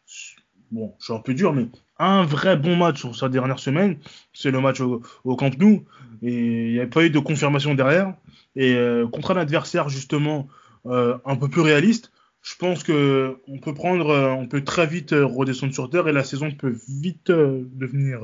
Bon, 0.70 0.94
je 0.98 1.04
suis 1.04 1.12
un 1.12 1.18
peu 1.18 1.34
dur, 1.34 1.52
mais 1.52 1.66
un 1.98 2.24
vrai 2.24 2.56
bon 2.56 2.74
match 2.76 3.00
sur 3.00 3.14
sa 3.14 3.28
dernière 3.28 3.58
semaine. 3.58 3.98
C'est 4.32 4.50
le 4.50 4.60
match 4.60 4.80
au, 4.80 5.02
au 5.24 5.36
Camp 5.36 5.56
Nou. 5.58 5.84
Et 6.22 6.68
il 6.68 6.72
n'y 6.72 6.80
a 6.80 6.86
pas 6.86 7.04
eu 7.04 7.10
de 7.10 7.18
confirmation 7.18 7.74
derrière. 7.74 8.14
Et 8.56 8.74
euh, 8.74 9.06
contre 9.06 9.32
un 9.32 9.36
adversaire, 9.36 9.88
justement, 9.88 10.48
euh, 10.86 11.18
un 11.26 11.36
peu 11.36 11.48
plus 11.48 11.60
réaliste, 11.60 12.12
je 12.42 12.56
pense 12.56 12.82
que 12.82 13.40
on 13.48 13.58
peut 13.58 13.74
prendre, 13.74 14.10
euh, 14.10 14.30
on 14.32 14.46
peut 14.48 14.64
très 14.64 14.86
vite 14.86 15.12
euh, 15.12 15.24
redescendre 15.26 15.72
sur 15.72 15.88
terre 15.90 16.08
et 16.08 16.12
la 16.12 16.24
saison 16.24 16.50
peut 16.50 16.76
vite 16.88 17.30
euh, 17.30 17.62
devenir 17.72 18.20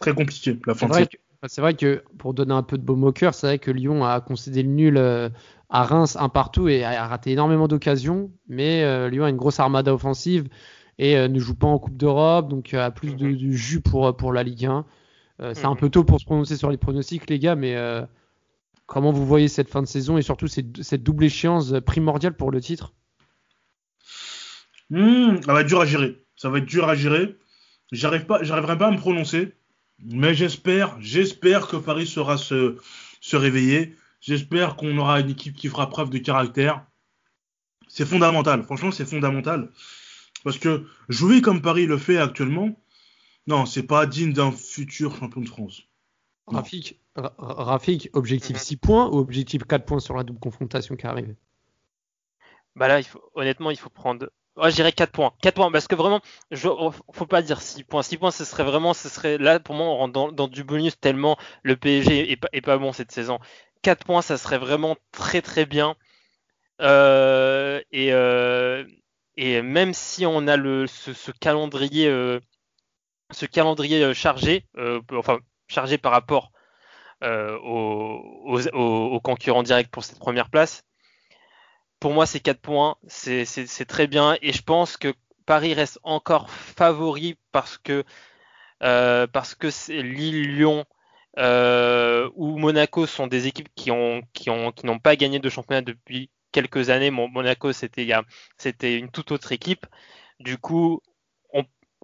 très 0.00 0.14
compliquée. 0.14 0.58
La 0.66 0.74
fin 0.74 0.86
C'est 0.86 0.88
de 0.88 0.92
vrai, 0.92 1.04
saison. 1.04 1.10
que, 1.10 1.48
c'est 1.48 1.60
vrai 1.60 1.74
que 1.74 2.02
pour 2.18 2.34
donner 2.34 2.52
un 2.54 2.62
peu 2.62 2.78
de 2.78 2.82
baume 2.82 3.04
au 3.04 3.12
cœur, 3.12 3.34
c'est 3.34 3.46
vrai 3.46 3.58
que 3.58 3.70
Lyon 3.70 4.04
a 4.04 4.20
concédé 4.20 4.62
le 4.62 4.68
nul 4.70 4.98
à 5.70 5.84
Reims 5.84 6.16
un 6.18 6.28
partout 6.28 6.68
et 6.68 6.84
a 6.84 7.06
raté 7.06 7.32
énormément 7.32 7.68
d'occasions. 7.68 8.30
Mais 8.48 9.08
Lyon 9.10 9.24
a 9.24 9.30
une 9.30 9.36
grosse 9.36 9.60
armada 9.60 9.94
offensive 9.94 10.48
et 10.98 11.28
ne 11.28 11.38
joue 11.38 11.54
pas 11.54 11.66
en 11.66 11.78
Coupe 11.78 11.96
d'Europe, 11.96 12.48
donc 12.48 12.72
a 12.74 12.90
plus 12.90 13.14
de, 13.16 13.26
Mhm. 13.26 13.36
de 13.36 13.50
jus 13.52 13.80
pour, 13.80 14.16
pour 14.16 14.32
la 14.32 14.42
Ligue 14.42 14.66
1. 14.66 14.84
Euh, 15.40 15.52
c'est 15.54 15.66
un 15.66 15.74
Mhm. 15.74 15.78
peu 15.80 15.90
tôt 15.90 16.04
pour 16.04 16.20
se 16.20 16.24
prononcer 16.24 16.56
sur 16.56 16.70
les 16.70 16.76
pronostics, 16.76 17.28
les 17.30 17.38
gars, 17.38 17.56
mais 17.56 17.76
comment 18.86 19.12
vous 19.12 19.26
voyez 19.26 19.48
cette 19.48 19.68
fin 19.68 19.82
de 19.82 19.86
saison 19.86 20.16
et 20.18 20.22
surtout 20.22 20.46
cette 20.48 21.02
double 21.02 21.24
échéance 21.24 21.74
primordiale 21.84 22.34
pour 22.34 22.50
le 22.50 22.60
titre? 22.60 22.94
Hmm, 24.90 25.40
ça 25.42 25.52
va 25.52 25.60
être 25.62 25.66
dur 25.66 25.80
à 25.80 25.86
gérer. 25.86 26.24
Ça 26.36 26.48
va 26.50 26.58
être 26.58 26.66
dur 26.66 26.88
à 26.88 26.94
gérer. 26.94 27.36
J'arrive 27.92 28.26
pas, 28.26 28.42
j'arriverai 28.42 28.76
pas 28.78 28.88
à 28.88 28.90
me 28.90 28.96
prononcer, 28.98 29.52
mais 29.98 30.34
j'espère, 30.34 31.00
j'espère 31.00 31.68
que 31.68 31.76
Paris 31.76 32.06
sera 32.06 32.36
se, 32.36 32.78
se 33.20 33.36
réveiller. 33.36 33.96
J'espère 34.20 34.76
qu'on 34.76 34.96
aura 34.98 35.20
une 35.20 35.30
équipe 35.30 35.54
qui 35.56 35.68
fera 35.68 35.88
preuve 35.88 36.10
de 36.10 36.18
caractère. 36.18 36.84
C'est 37.88 38.06
fondamental. 38.06 38.62
Franchement, 38.64 38.90
c'est 38.90 39.04
fondamental. 39.04 39.70
Parce 40.42 40.58
que 40.58 40.86
jouer 41.08 41.40
comme 41.40 41.62
Paris 41.62 41.86
le 41.86 41.98
fait 41.98 42.18
actuellement, 42.18 42.78
Non, 43.46 43.66
c'est 43.66 43.82
pas 43.82 44.06
digne 44.06 44.32
d'un 44.32 44.50
futur 44.52 45.14
champion 45.16 45.42
de 45.42 45.48
France. 45.48 45.82
Non. 46.50 46.58
Rafik, 46.60 46.98
Ra- 47.14 47.34
Rafik, 47.38 48.08
objectif 48.14 48.56
Mhm. 48.56 48.62
6 48.62 48.76
points 48.78 49.08
ou 49.10 49.18
objectif 49.18 49.64
4 49.64 49.84
points 49.84 50.00
sur 50.00 50.14
la 50.16 50.24
double 50.24 50.40
confrontation 50.40 50.96
qui 50.96 51.06
arrive 51.06 51.36
Bah 52.74 52.88
là, 52.88 52.98
il 53.00 53.04
faut, 53.04 53.20
honnêtement, 53.34 53.70
il 53.70 53.76
faut 53.78 53.90
prendre. 53.90 54.30
Ouais, 54.56 54.70
je 54.70 54.76
dirais 54.76 54.92
4 54.92 55.10
points. 55.10 55.32
4 55.42 55.54
points, 55.56 55.72
parce 55.72 55.88
que 55.88 55.96
vraiment, 55.96 56.20
je, 56.52 56.68
faut 57.12 57.26
pas 57.26 57.42
dire 57.42 57.60
6 57.60 57.82
points. 57.82 58.02
6 58.02 58.18
points, 58.18 58.30
ce 58.30 58.44
serait 58.44 58.62
vraiment, 58.62 58.94
ce 58.94 59.08
serait 59.08 59.36
là, 59.36 59.58
pour 59.58 59.74
moi, 59.74 59.86
on 59.86 59.96
rentre 59.96 60.32
dans, 60.32 60.48
du 60.48 60.62
bonus 60.62 60.98
tellement 61.00 61.36
le 61.64 61.76
PSG 61.76 62.30
est 62.30 62.60
pas, 62.60 62.78
bon 62.78 62.92
cette 62.92 63.10
saison. 63.10 63.40
4 63.82 64.04
points, 64.04 64.22
ça 64.22 64.38
serait 64.38 64.58
vraiment 64.58 64.96
très 65.12 65.42
très 65.42 65.66
bien. 65.66 65.96
Euh, 66.80 67.80
et, 67.92 68.12
euh, 68.12 68.84
et 69.36 69.62
même 69.62 69.94
si 69.94 70.26
on 70.26 70.46
a 70.48 70.56
le, 70.56 70.86
ce, 70.86 71.30
calendrier, 71.32 72.06
ce 73.32 73.46
calendrier 73.46 74.02
euh, 74.04 74.14
chargé, 74.14 74.66
enfin, 75.12 75.38
chargé 75.68 75.98
par 75.98 76.12
rapport 76.12 76.52
aux 77.22 79.20
concurrents 79.22 79.62
directs 79.64 79.90
pour 79.90 80.04
cette 80.04 80.18
première 80.18 80.50
place, 80.50 80.84
pour 82.04 82.12
moi, 82.12 82.26
c'est 82.26 82.40
4 82.40 82.60
points, 82.60 82.96
c'est 83.06 83.86
très 83.88 84.06
bien. 84.06 84.36
Et 84.42 84.52
je 84.52 84.60
pense 84.62 84.98
que 84.98 85.14
Paris 85.46 85.72
reste 85.72 85.98
encore 86.02 86.50
favori 86.50 87.38
parce 87.50 87.78
que, 87.78 88.04
euh, 88.82 89.26
parce 89.26 89.54
que 89.54 89.68
Lille, 89.90 90.54
Lyon 90.54 90.84
euh, 91.38 92.28
ou 92.34 92.58
Monaco 92.58 93.06
sont 93.06 93.26
des 93.26 93.46
équipes 93.46 93.70
qui 93.74 93.90
ont 93.90 94.20
qui 94.34 94.50
ont 94.50 94.70
qui 94.70 94.84
n'ont 94.84 94.98
pas 94.98 95.16
gagné 95.16 95.38
de 95.38 95.48
championnat 95.48 95.80
depuis 95.80 96.28
quelques 96.52 96.90
années. 96.90 97.10
Mon- 97.10 97.28
Monaco, 97.28 97.72
c'était 97.72 98.04
une 98.98 99.10
toute 99.10 99.32
autre 99.32 99.52
équipe. 99.52 99.86
Du 100.40 100.58
coup, 100.58 101.00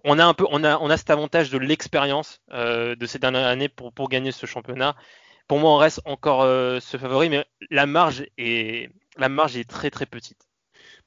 on, 0.03 0.17
a 0.17 0.25
un 0.25 0.33
peu 0.33 0.47
on 0.49 0.63
a 0.63 0.79
on 0.79 0.89
a 0.89 0.97
cet 0.97 1.11
avantage 1.11 1.51
de 1.51 1.59
l'expérience 1.59 2.41
euh, 2.53 2.95
de 2.95 3.05
ces 3.05 3.19
dernières 3.19 3.45
années 3.45 3.69
pour 3.69 3.93
pour 3.93 4.09
gagner 4.09 4.31
ce 4.31 4.47
championnat. 4.47 4.95
Pour 5.47 5.59
moi, 5.59 5.71
on 5.71 5.77
reste 5.77 6.01
encore 6.05 6.41
euh, 6.41 6.79
ce 6.79 6.97
favori, 6.97 7.29
mais 7.29 7.45
la 7.69 7.85
marge 7.85 8.25
est 8.39 8.89
la 9.17 9.29
marge 9.29 9.57
est 9.57 9.69
très 9.69 9.89
très 9.89 10.05
petite. 10.05 10.47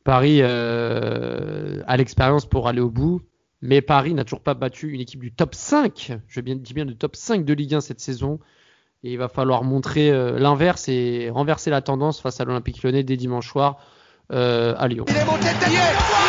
Paris 0.05 0.41
euh, 0.43 1.83
a 1.87 1.97
l'expérience 1.97 2.47
pour 2.47 2.69
aller 2.69 2.81
au 2.81 2.91
bout, 2.91 3.23
mais 3.63 3.81
Paris 3.81 4.13
n'a 4.13 4.25
toujours 4.25 4.43
pas 4.43 4.55
battu 4.55 4.91
une 4.93 5.01
équipe 5.01 5.21
du 5.21 5.33
top 5.33 5.55
5, 5.55 6.19
je 6.29 6.41
dis 6.41 6.75
bien 6.75 6.85
du 6.85 6.97
top 6.97 7.17
5 7.17 7.45
de 7.45 7.55
Ligue 7.55 7.75
1 7.75 7.81
cette 7.81 8.01
saison. 8.01 8.39
Et 9.03 9.13
il 9.13 9.19
va 9.19 9.29
falloir 9.29 9.65
montrer 9.65 10.11
euh, 10.11 10.39
l'inverse 10.39 10.89
et 10.89 11.29
renverser 11.31 11.71
la 11.71 11.83
tendance 11.83 12.21
face 12.21 12.41
à 12.41 12.45
l'Olympique 12.45 12.83
Lyonnais 12.83 13.03
dès 13.03 13.17
dimanche 13.17 13.49
soir 13.49 13.77
euh, 14.33 14.75
à 14.79 14.89
Lyon. 14.89 15.05
Il 15.09 15.17
est 15.17 15.25
monté 15.27 15.45
de 15.45 15.59
tête. 15.59 15.69
Il 15.69 15.75
est 15.75 16.25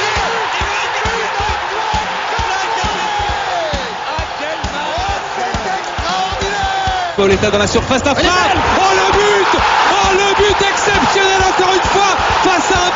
Pauletta 7.15 7.49
dans 7.49 7.59
la 7.59 7.67
surface. 7.67 8.01
Oh 8.05 8.11
le 8.11 9.11
but 9.13 9.51
Oh 9.55 10.11
le 10.11 10.35
but 10.35 10.61
exceptionnel 10.67 11.41
encore 11.47 11.73
une 11.73 11.89
fois 11.89 12.11
face 12.43 12.71
à 12.71 12.87
un 12.87 12.91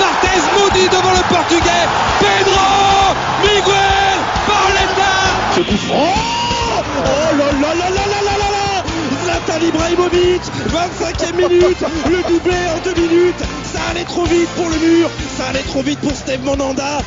Devant 0.68 1.12
le 1.12 1.34
portugais. 1.34 1.88
Pedro 2.20 3.16
Miguel 3.42 4.20
Pauletta 4.46 5.14
franc. 5.88 6.84
Oh 7.02 7.38
là 7.38 7.52
là 7.52 7.74
là 7.76 7.90
là 7.90 8.06
là 8.06 8.22
là 8.22 8.38
là 8.38 8.50
là. 8.52 8.84
Zlatan 9.24 9.66
Ibrahimovic 9.66 10.42
25e 10.68 11.36
minute. 11.36 11.78
Le 12.10 12.22
doublé 12.28 12.58
en 12.76 12.78
deux 12.84 13.02
minutes. 13.02 13.44
Ça 13.64 13.80
allait 13.92 14.04
trop 14.04 14.26
vite 14.26 14.50
pour 14.56 14.70
le 14.70 14.78
mur. 14.78 15.10
Ça 15.38 15.48
allait 15.50 15.64
trop 15.64 15.82
vite 15.82 16.00
pour 16.00 16.12
Steve 16.12 16.44
Monanda 16.44 17.00